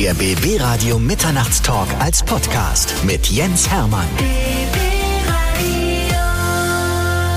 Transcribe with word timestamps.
Der 0.00 0.14
BB 0.14 0.58
Radio 0.58 0.98
Mitternachtstalk 0.98 1.86
als 1.98 2.22
Podcast 2.22 3.04
mit 3.04 3.26
Jens 3.26 3.70
Hermann. 3.70 4.06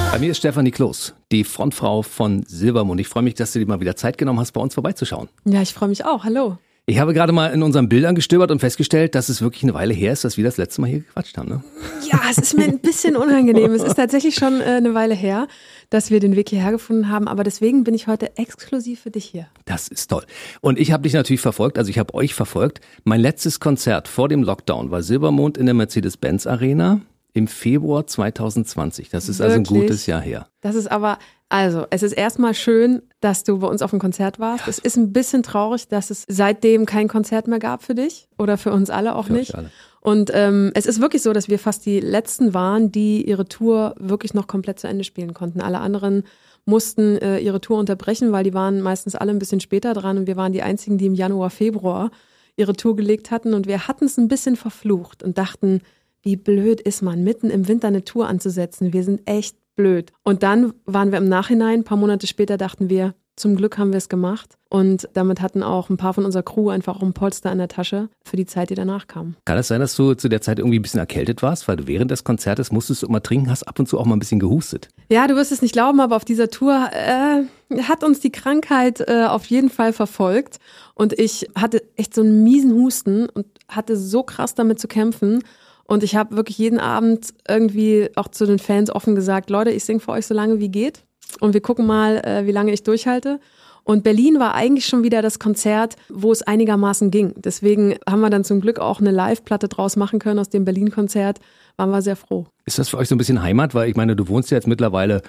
Bei 0.10 0.18
mir 0.18 0.32
ist 0.32 0.38
Stefanie 0.38 0.72
Kloß, 0.72 1.14
die 1.34 1.44
Frontfrau 1.44 2.04
von 2.04 2.46
Silbermond. 2.48 3.02
Ich 3.02 3.10
freue 3.10 3.24
mich, 3.24 3.34
dass 3.34 3.52
du 3.52 3.60
dir 3.60 3.66
mal 3.66 3.82
wieder 3.82 3.98
Zeit 3.98 4.18
genommen 4.18 4.40
hast, 4.40 4.54
bei 4.54 4.62
uns 4.62 4.76
vorbeizuschauen. 4.76 5.28
Ja, 5.44 5.62
ich 5.62 5.74
freue 5.74 5.90
mich 5.90 6.06
auch. 6.06 6.24
Hallo. 6.24 6.58
Ich 6.86 7.00
habe 7.00 7.14
gerade 7.14 7.32
mal 7.32 7.48
in 7.54 7.64
unseren 7.64 7.88
Bildern 7.88 8.14
gestöbert 8.14 8.52
und 8.52 8.60
festgestellt, 8.60 9.16
dass 9.16 9.30
es 9.30 9.42
wirklich 9.42 9.64
eine 9.64 9.74
Weile 9.74 9.94
her 9.94 10.12
ist, 10.12 10.26
dass 10.26 10.36
wir 10.36 10.44
das 10.44 10.58
letzte 10.58 10.82
Mal 10.82 10.88
hier 10.88 11.00
gequatscht 11.00 11.38
haben. 11.38 11.48
Ne? 11.48 11.64
Ja, 12.12 12.20
es 12.30 12.38
ist 12.38 12.58
mir 12.58 12.66
ein 12.66 12.80
bisschen 12.80 13.16
unangenehm. 13.16 13.72
es 13.72 13.84
ist 13.84 13.96
tatsächlich 13.96 14.36
schon 14.36 14.60
äh, 14.60 14.66
eine 14.66 14.94
Weile 14.94 15.16
her, 15.16 15.48
dass 15.90 16.12
wir 16.12 16.20
den 16.20 16.36
Weg 16.36 16.50
hierher 16.50 16.72
gefunden 16.72 17.08
haben. 17.08 17.30
Aber 17.30 17.46
deswegen 17.46 17.86
bin 17.86 17.94
ich 17.94 18.08
heute 18.08 18.36
exklusiv 18.36 19.00
für 19.00 19.12
dich 19.12 19.24
hier. 19.24 19.48
Das 19.64 19.88
ist 19.88 20.10
toll. 20.10 20.26
Und 20.60 20.78
ich 20.78 20.92
habe 20.92 21.04
dich 21.04 21.14
natürlich 21.14 21.40
verfolgt, 21.40 21.78
also 21.78 21.90
ich 21.90 22.00
habe 22.00 22.14
euch 22.16 22.34
verfolgt. 22.34 22.82
Mein 23.06 23.22
letztes 23.22 23.62
Konzert 23.62 24.10
vor 24.10 24.28
dem 24.28 24.44
Lockdown 24.44 24.92
war 24.92 25.04
Silbermond 25.04 25.58
in 25.58 25.68
der 25.68 25.76
Mercedes-Benz 25.76 26.48
Arena 26.48 27.00
im 27.32 27.48
Februar 27.48 28.06
2020. 28.06 29.08
Das 29.08 29.30
ist 29.30 29.40
also 29.40 29.56
ein 29.56 29.64
gutes 29.64 30.06
Jahr 30.06 30.22
her. 30.22 30.48
Das 30.60 30.76
ist 30.76 30.92
aber, 30.92 31.18
also, 31.54 31.86
es 31.92 32.02
ist 32.02 32.14
erstmal 32.14 32.56
schön, 32.56 33.04
dass 33.20 33.44
du 33.44 33.60
bei 33.60 33.68
uns 33.68 33.84
auf 33.84 33.92
dem 33.92 34.00
Konzert 34.00 34.40
warst. 34.40 34.66
Ja. 34.66 34.72
Es 34.72 34.80
ist 34.80 34.98
ein 34.98 35.14
bisschen 35.14 35.44
traurig, 35.44 35.88
dass 35.88 36.10
es 36.10 36.26
seitdem 36.28 36.88
kein 36.88 37.08
Konzert 37.08 37.48
mehr 37.48 37.60
gab 37.60 37.84
für 37.84 37.94
dich 37.94 38.28
oder 38.40 38.58
für 38.58 38.72
uns 38.72 38.90
alle 38.90 39.16
auch 39.16 39.28
für 39.28 39.34
nicht. 39.34 39.54
Alle. 39.54 39.70
Und 40.02 40.32
ähm, 40.34 40.72
es 40.74 40.88
ist 40.88 41.00
wirklich 41.00 41.22
so, 41.22 41.32
dass 41.32 41.50
wir 41.50 41.60
fast 41.60 41.86
die 41.86 42.00
letzten 42.00 42.56
waren, 42.56 42.92
die 42.92 43.24
ihre 43.30 43.46
Tour 43.46 43.94
wirklich 44.00 44.34
noch 44.34 44.48
komplett 44.48 44.80
zu 44.80 44.88
Ende 44.88 45.04
spielen 45.04 45.36
konnten. 45.36 45.62
Alle 45.62 45.80
anderen 45.80 46.24
mussten 46.66 47.18
äh, 47.20 47.38
ihre 47.38 47.62
Tour 47.62 47.78
unterbrechen, 47.78 48.32
weil 48.32 48.44
die 48.44 48.56
waren 48.56 48.82
meistens 48.82 49.14
alle 49.14 49.30
ein 49.30 49.38
bisschen 49.38 49.60
später 49.60 49.94
dran 49.94 50.18
und 50.18 50.26
wir 50.26 50.38
waren 50.38 50.54
die 50.54 50.64
einzigen, 50.64 50.98
die 50.98 51.06
im 51.06 51.14
Januar, 51.14 51.52
Februar 51.52 52.10
ihre 52.56 52.74
Tour 52.74 52.96
gelegt 52.96 53.30
hatten 53.30 53.54
und 53.54 53.68
wir 53.68 53.88
hatten 53.88 54.06
es 54.06 54.18
ein 54.18 54.28
bisschen 54.28 54.56
verflucht 54.56 55.22
und 55.22 55.38
dachten, 55.38 55.82
wie 56.24 56.36
blöd 56.36 56.82
ist 56.82 57.04
man, 57.04 57.24
mitten 57.24 57.52
im 57.52 57.68
Winter 57.68 57.90
eine 57.90 58.04
Tour 58.04 58.28
anzusetzen. 58.28 58.92
Wir 58.92 59.04
sind 59.04 59.22
echt 59.30 59.56
blöd. 59.76 60.12
Und 60.24 60.44
dann 60.44 60.74
waren 60.86 61.12
wir 61.12 61.18
im 61.18 61.30
Nachhinein, 61.30 61.80
ein 61.80 61.84
paar 61.84 61.98
Monate 61.98 62.28
später 62.28 62.58
dachten 62.58 62.90
wir, 62.90 63.14
zum 63.36 63.56
Glück 63.56 63.78
haben 63.78 63.92
wir 63.92 63.98
es 63.98 64.10
gemacht. 64.10 64.58
Und 64.70 65.08
damit 65.14 65.42
hatten 65.42 65.64
auch 65.64 65.90
ein 65.90 65.98
paar 65.98 66.14
von 66.14 66.26
unserer 66.26 66.44
Crew 66.44 66.70
einfach 66.70 66.98
auch 66.98 67.04
ein 67.04 67.14
Polster 67.14 67.52
in 67.52 67.58
der 67.58 67.68
Tasche 67.68 68.10
für 68.24 68.38
die 68.38 68.46
Zeit, 68.46 68.70
die 68.70 68.76
danach 68.76 69.08
kam. 69.08 69.36
Kann 69.46 69.58
es 69.58 69.68
sein, 69.68 69.80
dass 69.80 69.96
du 69.96 70.14
zu 70.16 70.30
der 70.30 70.42
Zeit 70.42 70.60
irgendwie 70.60 70.80
ein 70.80 70.82
bisschen 70.82 71.00
erkältet 71.00 71.42
warst, 71.42 71.68
weil 71.68 71.76
du 71.76 71.88
während 71.88 72.12
des 72.12 72.24
Konzertes 72.24 72.72
musstest 72.72 73.04
du 73.04 73.08
immer 73.08 73.22
trinken, 73.22 73.50
hast 73.50 73.64
ab 73.64 73.80
und 73.80 73.88
zu 73.88 74.00
auch 74.00 74.06
mal 74.06 74.16
ein 74.16 74.20
bisschen 74.20 74.40
gehustet? 74.40 74.90
Ja, 75.10 75.28
du 75.28 75.36
wirst 75.36 75.52
es 75.52 75.62
nicht 75.62 75.74
glauben, 75.74 76.00
aber 76.00 76.16
auf 76.16 76.26
dieser 76.26 76.50
Tour 76.50 76.90
äh, 76.92 77.82
hat 77.84 78.04
uns 78.04 78.20
die 78.20 78.32
Krankheit 78.32 79.02
äh, 79.02 79.26
auf 79.26 79.46
jeden 79.46 79.70
Fall 79.70 79.94
verfolgt. 79.94 80.60
Und 80.96 81.14
ich 81.14 81.50
hatte 81.56 81.84
echt 81.96 82.14
so 82.14 82.22
einen 82.22 82.44
miesen 82.44 82.74
Husten 82.74 83.30
und 83.30 83.46
hatte 83.68 83.98
so 83.98 84.24
krass 84.24 84.56
damit 84.56 84.80
zu 84.80 84.88
kämpfen. 84.88 85.44
Und 85.86 86.04
ich 86.04 86.16
habe 86.16 86.36
wirklich 86.36 86.58
jeden 86.58 86.80
Abend 86.80 87.34
irgendwie 87.48 88.10
auch 88.16 88.30
zu 88.30 88.46
den 88.46 88.60
Fans 88.60 88.90
offen 88.90 89.16
gesagt, 89.16 89.50
Leute, 89.50 89.72
ich 89.72 89.84
singe 89.84 90.00
für 90.00 90.12
euch 90.12 90.26
so 90.26 90.34
lange 90.34 90.60
wie 90.60 90.70
geht. 90.70 91.04
Und 91.40 91.54
wir 91.54 91.62
gucken 91.62 91.86
mal, 91.86 92.18
äh, 92.26 92.46
wie 92.46 92.52
lange 92.52 92.72
ich 92.72 92.84
durchhalte. 92.84 93.40
Und 93.84 94.04
Berlin 94.04 94.40
war 94.40 94.56
eigentlich 94.56 94.86
schon 94.86 95.04
wieder 95.04 95.22
das 95.22 95.40
Konzert, 95.40 95.98
wo 96.08 96.32
es 96.32 96.42
einigermaßen 96.42 97.12
ging. 97.12 97.34
Deswegen 97.36 97.96
haben 98.10 98.22
wir 98.22 98.30
dann 98.30 98.46
zum 98.46 98.62
Glück 98.62 98.80
auch 98.80 99.02
eine 99.02 99.12
Live-Platte 99.12 99.68
draus 99.68 99.98
machen 99.98 100.20
können 100.20 100.40
aus 100.40 100.50
dem 100.50 100.64
Berlin-Konzert. 100.64 101.40
Waren 101.76 101.90
wir 101.90 102.02
sehr 102.02 102.16
froh. 102.16 102.46
Ist 102.66 102.80
das 102.80 102.90
für 102.90 102.98
euch 102.98 103.10
so 103.10 103.16
ein 103.16 103.18
bisschen 103.18 103.42
Heimat? 103.42 103.76
Weil 103.76 103.90
ich 103.90 103.96
meine, 103.96 104.16
du 104.16 104.28
wohnst 104.30 104.52
ja 104.52 104.58
jetzt 104.58 104.68
mittlerweile 104.68 105.22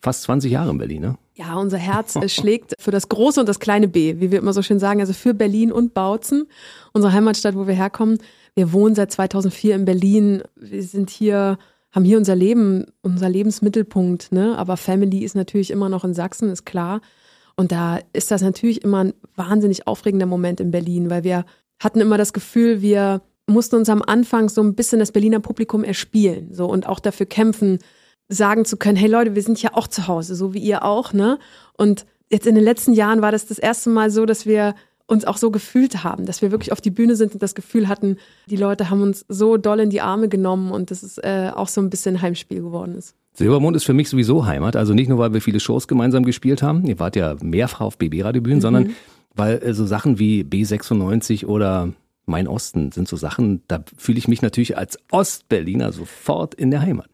fast 0.00 0.22
20 0.22 0.50
Jahre 0.50 0.70
in 0.70 0.78
Berlin, 0.78 1.02
ne? 1.02 1.18
Ja, 1.34 1.56
unser 1.56 1.78
Herz 1.78 2.18
schlägt 2.32 2.74
für 2.78 2.90
das 2.90 3.08
große 3.08 3.40
und 3.40 3.48
das 3.48 3.60
kleine 3.60 3.88
B, 3.88 4.20
wie 4.20 4.30
wir 4.30 4.38
immer 4.38 4.52
so 4.52 4.62
schön 4.62 4.78
sagen, 4.78 5.00
also 5.00 5.12
für 5.12 5.34
Berlin 5.34 5.70
und 5.70 5.92
Bautzen, 5.94 6.48
unsere 6.92 7.12
Heimatstadt, 7.12 7.56
wo 7.56 7.66
wir 7.66 7.74
herkommen. 7.74 8.18
Wir 8.54 8.72
wohnen 8.72 8.94
seit 8.94 9.12
2004 9.12 9.74
in 9.74 9.84
Berlin. 9.84 10.42
Wir 10.56 10.82
sind 10.82 11.10
hier, 11.10 11.58
haben 11.92 12.04
hier 12.04 12.16
unser 12.16 12.34
Leben, 12.34 12.86
unser 13.02 13.28
Lebensmittelpunkt. 13.28 14.32
Ne? 14.32 14.56
Aber 14.56 14.78
Family 14.78 15.24
ist 15.24 15.36
natürlich 15.36 15.70
immer 15.70 15.90
noch 15.90 16.04
in 16.04 16.14
Sachsen, 16.14 16.50
ist 16.50 16.64
klar. 16.64 17.02
Und 17.56 17.70
da 17.70 18.00
ist 18.14 18.30
das 18.30 18.40
natürlich 18.40 18.82
immer 18.82 19.04
ein 19.04 19.14
wahnsinnig 19.34 19.86
aufregender 19.86 20.26
Moment 20.26 20.60
in 20.60 20.70
Berlin, 20.70 21.10
weil 21.10 21.24
wir 21.24 21.44
hatten 21.78 22.00
immer 22.00 22.16
das 22.16 22.32
Gefühl, 22.32 22.80
wir 22.80 23.20
mussten 23.46 23.76
uns 23.76 23.88
am 23.88 24.02
Anfang 24.02 24.48
so 24.48 24.62
ein 24.62 24.74
bisschen 24.74 24.98
das 24.98 25.12
Berliner 25.12 25.40
Publikum 25.40 25.84
erspielen, 25.84 26.52
so 26.52 26.66
und 26.66 26.86
auch 26.86 27.00
dafür 27.00 27.26
kämpfen, 27.26 27.78
sagen 28.28 28.64
zu 28.64 28.76
können, 28.76 28.96
hey 28.96 29.08
Leute, 29.08 29.34
wir 29.34 29.42
sind 29.42 29.60
ja 29.62 29.70
auch 29.74 29.86
zu 29.86 30.08
Hause, 30.08 30.34
so 30.34 30.54
wie 30.54 30.58
ihr 30.58 30.84
auch, 30.84 31.12
ne? 31.12 31.38
Und 31.74 32.06
jetzt 32.30 32.46
in 32.46 32.54
den 32.54 32.64
letzten 32.64 32.92
Jahren 32.92 33.22
war 33.22 33.32
das 33.32 33.46
das 33.46 33.58
erste 33.58 33.90
Mal 33.90 34.10
so, 34.10 34.26
dass 34.26 34.46
wir 34.46 34.74
uns 35.06 35.24
auch 35.24 35.36
so 35.36 35.50
gefühlt 35.50 36.02
haben, 36.02 36.26
dass 36.26 36.42
wir 36.42 36.50
wirklich 36.50 36.72
auf 36.72 36.80
die 36.80 36.90
Bühne 36.90 37.14
sind 37.14 37.32
und 37.32 37.42
das 37.42 37.54
Gefühl 37.54 37.88
hatten, 37.88 38.16
die 38.50 38.56
Leute 38.56 38.90
haben 38.90 39.02
uns 39.02 39.24
so 39.28 39.56
doll 39.56 39.80
in 39.80 39.90
die 39.90 40.00
Arme 40.00 40.28
genommen 40.28 40.72
und 40.72 40.90
das 40.90 41.02
ist 41.04 41.18
äh, 41.18 41.52
auch 41.54 41.68
so 41.68 41.80
ein 41.80 41.90
bisschen 41.90 42.20
Heimspiel 42.22 42.60
geworden 42.60 42.96
ist. 42.96 43.14
Silbermond 43.34 43.76
ist 43.76 43.84
für 43.84 43.92
mich 43.92 44.08
sowieso 44.08 44.46
Heimat, 44.46 44.74
also 44.74 44.94
nicht 44.94 45.08
nur, 45.08 45.18
weil 45.18 45.32
wir 45.32 45.40
viele 45.40 45.60
Shows 45.60 45.86
gemeinsam 45.86 46.24
gespielt 46.24 46.62
haben, 46.62 46.84
ihr 46.86 46.98
wart 46.98 47.14
ja 47.14 47.36
mehrfach 47.40 47.82
auf 47.82 47.98
BB-Radiobühnen, 47.98 48.58
mhm. 48.58 48.62
sondern 48.62 48.90
weil 49.34 49.62
äh, 49.62 49.74
so 49.74 49.86
Sachen 49.86 50.18
wie 50.18 50.42
B96 50.42 51.46
oder 51.46 51.92
Mein 52.24 52.48
Osten 52.48 52.90
sind 52.90 53.06
so 53.06 53.16
Sachen, 53.16 53.62
da 53.68 53.84
fühle 53.96 54.18
ich 54.18 54.26
mich 54.26 54.42
natürlich 54.42 54.76
als 54.76 54.98
Ostberliner 55.12 55.92
sofort 55.92 56.54
in 56.54 56.72
der 56.72 56.80
Heimat. 56.80 57.08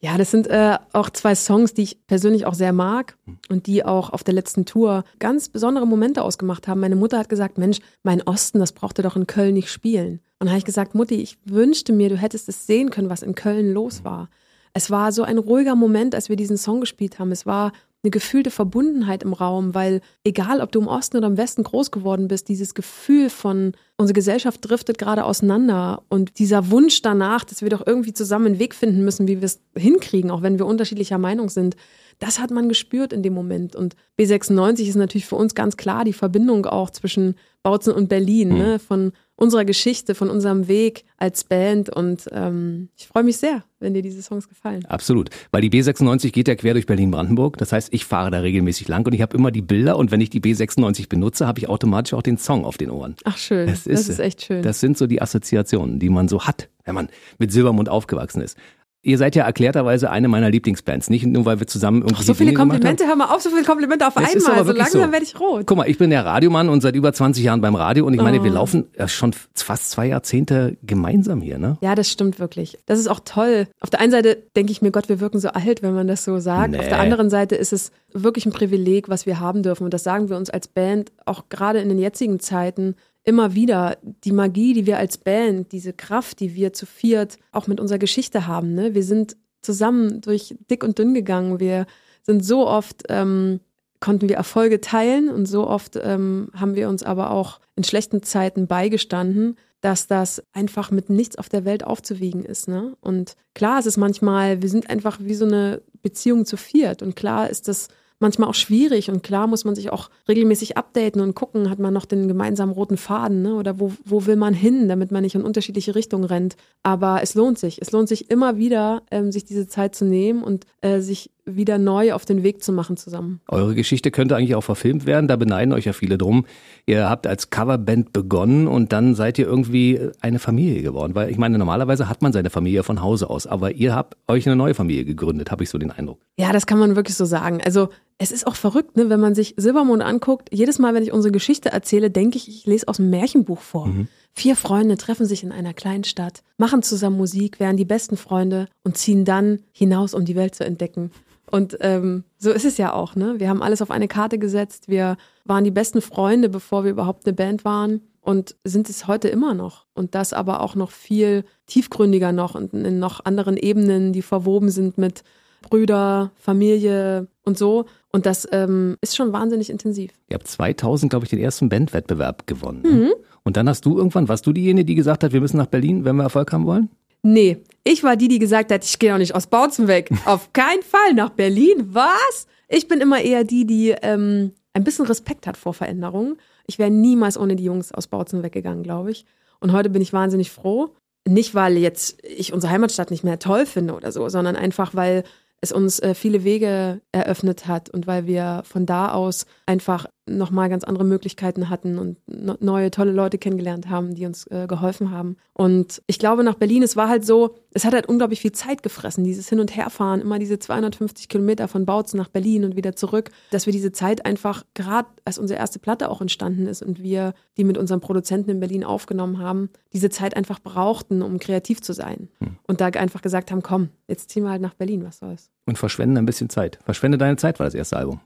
Ja, 0.00 0.18
das 0.18 0.30
sind 0.30 0.46
äh, 0.48 0.78
auch 0.92 1.10
zwei 1.10 1.34
Songs, 1.34 1.74
die 1.74 1.82
ich 1.82 2.06
persönlich 2.06 2.46
auch 2.46 2.54
sehr 2.54 2.72
mag 2.72 3.16
und 3.48 3.66
die 3.66 3.84
auch 3.84 4.10
auf 4.10 4.24
der 4.24 4.34
letzten 4.34 4.64
Tour 4.64 5.04
ganz 5.18 5.48
besondere 5.48 5.86
Momente 5.86 6.22
ausgemacht 6.22 6.68
haben. 6.68 6.80
Meine 6.80 6.96
Mutter 6.96 7.18
hat 7.18 7.28
gesagt, 7.28 7.58
Mensch, 7.58 7.78
mein 8.02 8.22
Osten, 8.22 8.58
das 8.58 8.72
braucht 8.72 8.98
ihr 8.98 9.02
doch 9.04 9.16
in 9.16 9.26
Köln 9.26 9.54
nicht 9.54 9.70
spielen. 9.70 10.20
Und 10.40 10.48
habe 10.48 10.58
ich 10.58 10.64
gesagt, 10.64 10.94
Mutti, 10.94 11.16
ich 11.16 11.38
wünschte 11.44 11.92
mir, 11.92 12.08
du 12.08 12.16
hättest 12.16 12.48
es 12.48 12.66
sehen 12.66 12.90
können, 12.90 13.10
was 13.10 13.22
in 13.22 13.34
Köln 13.34 13.72
los 13.72 14.02
war. 14.02 14.28
Es 14.74 14.90
war 14.90 15.12
so 15.12 15.22
ein 15.22 15.38
ruhiger 15.38 15.76
Moment, 15.76 16.14
als 16.14 16.28
wir 16.28 16.36
diesen 16.36 16.56
Song 16.56 16.80
gespielt 16.80 17.18
haben. 17.18 17.30
Es 17.30 17.46
war 17.46 17.72
eine 18.02 18.10
gefühlte 18.10 18.50
Verbundenheit 18.50 19.22
im 19.22 19.32
Raum, 19.32 19.74
weil 19.74 20.00
egal, 20.24 20.60
ob 20.60 20.72
du 20.72 20.80
im 20.80 20.88
Osten 20.88 21.16
oder 21.18 21.28
im 21.28 21.36
Westen 21.36 21.62
groß 21.62 21.92
geworden 21.92 22.26
bist, 22.26 22.48
dieses 22.48 22.74
Gefühl 22.74 23.30
von, 23.30 23.74
unsere 23.96 24.14
Gesellschaft 24.14 24.68
driftet 24.68 24.98
gerade 24.98 25.24
auseinander 25.24 26.02
und 26.08 26.38
dieser 26.40 26.70
Wunsch 26.70 27.02
danach, 27.02 27.44
dass 27.44 27.62
wir 27.62 27.70
doch 27.70 27.86
irgendwie 27.86 28.12
zusammen 28.12 28.46
einen 28.46 28.58
Weg 28.58 28.74
finden 28.74 29.04
müssen, 29.04 29.28
wie 29.28 29.40
wir 29.40 29.46
es 29.46 29.60
hinkriegen, 29.76 30.32
auch 30.32 30.42
wenn 30.42 30.58
wir 30.58 30.66
unterschiedlicher 30.66 31.18
Meinung 31.18 31.48
sind, 31.48 31.76
das 32.18 32.38
hat 32.38 32.50
man 32.50 32.68
gespürt 32.68 33.12
in 33.12 33.22
dem 33.22 33.34
Moment. 33.34 33.74
Und 33.74 33.96
B96 34.18 34.88
ist 34.88 34.96
natürlich 34.96 35.26
für 35.26 35.36
uns 35.36 35.54
ganz 35.54 35.76
klar 35.76 36.04
die 36.04 36.12
Verbindung 36.12 36.66
auch 36.66 36.90
zwischen 36.90 37.36
Bautzen 37.62 37.92
und 37.92 38.08
Berlin, 38.08 38.50
mhm. 38.50 38.58
ne? 38.58 38.78
von 38.78 39.12
unserer 39.42 39.64
Geschichte, 39.64 40.14
von 40.14 40.30
unserem 40.30 40.68
Weg 40.68 41.04
als 41.16 41.42
Band. 41.42 41.90
Und 41.90 42.28
ähm, 42.30 42.90
ich 42.96 43.08
freue 43.08 43.24
mich 43.24 43.38
sehr, 43.38 43.64
wenn 43.80 43.92
dir 43.92 44.00
diese 44.00 44.22
Songs 44.22 44.48
gefallen. 44.48 44.84
Absolut. 44.86 45.30
Weil 45.50 45.62
die 45.62 45.70
B96 45.70 46.30
geht 46.30 46.46
ja 46.46 46.54
quer 46.54 46.74
durch 46.74 46.86
Berlin-Brandenburg. 46.86 47.58
Das 47.58 47.72
heißt, 47.72 47.92
ich 47.92 48.04
fahre 48.04 48.30
da 48.30 48.38
regelmäßig 48.38 48.86
lang 48.86 49.04
und 49.04 49.14
ich 49.14 49.20
habe 49.20 49.36
immer 49.36 49.50
die 49.50 49.60
Bilder 49.60 49.96
und 49.96 50.12
wenn 50.12 50.20
ich 50.20 50.30
die 50.30 50.40
B96 50.40 51.08
benutze, 51.08 51.48
habe 51.48 51.58
ich 51.58 51.68
automatisch 51.68 52.14
auch 52.14 52.22
den 52.22 52.38
Song 52.38 52.64
auf 52.64 52.78
den 52.78 52.90
Ohren. 52.90 53.16
Ach 53.24 53.36
schön. 53.36 53.66
Das 53.66 53.86
ist, 53.88 54.06
das 54.06 54.08
ist 54.10 54.18
echt 54.20 54.44
schön. 54.44 54.62
Das 54.62 54.78
sind 54.78 54.96
so 54.96 55.08
die 55.08 55.20
Assoziationen, 55.20 55.98
die 55.98 56.08
man 56.08 56.28
so 56.28 56.44
hat, 56.44 56.68
wenn 56.84 56.94
man 56.94 57.08
mit 57.38 57.50
Silbermund 57.50 57.88
aufgewachsen 57.88 58.42
ist. 58.42 58.56
Ihr 59.04 59.18
seid 59.18 59.34
ja 59.34 59.44
erklärterweise 59.44 60.10
eine 60.10 60.28
meiner 60.28 60.48
Lieblingsbands, 60.48 61.10
nicht 61.10 61.26
nur 61.26 61.44
weil 61.44 61.58
wir 61.58 61.66
zusammen 61.66 62.02
irgendwie 62.02 62.20
Ach, 62.20 62.22
so 62.22 62.34
viele 62.34 62.54
Komplimente, 62.54 63.04
hör 63.04 63.16
mal 63.16 63.34
auf, 63.34 63.42
so 63.42 63.50
viele 63.50 63.64
Komplimente 63.64 64.06
auf 64.06 64.14
es 64.16 64.46
einmal, 64.46 64.64
so 64.64 64.72
langsam 64.72 65.02
so. 65.02 65.12
werde 65.12 65.24
ich 65.24 65.40
rot. 65.40 65.66
Guck 65.66 65.76
mal, 65.76 65.90
ich 65.90 65.98
bin 65.98 66.10
der 66.10 66.24
Radiomann 66.24 66.68
und 66.68 66.82
seit 66.82 66.94
über 66.94 67.12
20 67.12 67.42
Jahren 67.42 67.60
beim 67.60 67.74
Radio 67.74 68.06
und 68.06 68.14
ich 68.14 68.20
meine, 68.20 68.38
oh. 68.38 68.44
wir 68.44 68.52
laufen 68.52 68.84
schon 69.06 69.34
fast 69.54 69.90
zwei 69.90 70.06
Jahrzehnte 70.06 70.76
gemeinsam 70.84 71.40
hier, 71.40 71.58
ne? 71.58 71.78
Ja, 71.80 71.96
das 71.96 72.10
stimmt 72.10 72.38
wirklich. 72.38 72.78
Das 72.86 73.00
ist 73.00 73.08
auch 73.08 73.20
toll. 73.24 73.66
Auf 73.80 73.90
der 73.90 74.00
einen 74.00 74.12
Seite 74.12 74.40
denke 74.54 74.70
ich 74.70 74.82
mir, 74.82 74.92
Gott, 74.92 75.08
wir 75.08 75.18
wirken 75.18 75.40
so 75.40 75.48
alt, 75.48 75.82
wenn 75.82 75.94
man 75.94 76.06
das 76.06 76.22
so 76.22 76.38
sagt. 76.38 76.70
Nee. 76.70 76.78
Auf 76.78 76.88
der 76.88 77.00
anderen 77.00 77.28
Seite 77.28 77.56
ist 77.56 77.72
es 77.72 77.90
wirklich 78.12 78.46
ein 78.46 78.52
Privileg, 78.52 79.08
was 79.08 79.26
wir 79.26 79.40
haben 79.40 79.64
dürfen 79.64 79.82
und 79.82 79.92
das 79.92 80.04
sagen 80.04 80.28
wir 80.28 80.36
uns 80.36 80.48
als 80.48 80.68
Band 80.68 81.10
auch 81.26 81.48
gerade 81.48 81.80
in 81.80 81.88
den 81.88 81.98
jetzigen 81.98 82.38
Zeiten 82.38 82.94
immer 83.24 83.54
wieder 83.54 83.98
die 84.02 84.32
Magie, 84.32 84.74
die 84.74 84.86
wir 84.86 84.98
als 84.98 85.18
Band, 85.18 85.72
diese 85.72 85.92
Kraft, 85.92 86.40
die 86.40 86.54
wir 86.54 86.72
zu 86.72 86.86
viert 86.86 87.38
auch 87.52 87.66
mit 87.66 87.80
unserer 87.80 87.98
Geschichte 87.98 88.46
haben. 88.46 88.74
Ne? 88.74 88.94
Wir 88.94 89.04
sind 89.04 89.36
zusammen 89.62 90.20
durch 90.20 90.56
dick 90.70 90.82
und 90.82 90.98
dünn 90.98 91.14
gegangen. 91.14 91.60
Wir 91.60 91.86
sind 92.22 92.44
so 92.44 92.66
oft, 92.66 93.04
ähm, 93.08 93.60
konnten 94.00 94.28
wir 94.28 94.36
Erfolge 94.36 94.80
teilen 94.80 95.28
und 95.28 95.46
so 95.46 95.68
oft 95.68 95.96
ähm, 96.02 96.50
haben 96.54 96.74
wir 96.74 96.88
uns 96.88 97.04
aber 97.04 97.30
auch 97.30 97.60
in 97.76 97.84
schlechten 97.84 98.22
Zeiten 98.22 98.66
beigestanden, 98.66 99.56
dass 99.80 100.08
das 100.08 100.42
einfach 100.52 100.90
mit 100.90 101.08
nichts 101.10 101.36
auf 101.36 101.48
der 101.48 101.64
Welt 101.64 101.84
aufzuwiegen 101.84 102.44
ist. 102.44 102.68
Ne? 102.68 102.96
Und 103.00 103.36
klar 103.54 103.78
ist 103.78 103.86
es 103.86 103.96
manchmal, 103.96 104.62
wir 104.62 104.68
sind 104.68 104.90
einfach 104.90 105.18
wie 105.20 105.34
so 105.34 105.44
eine 105.44 105.82
Beziehung 106.02 106.44
zu 106.44 106.56
viert. 106.56 107.02
Und 107.02 107.14
klar 107.14 107.48
ist 107.48 107.68
das 107.68 107.88
manchmal 108.22 108.48
auch 108.48 108.54
schwierig 108.54 109.10
und 109.10 109.22
klar 109.22 109.46
muss 109.46 109.66
man 109.66 109.74
sich 109.74 109.90
auch 109.90 110.08
regelmäßig 110.28 110.78
updaten 110.78 111.20
und 111.20 111.34
gucken, 111.34 111.68
hat 111.68 111.78
man 111.78 111.92
noch 111.92 112.06
den 112.06 112.28
gemeinsamen 112.28 112.72
roten 112.72 112.96
Faden 112.96 113.42
ne? 113.42 113.54
oder 113.54 113.78
wo, 113.78 113.92
wo 114.04 114.24
will 114.24 114.36
man 114.36 114.54
hin, 114.54 114.88
damit 114.88 115.10
man 115.10 115.22
nicht 115.22 115.34
in 115.34 115.42
unterschiedliche 115.42 115.94
Richtungen 115.94 116.24
rennt. 116.24 116.56
Aber 116.82 117.20
es 117.22 117.34
lohnt 117.34 117.58
sich. 117.58 117.82
Es 117.82 117.92
lohnt 117.92 118.08
sich 118.08 118.30
immer 118.30 118.56
wieder, 118.56 119.02
ähm, 119.10 119.30
sich 119.30 119.44
diese 119.44 119.66
Zeit 119.66 119.94
zu 119.94 120.06
nehmen 120.06 120.42
und 120.42 120.64
äh, 120.80 121.00
sich 121.00 121.30
wieder 121.44 121.78
neu 121.78 122.12
auf 122.12 122.24
den 122.24 122.42
Weg 122.42 122.62
zu 122.62 122.72
machen 122.72 122.96
zusammen. 122.96 123.40
Eure 123.48 123.74
Geschichte 123.74 124.10
könnte 124.10 124.36
eigentlich 124.36 124.54
auch 124.54 124.62
verfilmt 124.62 125.06
werden, 125.06 125.26
da 125.26 125.36
beneiden 125.36 125.72
euch 125.72 125.86
ja 125.86 125.92
viele 125.92 126.18
drum. 126.18 126.46
Ihr 126.86 127.08
habt 127.08 127.26
als 127.26 127.50
Coverband 127.50 128.12
begonnen 128.12 128.68
und 128.68 128.92
dann 128.92 129.14
seid 129.14 129.38
ihr 129.38 129.46
irgendwie 129.46 130.00
eine 130.20 130.38
Familie 130.38 130.82
geworden, 130.82 131.14
weil 131.14 131.30
ich 131.30 131.38
meine, 131.38 131.58
normalerweise 131.58 132.08
hat 132.08 132.22
man 132.22 132.32
seine 132.32 132.50
Familie 132.50 132.84
von 132.84 133.02
Hause 133.02 133.28
aus, 133.28 133.46
aber 133.46 133.72
ihr 133.72 133.94
habt 133.94 134.16
euch 134.28 134.46
eine 134.46 134.56
neue 134.56 134.74
Familie 134.74 135.04
gegründet, 135.04 135.50
habe 135.50 135.64
ich 135.64 135.70
so 135.70 135.78
den 135.78 135.90
Eindruck. 135.90 136.20
Ja, 136.38 136.52
das 136.52 136.66
kann 136.66 136.78
man 136.78 136.96
wirklich 136.96 137.16
so 137.16 137.24
sagen. 137.24 137.60
Also 137.64 137.88
es 138.18 138.30
ist 138.30 138.46
auch 138.46 138.54
verrückt, 138.54 138.96
ne, 138.96 139.10
wenn 139.10 139.20
man 139.20 139.34
sich 139.34 139.54
Silbermond 139.56 140.02
anguckt. 140.02 140.48
Jedes 140.52 140.78
Mal, 140.78 140.94
wenn 140.94 141.02
ich 141.02 141.12
unsere 141.12 141.32
Geschichte 141.32 141.70
erzähle, 141.70 142.10
denke 142.10 142.36
ich, 142.36 142.48
ich 142.48 142.66
lese 142.66 142.86
aus 142.86 142.98
dem 142.98 143.10
Märchenbuch 143.10 143.60
vor. 143.60 143.86
Mhm. 143.86 144.08
Vier 144.34 144.56
Freunde 144.56 144.96
treffen 144.96 145.26
sich 145.26 145.42
in 145.42 145.52
einer 145.52 145.74
kleinen 145.74 146.04
Stadt, 146.04 146.42
machen 146.56 146.82
zusammen 146.82 147.18
Musik, 147.18 147.60
werden 147.60 147.76
die 147.76 147.84
besten 147.84 148.16
Freunde 148.16 148.68
und 148.82 148.96
ziehen 148.96 149.24
dann 149.24 149.60
hinaus, 149.72 150.14
um 150.14 150.24
die 150.24 150.36
Welt 150.36 150.54
zu 150.54 150.64
entdecken. 150.64 151.10
Und 151.50 151.76
ähm, 151.80 152.24
so 152.38 152.50
ist 152.50 152.64
es 152.64 152.78
ja 152.78 152.94
auch, 152.94 153.14
ne? 153.14 153.34
Wir 153.38 153.50
haben 153.50 153.62
alles 153.62 153.82
auf 153.82 153.90
eine 153.90 154.08
Karte 154.08 154.38
gesetzt. 154.38 154.88
Wir 154.88 155.18
waren 155.44 155.64
die 155.64 155.70
besten 155.70 156.00
Freunde, 156.00 156.48
bevor 156.48 156.84
wir 156.84 156.90
überhaupt 156.90 157.26
eine 157.26 157.34
Band 157.34 157.66
waren 157.66 158.00
und 158.22 158.56
sind 158.64 158.88
es 158.88 159.06
heute 159.06 159.28
immer 159.28 159.52
noch. 159.52 159.84
Und 159.92 160.14
das 160.14 160.32
aber 160.32 160.62
auch 160.62 160.76
noch 160.76 160.90
viel 160.90 161.44
tiefgründiger 161.66 162.32
noch 162.32 162.54
und 162.54 162.72
in 162.72 162.98
noch 162.98 163.22
anderen 163.26 163.58
Ebenen, 163.58 164.14
die 164.14 164.22
verwoben 164.22 164.70
sind 164.70 164.96
mit 164.96 165.24
Brüder, 165.62 166.32
Familie 166.36 167.28
und 167.44 167.56
so. 167.58 167.86
Und 168.12 168.26
das 168.26 168.46
ähm, 168.52 168.96
ist 169.00 169.16
schon 169.16 169.32
wahnsinnig 169.32 169.70
intensiv. 169.70 170.12
Ihr 170.28 170.34
habt 170.34 170.46
2000, 170.46 171.10
glaube 171.10 171.24
ich, 171.24 171.30
den 171.30 171.38
ersten 171.38 171.68
Bandwettbewerb 171.68 172.46
gewonnen. 172.46 172.82
Ne? 172.82 172.90
Mhm. 172.90 173.12
Und 173.44 173.56
dann 173.56 173.68
hast 173.68 173.84
du 173.86 173.96
irgendwann, 173.96 174.28
warst 174.28 174.46
du 174.46 174.52
diejenige, 174.52 174.84
die 174.84 174.94
gesagt 174.94 175.24
hat, 175.24 175.32
wir 175.32 175.40
müssen 175.40 175.56
nach 175.56 175.66
Berlin, 175.66 176.04
wenn 176.04 176.16
wir 176.16 176.24
Erfolg 176.24 176.52
haben 176.52 176.66
wollen? 176.66 176.90
Nee, 177.22 177.58
ich 177.84 178.02
war 178.02 178.16
die, 178.16 178.28
die 178.28 178.38
gesagt 178.38 178.72
hat, 178.72 178.84
ich 178.84 178.98
gehe 178.98 179.14
auch 179.14 179.18
nicht 179.18 179.34
aus 179.34 179.46
Bautzen 179.46 179.88
weg. 179.88 180.10
Auf 180.24 180.52
keinen 180.52 180.82
Fall 180.82 181.14
nach 181.14 181.30
Berlin. 181.30 181.88
Was? 181.92 182.46
Ich 182.68 182.88
bin 182.88 183.00
immer 183.00 183.20
eher 183.20 183.44
die, 183.44 183.66
die 183.66 183.94
ähm, 184.02 184.52
ein 184.74 184.84
bisschen 184.84 185.06
Respekt 185.06 185.46
hat 185.46 185.56
vor 185.56 185.74
Veränderungen. 185.74 186.36
Ich 186.66 186.78
wäre 186.78 186.90
niemals 186.90 187.38
ohne 187.38 187.56
die 187.56 187.64
Jungs 187.64 187.92
aus 187.92 188.06
Bautzen 188.06 188.42
weggegangen, 188.42 188.82
glaube 188.82 189.10
ich. 189.10 189.24
Und 189.60 189.72
heute 189.72 189.90
bin 189.90 190.02
ich 190.02 190.12
wahnsinnig 190.12 190.50
froh. 190.50 190.94
Nicht, 191.28 191.54
weil 191.54 191.76
jetzt 191.76 192.18
ich 192.24 192.52
unsere 192.52 192.72
Heimatstadt 192.72 193.12
nicht 193.12 193.22
mehr 193.22 193.38
toll 193.38 193.66
finde 193.66 193.94
oder 193.94 194.10
so, 194.10 194.28
sondern 194.28 194.56
einfach, 194.56 194.94
weil 194.94 195.22
es 195.62 195.72
uns 195.72 196.00
äh, 196.00 196.14
viele 196.14 196.44
Wege 196.44 197.00
eröffnet 197.12 197.66
hat 197.66 197.88
und 197.88 198.06
weil 198.06 198.26
wir 198.26 198.62
von 198.64 198.84
da 198.84 199.12
aus 199.12 199.46
einfach 199.64 200.06
nochmal 200.26 200.68
ganz 200.68 200.84
andere 200.84 201.04
Möglichkeiten 201.04 201.70
hatten 201.70 201.98
und 201.98 202.18
neue 202.60 202.90
tolle 202.90 203.12
Leute 203.12 203.38
kennengelernt 203.38 203.88
haben, 203.88 204.14
die 204.14 204.26
uns 204.26 204.46
äh, 204.48 204.66
geholfen 204.66 205.10
haben. 205.10 205.36
Und 205.54 206.02
ich 206.06 206.18
glaube, 206.18 206.42
nach 206.42 206.54
Berlin, 206.54 206.82
es 206.82 206.96
war 206.96 207.08
halt 207.08 207.24
so, 207.24 207.54
es 207.74 207.84
hat 207.84 207.94
halt 207.94 208.06
unglaublich 208.06 208.40
viel 208.40 208.52
Zeit 208.52 208.82
gefressen, 208.82 209.24
dieses 209.24 209.48
Hin- 209.48 209.60
und 209.60 209.74
Herfahren, 209.74 210.20
immer 210.20 210.38
diese 210.38 210.58
250 210.58 211.28
Kilometer 211.28 211.68
von 211.68 211.86
Bautzen 211.86 212.18
nach 212.18 212.28
Berlin 212.28 212.64
und 212.64 212.76
wieder 212.76 212.94
zurück, 212.94 213.30
dass 213.50 213.66
wir 213.66 213.72
diese 213.72 213.92
Zeit 213.92 214.26
einfach, 214.26 214.64
gerade 214.74 215.08
als 215.24 215.38
unsere 215.38 215.58
erste 215.58 215.78
Platte 215.78 216.10
auch 216.10 216.20
entstanden 216.20 216.66
ist 216.66 216.82
und 216.82 217.02
wir 217.02 217.34
die 217.56 217.64
mit 217.64 217.78
unserem 217.78 218.00
Produzenten 218.00 218.50
in 218.50 218.60
Berlin 218.60 218.84
aufgenommen 218.84 219.38
haben, 219.38 219.70
diese 219.92 220.10
Zeit 220.10 220.36
einfach 220.36 220.60
brauchten, 220.60 221.22
um 221.22 221.38
kreativ 221.38 221.80
zu 221.80 221.92
sein. 221.92 222.28
Hm. 222.40 222.56
Und 222.66 222.80
da 222.80 222.86
einfach 222.86 223.22
gesagt 223.22 223.50
haben, 223.50 223.62
komm, 223.62 223.88
jetzt 224.08 224.30
ziehen 224.30 224.44
wir 224.44 224.50
halt 224.50 224.62
nach 224.62 224.74
Berlin, 224.74 225.04
was 225.04 225.18
soll's. 225.18 225.50
Und 225.66 225.78
verschwenden 225.78 226.18
ein 226.18 226.26
bisschen 226.26 226.50
Zeit. 226.50 226.78
Verschwende 226.84 227.18
deine 227.18 227.36
Zeit 227.36 227.58
war 227.58 227.66
das 227.66 227.74
erste 227.74 227.96
Album. 227.96 228.20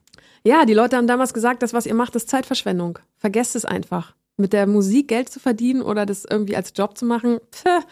Ja, 0.45 0.65
die 0.65 0.75
Leute 0.75 0.97
haben 0.97 1.07
damals 1.07 1.35
gesagt, 1.35 1.63
das, 1.63 1.73
was 1.73 1.87
ihr 1.87 1.95
macht, 1.95 2.15
ist 2.15 2.29
Zeitverschwendung. 2.29 2.99
Vergesst 3.17 3.57
es 3.57 3.65
einfach. 3.65 4.15
Mit 4.37 4.53
der 4.53 4.67
Musik 4.67 5.09
Geld 5.09 5.29
zu 5.29 5.41
verdienen 5.41 5.83
oder 5.83 6.05
das 6.05 6.25
irgendwie 6.25 6.57
als 6.57 6.73
Job 6.77 6.97
zu 6.99 7.07
machen, 7.07 7.39
pff, 7.53 7.87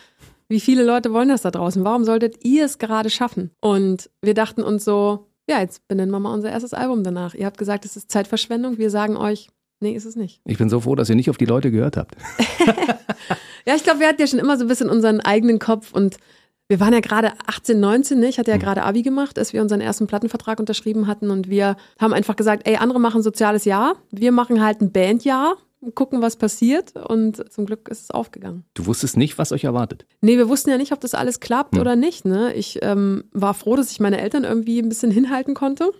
wie 0.48 0.60
viele 0.60 0.84
Leute 0.84 1.12
wollen 1.12 1.28
das 1.28 1.42
da 1.42 1.50
draußen? 1.50 1.84
Warum 1.84 2.04
solltet 2.04 2.44
ihr 2.44 2.64
es 2.64 2.78
gerade 2.78 3.10
schaffen? 3.10 3.50
Und 3.60 4.10
wir 4.22 4.34
dachten 4.34 4.62
uns 4.62 4.84
so, 4.84 5.26
ja, 5.48 5.60
jetzt 5.60 5.86
benennen 5.88 6.10
wir 6.10 6.20
mal 6.20 6.32
unser 6.32 6.50
erstes 6.50 6.74
Album 6.74 7.02
danach. 7.02 7.34
Ihr 7.34 7.46
habt 7.46 7.58
gesagt, 7.58 7.84
es 7.84 7.96
ist 7.96 8.10
Zeitverschwendung. 8.10 8.78
Wir 8.78 8.90
sagen 8.90 9.16
euch, 9.16 9.48
nee, 9.80 9.92
ist 9.92 10.04
es 10.04 10.16
nicht. 10.16 10.40
Ich 10.44 10.58
bin 10.58 10.68
so 10.68 10.80
froh, 10.80 10.94
dass 10.94 11.08
ihr 11.08 11.16
nicht 11.16 11.30
auf 11.30 11.38
die 11.38 11.44
Leute 11.44 11.70
gehört 11.70 11.96
habt. 11.96 12.16
ja, 13.66 13.74
ich 13.74 13.84
glaube, 13.84 14.00
wir 14.00 14.08
hatten 14.08 14.20
ja 14.20 14.26
schon 14.26 14.38
immer 14.38 14.56
so 14.56 14.64
ein 14.64 14.68
bisschen 14.68 14.90
unseren 14.90 15.20
eigenen 15.20 15.58
Kopf 15.58 15.92
und 15.92 16.16
wir 16.68 16.80
waren 16.80 16.94
ja 16.94 17.00
gerade 17.00 17.32
18, 17.46 17.78
19, 17.78 18.20
ne? 18.20 18.28
ich 18.28 18.38
hatte 18.38 18.50
ja 18.50 18.56
hm. 18.56 18.62
gerade 18.62 18.82
Abi 18.84 19.02
gemacht, 19.02 19.38
als 19.38 19.52
wir 19.52 19.60
unseren 19.60 19.82
ersten 19.82 20.06
Plattenvertrag 20.06 20.58
unterschrieben 20.58 21.06
hatten 21.06 21.30
und 21.30 21.50
wir 21.50 21.76
haben 22.00 22.14
einfach 22.14 22.36
gesagt, 22.36 22.66
ey, 22.66 22.76
andere 22.76 23.00
machen 23.00 23.22
soziales 23.22 23.66
Jahr, 23.66 23.96
wir 24.10 24.32
machen 24.32 24.64
halt 24.64 24.80
ein 24.80 24.90
Bandjahr, 24.90 25.56
gucken, 25.92 26.22
was 26.22 26.36
passiert 26.36 26.94
und 26.96 27.52
zum 27.52 27.66
Glück 27.66 27.88
ist 27.88 28.02
es 28.02 28.10
aufgegangen. 28.10 28.64
Du 28.74 28.86
wusstest 28.86 29.16
nicht, 29.16 29.38
was 29.38 29.52
euch 29.52 29.64
erwartet? 29.64 30.06
Nee, 30.20 30.36
wir 30.36 30.48
wussten 30.48 30.70
ja 30.70 30.76
nicht, 30.76 30.92
ob 30.92 31.00
das 31.00 31.14
alles 31.14 31.40
klappt 31.40 31.74
hm. 31.74 31.80
oder 31.80 31.96
nicht. 31.96 32.24
Ne? 32.24 32.52
Ich 32.54 32.78
ähm, 32.82 33.24
war 33.32 33.54
froh, 33.54 33.76
dass 33.76 33.90
ich 33.90 34.00
meine 34.00 34.20
Eltern 34.20 34.44
irgendwie 34.44 34.80
ein 34.80 34.88
bisschen 34.88 35.10
hinhalten 35.10 35.54
konnte. 35.54 35.90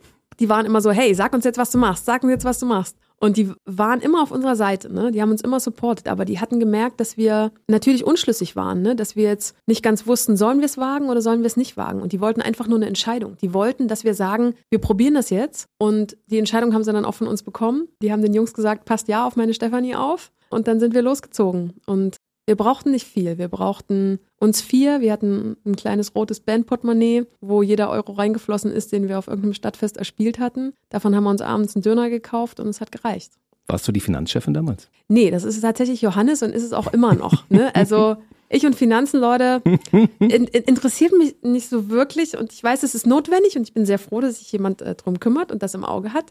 Die 0.41 0.49
waren 0.49 0.67
immer 0.67 0.81
so, 0.81 0.91
hey, 0.91 1.15
sag 1.15 1.33
uns 1.33 1.45
jetzt, 1.45 1.59
was 1.59 1.71
du 1.71 1.79
machst, 1.79 2.05
sag 2.05 2.23
uns 2.23 2.31
jetzt, 2.33 2.45
was 2.45 2.59
du 2.59 2.67
machst. 2.67 2.97
Und 3.25 3.39
die 3.39 3.51
waren 3.65 4.03
immer 4.03 4.23
auf 4.23 4.33
unserer 4.33 4.55
Seite, 4.55 4.93
ne? 4.93 5.11
Die 5.11 5.23
haben 5.23 5.31
uns 5.31 5.41
immer 5.41 5.59
supportet, 5.59 6.09
aber 6.09 6.27
die 6.27 6.41
hatten 6.41 6.61
gemerkt, 6.61 7.01
dass 7.01 7.17
wir 7.17 7.53
natürlich 7.69 8.05
unschlüssig 8.05 8.55
waren, 8.55 8.83
ne? 8.83 8.95
Dass 8.95 9.17
wir 9.17 9.25
jetzt 9.25 9.57
nicht 9.65 9.83
ganz 9.83 10.07
wussten, 10.07 10.37
sollen 10.37 10.59
wir 10.59 10.67
es 10.67 10.77
wagen 10.77 11.09
oder 11.09 11.23
sollen 11.23 11.41
wir 11.41 11.47
es 11.47 11.57
nicht 11.57 11.79
wagen? 11.79 12.03
Und 12.03 12.13
die 12.13 12.21
wollten 12.21 12.43
einfach 12.43 12.67
nur 12.67 12.77
eine 12.77 12.87
Entscheidung. 12.87 13.39
Die 13.41 13.55
wollten, 13.55 13.89
dass 13.89 14.05
wir 14.05 14.13
sagen, 14.13 14.53
wir 14.69 14.79
probieren 14.79 15.15
das 15.15 15.31
jetzt. 15.31 15.71
Und 15.79 16.19
die 16.27 16.39
Entscheidung 16.39 16.75
haben 16.75 16.85
sie 16.85 16.93
dann 16.93 17.07
auch 17.07 17.15
von 17.15 17.27
uns 17.27 17.43
bekommen. 17.43 17.89
Die 18.03 18.13
haben 18.13 18.21
den 18.21 18.35
Jungs 18.35 18.53
gesagt, 18.53 18.85
passt 18.85 19.09
ja 19.09 19.27
auf 19.27 19.37
meine 19.37 19.55
Stefanie 19.55 19.97
auf. 19.97 20.31
Und 20.51 20.69
dann 20.69 20.79
sind 20.79 20.93
wir 20.93 21.01
losgezogen. 21.01 21.73
Und 21.87 22.19
wir 22.47 22.57
brauchten 22.57 22.91
nicht 22.91 23.07
viel. 23.07 23.39
Wir 23.39 23.49
brauchten 23.49 24.19
uns 24.39 24.61
vier. 24.61 25.01
Wir 25.01 25.13
hatten 25.13 25.57
ein 25.65 25.77
kleines 25.77 26.15
rotes 26.15 26.41
Bandportemonnaie, 26.41 27.25
wo 27.41 27.63
jeder 27.63 27.91
Euro 27.91 28.13
reingeflossen 28.13 28.71
ist, 28.71 28.93
den 28.93 29.09
wir 29.09 29.19
auf 29.19 29.29
irgendeinem 29.29 29.55
Stadtfest 29.55 29.97
erspielt 29.97 30.39
hatten. 30.39 30.75
Davon 30.91 31.15
haben 31.17 31.25
wir 31.25 31.31
uns 31.31 31.41
abends 31.41 31.75
einen 31.75 31.83
Döner 31.83 32.11
gekauft 32.11 32.61
und 32.61 32.69
es 32.69 32.81
hat 32.81 32.93
gereicht. 32.93 33.33
Warst 33.67 33.89
du 33.89 33.93
die 33.93 34.01
Finanzchefin 34.01 34.53
damals? 34.53 34.91
Nee, 35.09 35.31
das 35.31 35.45
ist 35.45 35.61
tatsächlich 35.63 36.03
Johannes 36.03 36.43
und 36.43 36.51
ist 36.51 36.65
es 36.65 36.75
auch 36.75 36.93
immer 36.93 37.15
noch. 37.15 37.49
Ne? 37.49 37.71
Also 37.75 38.17
ich 38.51 38.67
und 38.67 38.77
Finanzen, 38.77 39.21
Leute, 39.21 39.63
in, 39.91 40.09
in, 40.19 40.45
interessiert 40.45 41.13
mich 41.17 41.37
nicht 41.43 41.69
so 41.69 41.89
wirklich 41.89 42.37
und 42.37 42.53
ich 42.53 42.63
weiß, 42.63 42.83
es 42.83 42.95
ist 42.95 43.07
notwendig 43.07 43.57
und 43.57 43.63
ich 43.63 43.73
bin 43.73 43.87
sehr 43.87 43.99
froh, 43.99 44.21
dass 44.21 44.39
sich 44.39 44.53
jemand 44.53 44.83
äh, 44.83 44.95
drum 44.95 45.19
kümmert 45.19 45.51
und 45.51 45.63
das 45.63 45.75
im 45.75 45.85
Auge 45.85 46.13
hat. 46.13 46.27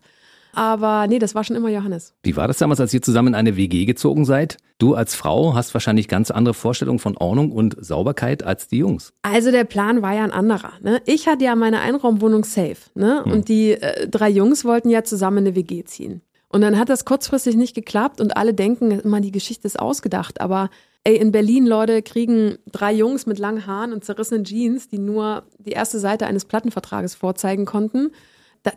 Aber 0.54 1.08
nee, 1.08 1.20
das 1.20 1.34
war 1.36 1.44
schon 1.44 1.56
immer 1.56 1.70
Johannes. 1.70 2.14
Wie 2.24 2.36
war 2.36 2.48
das 2.48 2.60
damals, 2.60 2.80
als 2.80 2.94
ihr 2.94 3.02
zusammen 3.02 3.30
in 3.30 3.36
eine 3.36 3.58
WG 3.58 3.86
gezogen 3.86 4.24
seid? 4.24 4.58
Du 4.78 4.94
als 4.94 5.16
Frau 5.16 5.56
hast 5.56 5.74
wahrscheinlich 5.74 6.08
ganz 6.08 6.30
andere 6.30 6.54
Vorstellungen 6.54 7.00
von 7.00 7.18
Ordnung 7.18 7.52
und 7.52 7.76
Sauberkeit 7.84 8.44
als 8.44 8.68
die 8.68 8.78
Jungs. 8.78 9.14
Also 9.24 9.52
der 9.52 9.64
Plan 9.64 10.02
war 10.02 10.14
ja 10.14 10.24
ein 10.24 10.32
anderer. 10.32 10.74
Ne? 10.82 11.02
Ich 11.06 11.28
hatte 11.28 11.44
ja 11.44 11.56
meine 11.56 11.82
Einraumwohnung 11.82 12.44
safe. 12.44 12.78
Ne? 12.94 13.24
Hm. 13.24 13.32
Und 13.32 13.50
die 13.50 13.72
äh, 13.72 14.08
drei 14.08 14.30
Jungs 14.30 14.64
wollten 14.64 14.90
ja 14.90 15.04
zusammen 15.04 15.40
in 15.40 15.48
eine 15.48 15.56
WG 15.56 15.84
ziehen. 15.86 16.22
Und 16.50 16.62
dann 16.62 16.78
hat 16.78 16.90
das 16.90 17.04
kurzfristig 17.04 17.56
nicht 17.56 17.74
geklappt 17.74 18.22
und 18.22 18.38
alle 18.38 18.54
denken 18.54 18.92
immer, 18.92 19.22
die 19.22 19.32
Geschichte 19.32 19.66
ist 19.66 19.80
ausgedacht. 19.80 20.40
Aber 20.40 20.70
ey, 21.04 21.16
in 21.16 21.32
Berlin, 21.32 21.66
Leute, 21.66 22.04
kriegen 22.04 22.60
drei 22.72 22.94
Jungs 22.94 23.26
mit 23.26 23.40
langen 23.40 23.66
Haaren 23.66 23.92
und 23.92 24.06
zerrissenen 24.06 24.44
Jeans, 24.44 24.88
die 24.88 25.00
nur 25.00 25.44
die 25.58 25.72
erste 25.72 25.98
Seite 25.98 26.28
eines 26.28 26.46
Plattenvertrages 26.46 27.16
vorzeigen 27.16 27.66
konnten, 27.66 28.12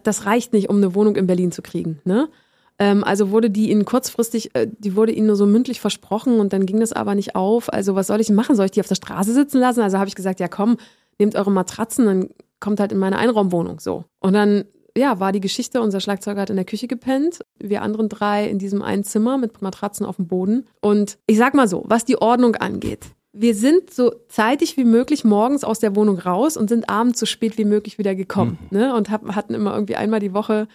das 0.02 0.26
reicht 0.26 0.52
nicht, 0.52 0.68
um 0.68 0.76
eine 0.76 0.94
Wohnung 0.94 1.16
in 1.16 1.26
Berlin 1.26 1.52
zu 1.52 1.62
kriegen. 1.62 2.00
Ne? 2.04 2.28
Ähm, 2.78 3.04
also 3.04 3.30
wurde 3.30 3.50
die 3.50 3.70
ihnen 3.70 3.84
kurzfristig, 3.84 4.54
äh, 4.54 4.66
die 4.78 4.96
wurde 4.96 5.12
ihnen 5.12 5.28
nur 5.28 5.36
so 5.36 5.46
mündlich 5.46 5.80
versprochen 5.80 6.40
und 6.40 6.52
dann 6.52 6.66
ging 6.66 6.80
das 6.80 6.92
aber 6.92 7.14
nicht 7.14 7.34
auf. 7.34 7.72
Also 7.72 7.94
was 7.94 8.08
soll 8.08 8.20
ich 8.20 8.30
machen? 8.30 8.56
Soll 8.56 8.66
ich 8.66 8.72
die 8.72 8.80
auf 8.80 8.88
der 8.88 8.96
Straße 8.96 9.32
sitzen 9.32 9.58
lassen? 9.58 9.80
Also 9.80 9.98
habe 9.98 10.08
ich 10.08 10.14
gesagt, 10.14 10.40
ja 10.40 10.48
komm, 10.48 10.76
nehmt 11.18 11.36
eure 11.36 11.50
Matratzen, 11.50 12.06
dann 12.06 12.28
kommt 12.60 12.80
halt 12.80 12.92
in 12.92 12.98
meine 12.98 13.18
Einraumwohnung 13.18 13.80
so. 13.80 14.04
Und 14.20 14.34
dann 14.34 14.64
ja, 14.96 15.20
war 15.20 15.32
die 15.32 15.40
Geschichte, 15.40 15.82
unser 15.82 16.00
Schlagzeuger 16.00 16.40
hat 16.40 16.50
in 16.50 16.56
der 16.56 16.64
Küche 16.64 16.88
gepennt, 16.88 17.40
wir 17.58 17.82
anderen 17.82 18.08
drei 18.08 18.48
in 18.48 18.58
diesem 18.58 18.82
einen 18.82 19.04
Zimmer 19.04 19.36
mit 19.36 19.60
Matratzen 19.60 20.06
auf 20.06 20.16
dem 20.16 20.26
Boden. 20.26 20.66
Und 20.80 21.18
ich 21.26 21.36
sag 21.36 21.54
mal 21.54 21.68
so, 21.68 21.84
was 21.86 22.06
die 22.06 22.20
Ordnung 22.20 22.56
angeht, 22.56 23.04
wir 23.38 23.54
sind 23.54 23.92
so 23.92 24.12
zeitig 24.28 24.76
wie 24.76 24.84
möglich 24.84 25.24
morgens 25.24 25.62
aus 25.62 25.78
der 25.78 25.94
Wohnung 25.94 26.18
raus 26.18 26.56
und 26.56 26.68
sind 26.68 26.88
abends 26.88 27.20
so 27.20 27.26
spät 27.26 27.58
wie 27.58 27.64
möglich 27.64 27.98
wieder 27.98 28.14
gekommen. 28.14 28.58
Mhm. 28.70 28.78
Ne? 28.78 28.94
Und 28.94 29.10
hab, 29.10 29.34
hatten 29.34 29.54
immer 29.54 29.74
irgendwie 29.74 29.96
einmal 29.96 30.20
die 30.20 30.32
Woche 30.32 30.68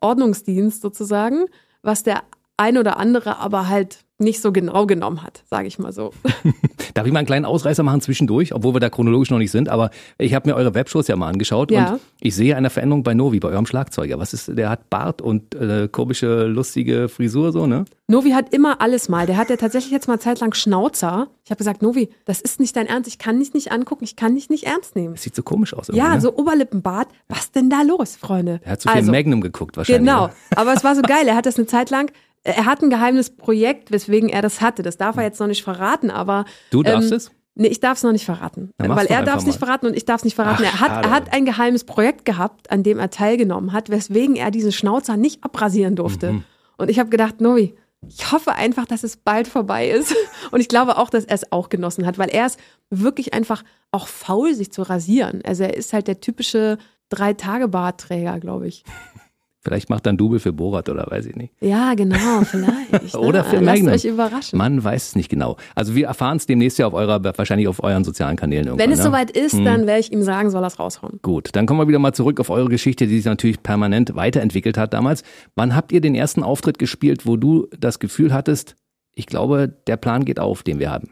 Ordnungsdienst 0.00 0.80
sozusagen, 0.80 1.46
was 1.82 2.02
der 2.02 2.22
ein 2.56 2.78
oder 2.78 2.98
andere 2.98 3.38
aber 3.38 3.68
halt 3.68 4.05
nicht 4.18 4.40
so 4.40 4.50
genau 4.52 4.86
genommen 4.86 5.22
hat, 5.22 5.42
sage 5.50 5.68
ich 5.68 5.78
mal 5.78 5.92
so. 5.92 6.12
Darf 6.94 7.06
ich 7.06 7.12
mal 7.12 7.18
einen 7.18 7.26
kleinen 7.26 7.44
Ausreißer 7.44 7.82
machen 7.82 8.00
zwischendurch, 8.00 8.54
obwohl 8.54 8.74
wir 8.74 8.80
da 8.80 8.88
chronologisch 8.88 9.30
noch 9.30 9.38
nicht 9.38 9.50
sind, 9.50 9.68
aber 9.68 9.90
ich 10.18 10.34
habe 10.34 10.48
mir 10.48 10.56
eure 10.56 10.74
Webshows 10.74 11.08
ja 11.08 11.16
mal 11.16 11.28
angeschaut 11.28 11.70
ja. 11.70 11.92
und 11.92 12.00
ich 12.20 12.34
sehe 12.34 12.56
eine 12.56 12.70
Veränderung 12.70 13.02
bei 13.02 13.14
Novi, 13.14 13.40
bei 13.40 13.48
eurem 13.48 13.66
Schlagzeuger. 13.66 14.18
Was 14.18 14.32
ist, 14.32 14.56
der 14.56 14.70
hat 14.70 14.88
Bart 14.88 15.20
und 15.20 15.54
äh, 15.54 15.88
komische, 15.90 16.46
lustige 16.46 17.08
Frisur 17.08 17.52
so, 17.52 17.66
ne? 17.66 17.84
Novi 18.08 18.30
hat 18.30 18.54
immer 18.54 18.80
alles 18.80 19.08
mal. 19.08 19.26
Der 19.26 19.36
hat 19.36 19.50
ja 19.50 19.56
tatsächlich 19.56 19.90
jetzt 19.90 20.06
mal 20.06 20.20
zeitlang 20.20 20.54
Schnauzer. 20.54 21.28
Ich 21.44 21.50
habe 21.50 21.58
gesagt, 21.58 21.82
Novi, 21.82 22.08
das 22.24 22.40
ist 22.40 22.60
nicht 22.60 22.76
dein 22.76 22.86
Ernst. 22.86 23.08
Ich 23.08 23.18
kann 23.18 23.40
dich 23.40 23.52
nicht 23.52 23.72
angucken. 23.72 24.04
Ich 24.04 24.14
kann 24.14 24.36
dich 24.36 24.48
nicht 24.48 24.64
ernst 24.64 24.94
nehmen. 24.94 25.14
Das 25.14 25.24
sieht 25.24 25.34
so 25.34 25.42
komisch 25.42 25.74
aus. 25.74 25.88
Ja, 25.92 26.14
ne? 26.14 26.20
so 26.20 26.36
Oberlippenbart. 26.36 27.08
Was 27.28 27.50
denn 27.50 27.68
da 27.68 27.82
los, 27.82 28.14
Freunde? 28.14 28.60
Er 28.62 28.72
hat 28.72 28.82
so 28.82 28.90
viel 28.90 29.00
also, 29.00 29.10
Magnum 29.10 29.40
geguckt 29.40 29.76
wahrscheinlich. 29.76 30.06
Genau. 30.06 30.30
Aber 30.54 30.72
es 30.72 30.84
war 30.84 30.94
so 30.94 31.02
geil. 31.02 31.26
Er 31.26 31.34
hat 31.34 31.46
das 31.46 31.56
eine 31.56 31.66
Zeit 31.66 31.90
lang 31.90 32.12
er 32.46 32.64
hat 32.66 32.82
ein 32.82 32.90
geheimes 32.90 33.30
Projekt, 33.30 33.90
weswegen 33.90 34.28
er 34.28 34.42
das 34.42 34.60
hatte. 34.60 34.82
Das 34.82 34.96
darf 34.96 35.16
er 35.16 35.24
jetzt 35.24 35.40
noch 35.40 35.46
nicht 35.46 35.64
verraten, 35.64 36.10
aber. 36.10 36.44
Du 36.70 36.82
darfst 36.82 37.10
ähm, 37.10 37.16
es? 37.16 37.30
Nee, 37.58 37.68
ich 37.68 37.80
darf 37.80 37.96
es 37.96 38.04
noch 38.04 38.12
nicht 38.12 38.26
verraten. 38.26 38.70
Dann 38.76 38.94
weil 38.94 39.06
er 39.06 39.22
darf 39.22 39.38
es 39.38 39.46
nicht 39.46 39.58
verraten 39.58 39.86
und 39.86 39.96
ich 39.96 40.04
darf 40.04 40.20
es 40.20 40.24
nicht 40.24 40.34
verraten. 40.34 40.64
Ach, 40.66 40.74
er, 40.74 40.80
hat, 40.80 40.88
schade. 40.88 41.08
er 41.08 41.10
hat 41.10 41.32
ein 41.32 41.46
geheimes 41.46 41.84
Projekt 41.84 42.26
gehabt, 42.26 42.70
an 42.70 42.82
dem 42.82 42.98
er 42.98 43.08
teilgenommen 43.08 43.72
hat, 43.72 43.88
weswegen 43.88 44.36
er 44.36 44.50
diesen 44.50 44.72
Schnauzer 44.72 45.16
nicht 45.16 45.42
abrasieren 45.42 45.96
durfte. 45.96 46.32
Mhm. 46.32 46.44
Und 46.76 46.90
ich 46.90 46.98
habe 46.98 47.08
gedacht, 47.08 47.40
Novi, 47.40 47.74
ich 48.06 48.30
hoffe 48.30 48.52
einfach, 48.52 48.84
dass 48.84 49.04
es 49.04 49.16
bald 49.16 49.48
vorbei 49.48 49.88
ist. 49.88 50.14
Und 50.50 50.60
ich 50.60 50.68
glaube 50.68 50.98
auch, 50.98 51.08
dass 51.08 51.24
er 51.24 51.34
es 51.34 51.50
auch 51.50 51.70
genossen 51.70 52.06
hat, 52.06 52.18
weil 52.18 52.28
er 52.28 52.44
ist 52.44 52.60
wirklich 52.90 53.32
einfach 53.32 53.64
auch 53.90 54.06
faul, 54.06 54.54
sich 54.54 54.70
zu 54.70 54.82
rasieren. 54.82 55.40
Also 55.44 55.64
er 55.64 55.76
ist 55.76 55.94
halt 55.94 56.08
der 56.08 56.20
typische 56.20 56.76
Drei-Tage-Bartträger, 57.08 58.38
glaube 58.38 58.68
ich. 58.68 58.84
Vielleicht 59.66 59.90
macht 59.90 60.06
dann 60.06 60.16
Double 60.16 60.38
für 60.38 60.52
Borat 60.52 60.88
oder 60.88 61.10
weiß 61.10 61.26
ich 61.26 61.34
nicht. 61.34 61.52
Ja, 61.60 61.94
genau, 61.94 62.40
vielleicht. 62.44 63.16
Oder 63.16 63.42
ne? 63.42 63.48
für 63.48 63.56
Lasst 63.56 63.82
euch 63.82 64.04
überraschen. 64.04 64.56
Man 64.56 64.84
weiß 64.84 65.08
es 65.08 65.16
nicht 65.16 65.28
genau. 65.28 65.56
Also 65.74 65.96
wir 65.96 66.06
erfahren 66.06 66.36
es 66.36 66.46
demnächst 66.46 66.78
ja 66.78 66.86
auf 66.86 66.94
eurer, 66.94 67.24
wahrscheinlich 67.36 67.66
auf 67.66 67.82
euren 67.82 68.04
sozialen 68.04 68.36
Kanälen 68.36 68.66
irgendwann. 68.66 68.86
Wenn 68.86 68.92
es 68.92 68.98
ne? 68.98 69.04
soweit 69.06 69.32
ist, 69.32 69.58
dann 69.58 69.88
werde 69.88 69.98
ich 69.98 70.12
ihm 70.12 70.22
sagen, 70.22 70.50
soll 70.50 70.62
er 70.62 70.68
es 70.68 70.78
raushauen. 70.78 71.18
Gut, 71.22 71.48
dann 71.54 71.66
kommen 71.66 71.80
wir 71.80 71.88
wieder 71.88 71.98
mal 71.98 72.12
zurück 72.12 72.38
auf 72.38 72.48
eure 72.48 72.68
Geschichte, 72.68 73.08
die 73.08 73.16
sich 73.16 73.24
natürlich 73.24 73.60
permanent 73.64 74.14
weiterentwickelt 74.14 74.78
hat 74.78 74.94
damals. 74.94 75.24
Wann 75.56 75.74
habt 75.74 75.90
ihr 75.90 76.00
den 76.00 76.14
ersten 76.14 76.44
Auftritt 76.44 76.78
gespielt, 76.78 77.26
wo 77.26 77.36
du 77.36 77.66
das 77.76 77.98
Gefühl 77.98 78.32
hattest, 78.32 78.76
ich 79.16 79.26
glaube, 79.26 79.74
der 79.88 79.96
Plan 79.96 80.24
geht 80.24 80.38
auf, 80.38 80.62
den 80.62 80.78
wir 80.78 80.92
haben? 80.92 81.10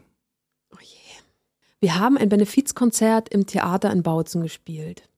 Wir 1.81 1.99
haben 1.99 2.17
ein 2.17 2.29
Benefizkonzert 2.29 3.29
im 3.29 3.45
Theater 3.45 3.91
in 3.91 4.01
Bautzen 4.01 4.41
gespielt. 4.41 5.09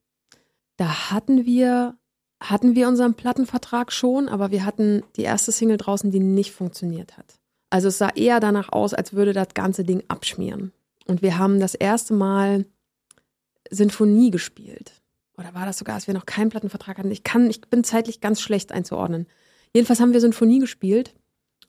Da 0.76 1.10
hatten 1.10 1.44
wir, 1.44 1.97
hatten 2.40 2.74
wir 2.74 2.88
unseren 2.88 3.14
Plattenvertrag 3.14 3.92
schon, 3.92 4.28
aber 4.28 4.50
wir 4.50 4.64
hatten 4.64 5.02
die 5.16 5.22
erste 5.22 5.52
Single 5.52 5.76
draußen, 5.76 6.10
die 6.10 6.20
nicht 6.20 6.52
funktioniert 6.52 7.16
hat. 7.16 7.38
Also 7.70 7.88
es 7.88 7.98
sah 7.98 8.10
eher 8.10 8.40
danach 8.40 8.70
aus, 8.70 8.94
als 8.94 9.12
würde 9.12 9.32
das 9.32 9.48
ganze 9.54 9.84
Ding 9.84 10.02
abschmieren. 10.08 10.72
Und 11.06 11.22
wir 11.22 11.38
haben 11.38 11.60
das 11.60 11.74
erste 11.74 12.14
Mal 12.14 12.64
Sinfonie 13.70 14.30
gespielt. 14.30 14.92
Oder 15.36 15.54
war 15.54 15.66
das 15.66 15.78
sogar, 15.78 15.96
als 15.96 16.06
wir 16.06 16.14
noch 16.14 16.26
keinen 16.26 16.50
Plattenvertrag 16.50 16.98
hatten? 16.98 17.10
Ich 17.10 17.24
kann, 17.24 17.50
ich 17.50 17.60
bin 17.62 17.84
zeitlich 17.84 18.20
ganz 18.20 18.40
schlecht 18.40 18.72
einzuordnen. 18.72 19.26
Jedenfalls 19.74 20.00
haben 20.00 20.12
wir 20.12 20.20
Sinfonie 20.20 20.58
gespielt 20.58 21.14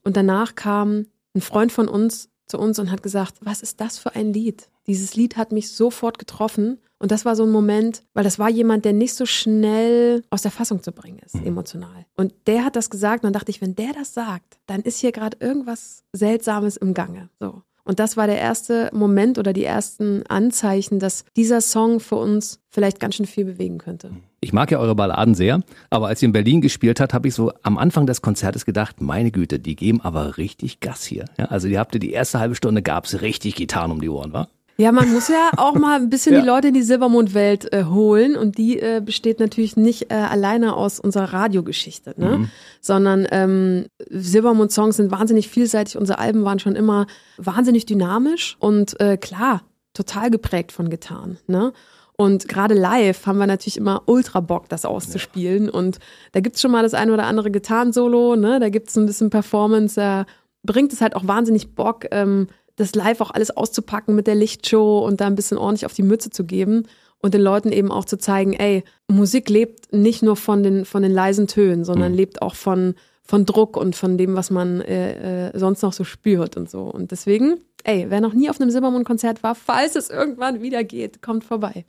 und 0.03 0.15
danach 0.15 0.55
kam 0.55 1.07
ein 1.35 1.41
Freund 1.41 1.71
von 1.71 1.88
uns 1.88 2.29
zu 2.47 2.57
uns 2.57 2.79
und 2.79 2.91
hat 2.91 3.03
gesagt, 3.03 3.35
was 3.41 3.61
ist 3.61 3.81
das 3.81 3.99
für 3.99 4.15
ein 4.15 4.33
Lied? 4.33 4.69
Dieses 4.88 5.15
Lied 5.15 5.38
hat 5.38 5.51
mich 5.51 5.71
sofort 5.71 6.17
getroffen 6.17 6.79
und 7.00 7.12
das 7.12 7.25
war 7.25 7.36
so 7.36 7.44
ein 7.44 7.51
Moment, 7.51 8.03
weil 8.13 8.24
das 8.24 8.39
war 8.39 8.50
jemand, 8.50 8.86
der 8.86 8.94
nicht 8.94 9.15
so 9.15 9.25
schnell 9.25 10.24
aus 10.29 10.41
der 10.41 10.51
Fassung 10.51 10.84
zu 10.84 10.91
bringen 10.91 11.20
ist, 11.25 11.36
emotional. 11.36 12.06
Und 12.15 12.34
der 12.46 12.65
hat 12.65 12.75
das 12.75 12.89
gesagt 12.89 13.24
und 13.24 13.27
dann 13.27 13.34
dachte 13.34 13.51
ich, 13.51 13.62
wenn 13.62 13.75
der 13.75 13.94
das 13.94 14.13
sagt, 14.13 14.60
dann 14.68 14.82
ist 14.82 15.00
hier 15.00 15.12
gerade 15.12 15.38
irgendwas 15.39 16.03
Seltsames 16.13 16.77
im 16.77 16.94
Gange. 16.94 17.29
So. 17.39 17.63
Und 17.86 18.00
das 18.00 18.18
war 18.18 18.27
der 18.27 18.38
erste 18.38 18.91
Moment 18.94 19.39
oder 19.39 19.51
die 19.51 19.63
ersten 19.63 20.24
Anzeichen, 20.27 21.00
dass 21.00 21.24
dieser 21.36 21.62
Song 21.62 22.00
für 22.00 22.18
uns 22.18 22.60
vielleicht 22.70 23.00
ganz 23.00 23.15
schön 23.15 23.25
viel 23.25 23.46
bewegen 23.46 23.79
könnte. 23.79 24.12
Ich 24.41 24.53
mag 24.53 24.70
ja 24.70 24.77
eure 24.77 24.94
Balladen 24.94 25.34
sehr, 25.34 25.62
aber 25.89 26.08
als 26.08 26.22
ihr 26.22 26.27
in 26.27 26.34
Berlin 26.34 26.62
gespielt 26.62 27.00
habt, 27.00 27.13
habe 27.13 27.27
ich 27.27 27.34
so 27.34 27.51
am 27.63 27.77
Anfang 27.77 28.06
des 28.06 28.22
Konzertes 28.22 28.65
gedacht, 28.65 29.01
meine 29.01 29.32
Güte, 29.32 29.58
die 29.58 29.75
geben 29.75 30.01
aber 30.01 30.38
richtig 30.38 30.82
Gas 30.82 31.03
hier. 31.03 31.25
Ja, 31.38 31.46
also 31.46 31.68
ihr 31.68 31.79
habt 31.79 32.01
die 32.01 32.12
erste 32.12 32.39
halbe 32.39 32.56
Stunde 32.56 32.84
gab's 32.84 33.22
richtig 33.22 33.56
Gitarren 33.56 33.91
um 33.91 34.01
die 34.01 34.10
Ohren, 34.10 34.34
wa? 34.34 34.50
Ja, 34.79 34.93
man 34.93 35.12
muss 35.12 35.27
ja 35.27 35.51
auch 35.57 35.75
mal 35.75 36.00
ein 36.00 36.09
bisschen 36.09 36.33
Ja. 36.36 36.41
die 36.41 36.48
Leute 36.48 36.67
in 36.69 36.74
die 36.74 36.83
Silbermondwelt 36.83 37.74
äh, 37.74 37.83
holen 37.83 38.38
und 38.38 38.57
die 38.57 38.79
äh, 38.79 39.01
besteht 39.03 39.41
natürlich 39.41 39.75
nicht 39.75 40.09
äh, 40.09 40.15
alleine 40.15 40.75
aus 40.75 41.01
unserer 41.01 41.33
Radiogeschichte, 41.33 42.13
ne? 42.15 42.50
sondern 42.79 43.27
ähm, 43.31 43.88
Silbermond-Songs 44.09 44.95
sind 44.95 45.12
wahnsinnig 45.12 45.50
vielseitig. 45.50 45.98
Unsere 45.98 46.19
Alben 46.19 46.45
waren 46.45 46.59
schon 46.59 46.77
immer 46.77 47.07
wahnsinnig 47.38 47.88
dynamisch 47.88 48.55
und 48.59 48.98
äh, 49.01 49.17
klar, 49.17 49.63
total 49.93 50.31
geprägt 50.31 50.71
von 50.71 50.89
Gitarren. 50.89 51.39
Ne? 51.48 51.74
Und 52.15 52.48
gerade 52.48 52.74
live 52.74 53.25
haben 53.25 53.38
wir 53.38 53.48
natürlich 53.48 53.77
immer 53.77 54.03
ultra 54.05 54.39
Bock, 54.39 54.69
das 54.69 54.86
auszuspielen. 54.86 55.69
Und 55.69 56.00
da 56.31 56.39
gibt's 56.39 56.62
schon 56.62 56.71
mal 56.71 56.83
das 56.83 56.93
eine 56.93 57.13
oder 57.13 57.25
andere 57.25 57.51
Gitarrensolo, 57.51 58.38
ne? 58.38 58.62
da 58.62 58.69
gibt's 58.69 58.98
ein 58.98 59.05
bisschen 59.05 59.29
Performance, 59.29 59.95
da 59.95 60.25
bringt 60.63 60.93
es 60.93 61.01
halt 61.01 61.17
auch 61.17 61.27
wahnsinnig 61.27 61.75
Bock, 61.75 62.05
ähm, 62.12 62.48
das 62.79 62.95
live 62.95 63.21
auch 63.21 63.31
alles 63.31 63.55
auszupacken 63.55 64.15
mit 64.15 64.25
der 64.25 64.36
Lichtshow 64.36 65.00
und 65.00 65.19
da 65.21 65.27
ein 65.27 65.36
bisschen 65.36 65.57
ordentlich 65.57 65.86
auf 65.86 65.93
die 65.93 66.03
Mütze 66.03 66.29
zu 66.29 66.45
geben 66.45 66.88
und 67.19 67.33
den 67.33 67.41
Leuten 67.41 67.71
eben 67.71 67.91
auch 67.91 68.05
zu 68.05 68.17
zeigen, 68.17 68.53
ey, 68.53 68.83
Musik 69.07 69.50
lebt 69.50 69.93
nicht 69.93 70.24
nur 70.24 70.38
von 70.38 70.63
den, 70.63 70.86
von 70.86 71.03
den 71.03 71.12
leisen 71.12 71.48
Tönen, 71.48 71.83
sondern 71.83 72.13
lebt 72.13 72.41
auch 72.41 72.55
von, 72.55 72.95
von 73.21 73.45
Druck 73.45 73.75
und 73.75 73.95
von 73.95 74.17
dem, 74.17 74.36
was 74.36 74.50
man 74.50 74.79
äh, 74.81 75.50
äh, 75.50 75.59
sonst 75.59 75.81
noch 75.81 75.93
so 75.93 76.05
spürt 76.05 76.55
und 76.55 76.69
so. 76.69 76.83
Und 76.83 77.12
deswegen, 77.12 77.57
ey, 77.83 78.05
wer 78.09 78.21
noch 78.21 78.33
nie 78.33 78.50
auf 78.50 78.59
einem 78.59 78.69
Silbermond-Konzert 78.69 79.43
war, 79.43 79.55
falls 79.55 79.95
es 79.95 80.09
irgendwann 80.09 80.62
wieder 80.62 80.83
geht, 80.83 81.21
kommt 81.21 81.43
vorbei. 81.43 81.86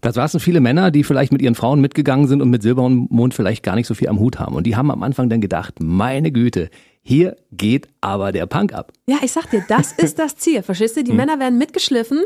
Das 0.00 0.14
saßen 0.14 0.40
viele 0.40 0.60
Männer, 0.60 0.90
die 0.90 1.04
vielleicht 1.04 1.32
mit 1.32 1.42
ihren 1.42 1.54
Frauen 1.54 1.80
mitgegangen 1.80 2.28
sind 2.28 2.42
und 2.42 2.50
mit 2.50 2.62
Silber 2.62 2.82
und 2.82 3.10
Mond 3.10 3.34
vielleicht 3.34 3.62
gar 3.62 3.74
nicht 3.74 3.86
so 3.86 3.94
viel 3.94 4.08
am 4.08 4.20
Hut 4.20 4.38
haben. 4.38 4.54
Und 4.54 4.66
die 4.66 4.76
haben 4.76 4.90
am 4.90 5.02
Anfang 5.02 5.28
dann 5.28 5.40
gedacht, 5.40 5.80
meine 5.80 6.30
Güte, 6.30 6.70
hier 7.02 7.36
geht 7.52 7.88
aber 8.00 8.32
der 8.32 8.46
Punk 8.46 8.72
ab. 8.72 8.92
Ja, 9.06 9.16
ich 9.22 9.32
sag 9.32 9.50
dir, 9.50 9.64
das 9.68 9.92
ist 9.96 10.18
das 10.18 10.36
Ziel. 10.36 10.62
Verstehst 10.62 10.96
du? 10.96 11.04
Die 11.04 11.12
Männer 11.12 11.38
werden 11.38 11.58
mitgeschliffen. 11.58 12.22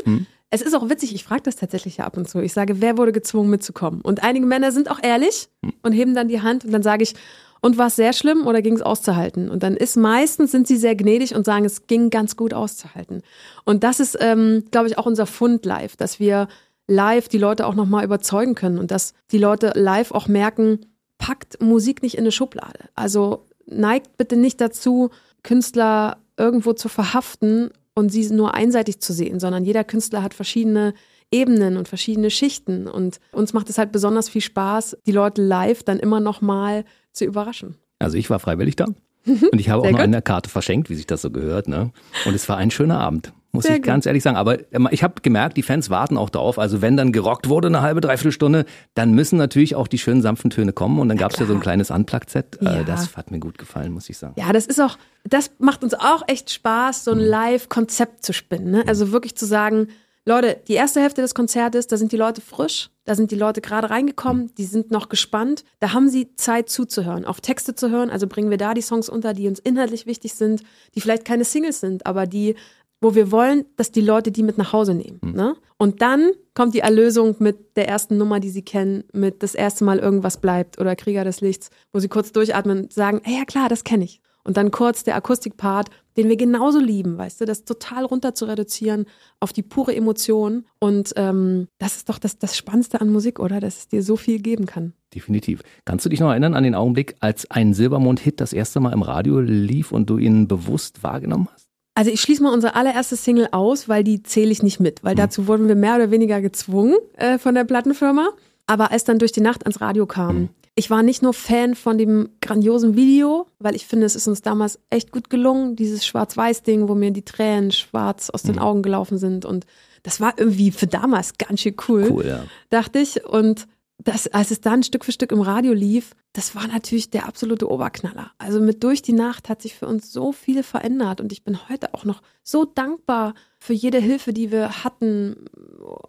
Es 0.51 0.61
ist 0.61 0.73
auch 0.73 0.89
witzig, 0.89 1.13
ich 1.13 1.23
frage 1.23 1.43
das 1.43 1.57
tatsächlich 1.57 1.97
ja 1.97 2.05
ab 2.05 2.17
und 2.17 2.27
zu. 2.27 2.39
Ich 2.39 2.53
sage, 2.53 2.81
wer 2.81 2.97
wurde 2.97 3.11
gezwungen 3.11 3.49
mitzukommen? 3.49 4.01
Und 4.01 4.23
einige 4.23 4.45
Männer 4.45 4.71
sind 4.71 4.89
auch 4.89 4.99
ehrlich 5.01 5.47
und 5.83 5.91
heben 5.91 6.15
dann 6.15 6.27
die 6.27 6.41
Hand 6.41 6.65
und 6.65 6.71
dann 6.71 6.81
sage 6.81 7.03
ich, 7.03 7.13
und 7.61 7.77
war 7.77 7.87
es 7.87 7.95
sehr 7.95 8.13
schlimm 8.13 8.47
oder 8.47 8.61
ging 8.61 8.75
es 8.75 8.81
auszuhalten? 8.81 9.49
Und 9.49 9.63
dann 9.63 9.75
ist 9.75 9.97
meistens 9.97 10.51
sind 10.51 10.67
sie 10.67 10.77
sehr 10.77 10.95
gnädig 10.95 11.35
und 11.35 11.45
sagen, 11.45 11.65
es 11.65 11.87
ging 11.87 12.09
ganz 12.09 12.35
gut 12.35 12.53
auszuhalten. 12.53 13.21
Und 13.65 13.83
das 13.83 13.99
ist, 13.99 14.17
ähm, 14.19 14.63
glaube 14.71 14.87
ich, 14.87 14.97
auch 14.97 15.05
unser 15.05 15.25
Fund 15.25 15.65
live, 15.65 15.95
dass 15.95 16.19
wir 16.19 16.47
live 16.87 17.27
die 17.27 17.37
Leute 17.37 17.67
auch 17.67 17.75
nochmal 17.75 18.03
überzeugen 18.03 18.55
können 18.55 18.79
und 18.79 18.91
dass 18.91 19.13
die 19.31 19.37
Leute 19.37 19.73
live 19.75 20.11
auch 20.11 20.27
merken, 20.27 20.79
packt 21.17 21.61
Musik 21.61 22.01
nicht 22.01 22.15
in 22.15 22.21
eine 22.21 22.31
Schublade. 22.31 22.79
Also 22.95 23.45
neigt 23.65 24.17
bitte 24.17 24.35
nicht 24.35 24.59
dazu, 24.59 25.09
Künstler 25.43 26.17
irgendwo 26.37 26.73
zu 26.73 26.89
verhaften 26.89 27.69
und 27.93 28.09
sie 28.09 28.27
nur 28.31 28.53
einseitig 28.53 28.99
zu 29.01 29.13
sehen, 29.13 29.39
sondern 29.39 29.65
jeder 29.65 29.83
Künstler 29.83 30.23
hat 30.23 30.33
verschiedene 30.33 30.93
Ebenen 31.31 31.77
und 31.77 31.87
verschiedene 31.87 32.31
Schichten. 32.31 32.87
Und 32.87 33.19
uns 33.31 33.53
macht 33.53 33.69
es 33.69 33.77
halt 33.77 33.91
besonders 33.91 34.29
viel 34.29 34.41
Spaß, 34.41 34.97
die 35.05 35.11
Leute 35.11 35.43
live 35.43 35.83
dann 35.83 35.99
immer 35.99 36.19
noch 36.19 36.41
mal 36.41 36.85
zu 37.13 37.25
überraschen. 37.25 37.75
Also 37.99 38.17
ich 38.17 38.29
war 38.29 38.39
freiwillig 38.39 38.75
da 38.75 38.85
und 39.25 39.59
ich 39.59 39.69
habe 39.69 39.83
auch 39.83 39.91
noch 39.91 39.99
eine 39.99 40.21
Karte 40.21 40.49
verschenkt, 40.49 40.89
wie 40.89 40.95
sich 40.95 41.07
das 41.07 41.21
so 41.21 41.31
gehört. 41.31 41.67
Ne? 41.67 41.91
Und 42.25 42.33
es 42.33 42.47
war 42.47 42.57
ein 42.57 42.71
schöner 42.71 42.99
Abend, 42.99 43.33
muss 43.51 43.65
Sehr 43.65 43.75
ich 43.75 43.81
gut. 43.81 43.87
ganz 43.87 44.05
ehrlich 44.05 44.23
sagen. 44.23 44.37
Aber 44.37 44.57
ähm, 44.73 44.87
ich 44.91 45.03
habe 45.03 45.15
gemerkt, 45.21 45.57
die 45.57 45.63
Fans 45.63 45.89
warten 45.89 46.17
auch 46.17 46.29
drauf. 46.29 46.59
Also 46.59 46.81
wenn 46.81 46.95
dann 46.95 47.11
gerockt 47.11 47.49
wurde 47.49 47.67
eine 47.67 47.81
halbe, 47.81 47.99
dreiviertel 47.99 48.31
Stunde, 48.31 48.65
dann 48.93 49.13
müssen 49.13 49.37
natürlich 49.37 49.75
auch 49.75 49.87
die 49.87 49.97
schönen 49.97 50.21
sanften 50.21 50.49
Töne 50.49 50.71
kommen. 50.71 50.99
Und 50.99 51.09
dann 51.09 51.17
gab 51.17 51.33
es 51.33 51.39
ja 51.39 51.45
so 51.45 51.53
ein 51.53 51.59
kleines 51.59 51.91
Unplugged-Set. 51.91 52.59
Ja. 52.61 52.81
Äh, 52.81 52.85
das 52.85 53.17
hat 53.17 53.31
mir 53.31 53.39
gut 53.39 53.57
gefallen, 53.57 53.91
muss 53.91 54.09
ich 54.09 54.17
sagen. 54.17 54.35
Ja, 54.37 54.53
das 54.53 54.65
ist 54.65 54.79
auch, 54.79 54.97
das 55.23 55.51
macht 55.59 55.83
uns 55.83 55.93
auch 55.93 56.23
echt 56.27 56.51
Spaß, 56.51 57.03
so 57.03 57.11
ein 57.11 57.19
Live-Konzept 57.19 58.23
zu 58.23 58.33
spinnen. 58.33 58.71
Ne? 58.71 58.83
Also 58.87 59.11
wirklich 59.11 59.35
zu 59.35 59.45
sagen, 59.45 59.87
Leute, 60.25 60.61
die 60.67 60.73
erste 60.73 61.01
Hälfte 61.01 61.21
des 61.21 61.33
Konzertes, 61.33 61.87
da 61.87 61.97
sind 61.97 62.11
die 62.11 62.17
Leute 62.17 62.41
frisch, 62.41 62.89
da 63.05 63.15
sind 63.15 63.31
die 63.31 63.35
Leute 63.35 63.61
gerade 63.61 63.89
reingekommen, 63.89 64.53
die 64.55 64.65
sind 64.65 64.91
noch 64.91 65.09
gespannt, 65.09 65.63
da 65.79 65.93
haben 65.93 66.09
sie 66.09 66.35
Zeit 66.35 66.69
zuzuhören, 66.69 67.25
auf 67.25 67.41
Texte 67.41 67.73
zu 67.73 67.89
hören, 67.89 68.09
also 68.09 68.27
bringen 68.27 68.49
wir 68.49 68.57
da 68.57 68.73
die 68.73 68.81
Songs 68.81 69.09
unter, 69.09 69.33
die 69.33 69.47
uns 69.47 69.59
inhaltlich 69.59 70.05
wichtig 70.05 70.33
sind, 70.35 70.61
die 70.93 71.01
vielleicht 71.01 71.25
keine 71.25 71.45
Singles 71.45 71.79
sind, 71.79 72.05
aber 72.05 72.27
die, 72.27 72.55
wo 73.01 73.15
wir 73.15 73.31
wollen, 73.31 73.65
dass 73.77 73.91
die 73.91 74.01
Leute 74.01 74.31
die 74.31 74.43
mit 74.43 74.57
nach 74.57 74.73
Hause 74.73 74.93
nehmen. 74.93 75.19
Ne? 75.23 75.55
Und 75.77 76.01
dann 76.01 76.31
kommt 76.53 76.73
die 76.75 76.81
Erlösung 76.81 77.37
mit 77.39 77.77
der 77.77 77.87
ersten 77.87 78.17
Nummer, 78.17 78.39
die 78.39 78.49
sie 78.49 78.63
kennen, 78.63 79.05
mit 79.13 79.41
das 79.41 79.55
erste 79.55 79.85
Mal 79.85 79.99
irgendwas 79.99 80.41
bleibt 80.41 80.79
oder 80.79 80.95
Krieger 80.95 81.23
des 81.23 81.41
Lichts, 81.41 81.69
wo 81.93 81.99
sie 81.99 82.09
kurz 82.09 82.33
durchatmen 82.33 82.83
und 82.83 82.93
sagen, 82.93 83.21
ey, 83.23 83.37
ja 83.37 83.45
klar, 83.45 83.69
das 83.69 83.85
kenne 83.85 84.03
ich. 84.03 84.21
Und 84.43 84.57
dann 84.57 84.71
kurz 84.71 85.03
der 85.03 85.15
Akustikpart, 85.15 85.89
den 86.19 86.27
wir 86.27 86.35
genauso 86.35 86.79
lieben, 86.79 87.17
weißt 87.17 87.39
du, 87.39 87.45
das 87.45 87.63
total 87.63 88.03
runter 88.03 88.33
zu 88.33 88.43
reduzieren 88.43 89.05
auf 89.39 89.53
die 89.53 89.63
pure 89.63 89.95
Emotion. 89.95 90.65
Und 90.79 91.13
ähm, 91.15 91.69
das 91.77 91.95
ist 91.95 92.09
doch 92.09 92.19
das, 92.19 92.37
das 92.37 92.57
Spannendste 92.57 92.99
an 92.99 93.09
Musik, 93.09 93.39
oder? 93.39 93.61
Dass 93.61 93.77
es 93.77 93.87
dir 93.87 94.03
so 94.03 94.17
viel 94.17 94.39
geben 94.39 94.65
kann. 94.65 94.91
Definitiv. 95.15 95.61
Kannst 95.85 96.05
du 96.05 96.09
dich 96.09 96.19
noch 96.19 96.29
erinnern 96.29 96.55
an 96.55 96.63
den 96.63 96.75
Augenblick, 96.75 97.15
als 97.21 97.49
ein 97.49 97.73
Silbermond-Hit 97.73 98.41
das 98.41 98.51
erste 98.51 98.81
Mal 98.81 98.91
im 98.91 99.01
Radio 99.01 99.39
lief 99.39 99.93
und 99.93 100.09
du 100.09 100.17
ihn 100.17 100.49
bewusst 100.49 101.03
wahrgenommen 101.03 101.47
hast? 101.53 101.69
Also 101.95 102.11
ich 102.11 102.19
schließe 102.19 102.43
mal 102.43 102.53
unsere 102.53 102.75
allererste 102.75 103.15
Single 103.15 103.47
aus, 103.51 103.87
weil 103.87 104.03
die 104.03 104.21
zähle 104.21 104.51
ich 104.51 104.61
nicht 104.61 104.79
mit, 104.81 105.03
weil 105.03 105.15
dazu 105.15 105.47
wurden 105.47 105.69
wir 105.69 105.75
mehr 105.75 105.95
oder 105.95 106.11
weniger 106.11 106.41
gezwungen 106.41 106.95
äh, 107.15 107.37
von 107.37 107.55
der 107.55 107.63
Plattenfirma. 107.63 108.29
Aber 108.69 108.91
als 108.91 109.03
dann 109.03 109.17
durch 109.17 109.31
die 109.31 109.41
Nacht 109.41 109.63
ans 109.63 109.81
Radio 109.81 110.05
kam, 110.05 110.49
ich 110.75 110.91
war 110.91 111.01
nicht 111.01 111.23
nur 111.23 111.33
Fan 111.33 111.73
von 111.73 111.97
dem 111.97 112.29
grandiosen 112.39 112.95
Video, 112.95 113.47
weil 113.57 113.75
ich 113.75 113.87
finde, 113.87 114.05
es 114.05 114.15
ist 114.15 114.27
uns 114.27 114.43
damals 114.43 114.79
echt 114.91 115.11
gut 115.11 115.31
gelungen, 115.31 115.75
dieses 115.75 116.05
Schwarz-Weiß-Ding, 116.05 116.87
wo 116.87 116.93
mir 116.93 117.09
die 117.09 117.25
Tränen 117.25 117.71
schwarz 117.71 118.29
aus 118.29 118.43
den 118.43 118.59
Augen 118.59 118.83
gelaufen 118.83 119.17
sind. 119.17 119.43
Und 119.43 119.65
das 120.03 120.21
war 120.21 120.35
irgendwie 120.37 120.69
für 120.69 120.85
damals 120.85 121.39
ganz 121.39 121.61
schön 121.61 121.75
cool, 121.87 122.11
Cool, 122.11 122.27
ja. 122.27 122.43
dachte 122.69 122.99
ich. 122.99 123.25
Und 123.25 123.67
das, 124.01 124.27
als 124.27 124.49
es 124.51 124.61
dann 124.61 124.81
Stück 124.83 125.03
für 125.03 125.11
Stück 125.11 125.31
im 125.31 125.41
Radio 125.41 125.73
lief, 125.73 126.15
das 126.31 126.55
war 126.55 126.67
natürlich 126.67 127.09
der 127.09 127.27
absolute 127.27 127.69
Oberknaller. 127.69 128.31
Also 128.37 128.61
mit 128.61 128.83
Durch 128.83 129.01
die 129.01 129.13
Nacht 129.13 129.49
hat 129.49 129.61
sich 129.61 129.75
für 129.75 129.87
uns 129.87 130.13
so 130.13 130.31
viel 130.31 130.63
verändert 130.63 131.19
und 131.19 131.33
ich 131.33 131.43
bin 131.43 131.67
heute 131.69 131.93
auch 131.93 132.05
noch 132.05 132.21
so 132.41 132.63
dankbar 132.63 133.33
für 133.59 133.73
jede 133.73 133.99
Hilfe, 133.99 134.31
die 134.31 134.51
wir 134.51 134.83
hatten 134.85 135.35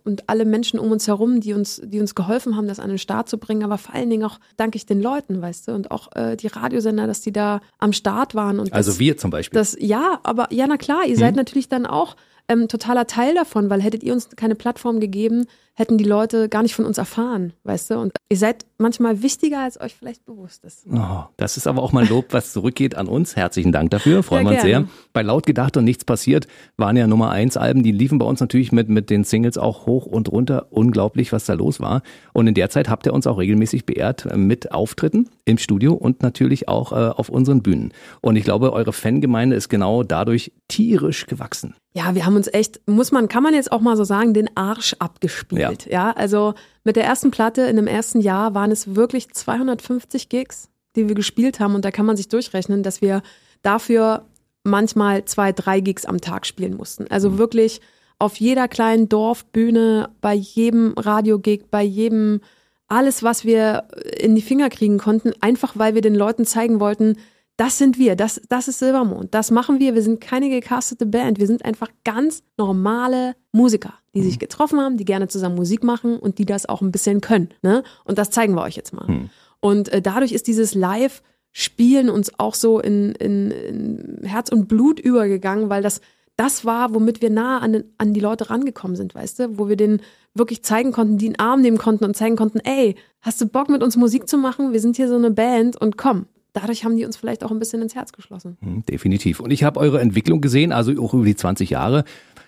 und 0.04 0.28
alle 0.28 0.44
Menschen 0.44 0.78
um 0.78 0.92
uns 0.92 1.08
herum, 1.08 1.40
die 1.40 1.52
uns, 1.52 1.80
die 1.84 2.00
uns 2.00 2.14
geholfen 2.14 2.56
haben, 2.56 2.68
das 2.68 2.78
an 2.78 2.90
den 2.90 2.98
Start 2.98 3.28
zu 3.28 3.38
bringen. 3.38 3.64
Aber 3.64 3.76
vor 3.76 3.94
allen 3.94 4.08
Dingen 4.08 4.24
auch 4.24 4.38
danke 4.56 4.76
ich 4.76 4.86
den 4.86 5.00
Leuten, 5.02 5.42
weißt 5.42 5.68
du, 5.68 5.72
und 5.72 5.90
auch 5.90 6.14
äh, 6.14 6.36
die 6.36 6.46
Radiosender, 6.46 7.08
dass 7.08 7.22
die 7.22 7.32
da 7.32 7.60
am 7.78 7.92
Start 7.92 8.34
waren. 8.36 8.60
Und 8.60 8.72
also 8.72 8.92
das, 8.92 9.00
wir 9.00 9.16
zum 9.16 9.30
Beispiel. 9.30 9.58
Das, 9.58 9.76
ja, 9.80 10.20
aber 10.22 10.52
ja, 10.52 10.66
na 10.68 10.76
klar, 10.76 11.06
ihr 11.06 11.16
seid 11.16 11.32
Mhm. 11.32 11.38
natürlich 11.38 11.68
dann 11.68 11.86
auch 11.86 12.14
ähm, 12.48 12.68
totaler 12.68 13.06
Teil 13.06 13.34
davon, 13.34 13.70
weil 13.70 13.80
hättet 13.80 14.02
ihr 14.02 14.12
uns 14.12 14.28
keine 14.36 14.54
Plattform 14.54 15.00
gegeben, 15.00 15.46
hätten 15.80 15.96
die 15.96 16.04
Leute 16.04 16.50
gar 16.50 16.62
nicht 16.62 16.74
von 16.74 16.84
uns 16.84 16.98
erfahren, 16.98 17.54
weißt 17.64 17.90
du? 17.90 17.98
Und 17.98 18.12
ihr 18.28 18.36
seid 18.36 18.66
manchmal 18.76 19.22
wichtiger, 19.22 19.60
als 19.60 19.80
euch 19.80 19.94
vielleicht 19.94 20.26
bewusst 20.26 20.62
ist. 20.62 20.84
Oh, 20.92 21.24
das 21.38 21.56
ist 21.56 21.66
aber 21.66 21.82
auch 21.82 21.92
mal 21.92 22.02
ein 22.02 22.08
Lob, 22.10 22.26
was 22.30 22.52
zurückgeht 22.52 22.96
an 22.96 23.08
uns. 23.08 23.34
Herzlichen 23.34 23.72
Dank 23.72 23.90
dafür, 23.90 24.22
freuen 24.22 24.44
wir 24.44 24.52
uns 24.52 24.62
sehr. 24.62 24.84
Bei 25.14 25.22
Laut 25.22 25.46
gedacht 25.46 25.78
und 25.78 25.84
nichts 25.84 26.04
passiert 26.04 26.46
waren 26.76 26.98
ja 26.98 27.06
Nummer 27.06 27.30
eins 27.30 27.56
Alben, 27.56 27.82
die 27.82 27.92
liefen 27.92 28.18
bei 28.18 28.26
uns 28.26 28.40
natürlich 28.40 28.72
mit, 28.72 28.90
mit 28.90 29.08
den 29.08 29.24
Singles 29.24 29.56
auch 29.56 29.86
hoch 29.86 30.04
und 30.04 30.30
runter. 30.30 30.66
Unglaublich, 30.70 31.32
was 31.32 31.46
da 31.46 31.54
los 31.54 31.80
war. 31.80 32.02
Und 32.34 32.46
in 32.46 32.54
der 32.54 32.68
Zeit 32.68 32.90
habt 32.90 33.06
ihr 33.06 33.14
uns 33.14 33.26
auch 33.26 33.38
regelmäßig 33.38 33.86
beehrt 33.86 34.26
äh, 34.26 34.36
mit 34.36 34.72
Auftritten 34.72 35.30
im 35.46 35.56
Studio 35.56 35.94
und 35.94 36.22
natürlich 36.22 36.68
auch 36.68 36.92
äh, 36.92 36.96
auf 36.96 37.30
unseren 37.30 37.62
Bühnen. 37.62 37.92
Und 38.20 38.36
ich 38.36 38.44
glaube, 38.44 38.74
eure 38.74 38.92
Fangemeinde 38.92 39.56
ist 39.56 39.70
genau 39.70 40.02
dadurch 40.02 40.52
tierisch 40.68 41.26
gewachsen. 41.26 41.74
Ja, 41.92 42.14
wir 42.14 42.24
haben 42.24 42.36
uns 42.36 42.46
echt, 42.52 42.80
muss 42.86 43.10
man, 43.10 43.26
kann 43.26 43.42
man 43.42 43.52
jetzt 43.52 43.72
auch 43.72 43.80
mal 43.80 43.96
so 43.96 44.04
sagen, 44.04 44.32
den 44.32 44.48
Arsch 44.56 44.94
abgespielt. 45.00 45.60
Ja, 45.60 45.69
also 46.12 46.54
mit 46.84 46.96
der 46.96 47.04
ersten 47.04 47.30
Platte 47.30 47.62
in 47.62 47.76
dem 47.76 47.86
ersten 47.86 48.20
Jahr 48.20 48.54
waren 48.54 48.70
es 48.70 48.94
wirklich 48.94 49.32
250 49.32 50.28
Gigs, 50.28 50.68
die 50.96 51.08
wir 51.08 51.14
gespielt 51.14 51.60
haben. 51.60 51.74
Und 51.74 51.84
da 51.84 51.90
kann 51.90 52.06
man 52.06 52.16
sich 52.16 52.28
durchrechnen, 52.28 52.82
dass 52.82 53.00
wir 53.00 53.22
dafür 53.62 54.24
manchmal 54.64 55.24
zwei, 55.24 55.52
drei 55.52 55.80
Gigs 55.80 56.04
am 56.04 56.20
Tag 56.20 56.46
spielen 56.46 56.76
mussten. 56.76 57.06
Also 57.10 57.38
wirklich 57.38 57.80
auf 58.18 58.36
jeder 58.36 58.68
kleinen 58.68 59.08
Dorfbühne, 59.08 60.10
bei 60.20 60.34
jedem 60.34 60.92
Radiogig, 60.96 61.70
bei 61.70 61.82
jedem, 61.82 62.40
alles, 62.86 63.22
was 63.22 63.44
wir 63.44 63.84
in 64.18 64.34
die 64.34 64.42
Finger 64.42 64.68
kriegen 64.68 64.98
konnten, 64.98 65.32
einfach 65.40 65.72
weil 65.76 65.94
wir 65.94 66.02
den 66.02 66.14
Leuten 66.14 66.44
zeigen 66.44 66.80
wollten, 66.80 67.16
das 67.56 67.76
sind 67.76 67.98
wir, 67.98 68.16
das, 68.16 68.40
das 68.48 68.68
ist 68.68 68.78
Silbermond, 68.78 69.34
das 69.34 69.50
machen 69.50 69.80
wir. 69.80 69.94
Wir 69.94 70.02
sind 70.02 70.20
keine 70.20 70.48
gecastete 70.48 71.04
Band, 71.04 71.38
wir 71.38 71.46
sind 71.46 71.64
einfach 71.64 71.88
ganz 72.04 72.42
normale 72.56 73.36
Musiker, 73.52 73.94
die 74.14 74.22
sich 74.22 74.38
getroffen 74.38 74.80
haben, 74.80 74.96
die 74.96 75.04
gerne 75.04 75.28
zusammen 75.28 75.54
Musik 75.54 75.84
machen 75.84 76.18
und 76.18 76.38
die 76.38 76.44
das 76.44 76.66
auch 76.66 76.80
ein 76.80 76.90
bisschen 76.90 77.20
können. 77.20 77.50
Ne? 77.62 77.84
Und 78.04 78.18
das 78.18 78.30
zeigen 78.30 78.54
wir 78.54 78.62
euch 78.62 78.76
jetzt 78.76 78.92
mal. 78.92 79.28
Und 79.60 79.92
äh, 79.92 80.02
dadurch 80.02 80.32
ist 80.32 80.46
dieses 80.46 80.74
Live-Spielen 80.74 82.10
uns 82.10 82.38
auch 82.38 82.54
so 82.54 82.80
in, 82.80 83.12
in, 83.12 83.50
in 83.50 84.20
Herz 84.24 84.50
und 84.50 84.66
Blut 84.66 84.98
übergegangen, 84.98 85.70
weil 85.70 85.82
das 85.82 86.00
das 86.40 86.64
war, 86.64 86.94
womit 86.94 87.20
wir 87.20 87.28
nah 87.28 87.58
an, 87.58 87.74
den, 87.74 87.84
an 87.98 88.14
die 88.14 88.20
Leute 88.20 88.48
rangekommen 88.48 88.96
sind, 88.96 89.14
weißt 89.14 89.40
du, 89.40 89.58
wo 89.58 89.68
wir 89.68 89.76
denen 89.76 90.00
wirklich 90.32 90.62
zeigen 90.62 90.90
konnten, 90.90 91.18
die 91.18 91.26
in 91.26 91.32
den 91.34 91.38
Arm 91.38 91.60
nehmen 91.60 91.76
konnten 91.76 92.04
und 92.06 92.16
zeigen 92.16 92.36
konnten, 92.36 92.60
ey, 92.60 92.96
hast 93.20 93.42
du 93.42 93.46
Bock 93.46 93.68
mit 93.68 93.82
uns 93.82 93.94
Musik 93.98 94.26
zu 94.26 94.38
machen? 94.38 94.72
Wir 94.72 94.80
sind 94.80 94.96
hier 94.96 95.06
so 95.08 95.16
eine 95.16 95.30
Band 95.30 95.78
und 95.78 95.98
komm. 95.98 96.24
Dadurch 96.54 96.82
haben 96.82 96.96
die 96.96 97.04
uns 97.04 97.18
vielleicht 97.18 97.44
auch 97.44 97.50
ein 97.50 97.58
bisschen 97.58 97.82
ins 97.82 97.94
Herz 97.94 98.12
geschlossen. 98.12 98.56
Hm, 98.62 98.86
Definitiv. 98.86 99.40
Und 99.40 99.50
ich 99.50 99.64
habe 99.64 99.78
eure 99.78 100.00
Entwicklung 100.00 100.40
gesehen, 100.40 100.72
also 100.72 100.92
auch 101.02 101.12
über 101.12 101.26
die 101.26 101.36
20 101.36 101.68
Jahre. 101.68 102.04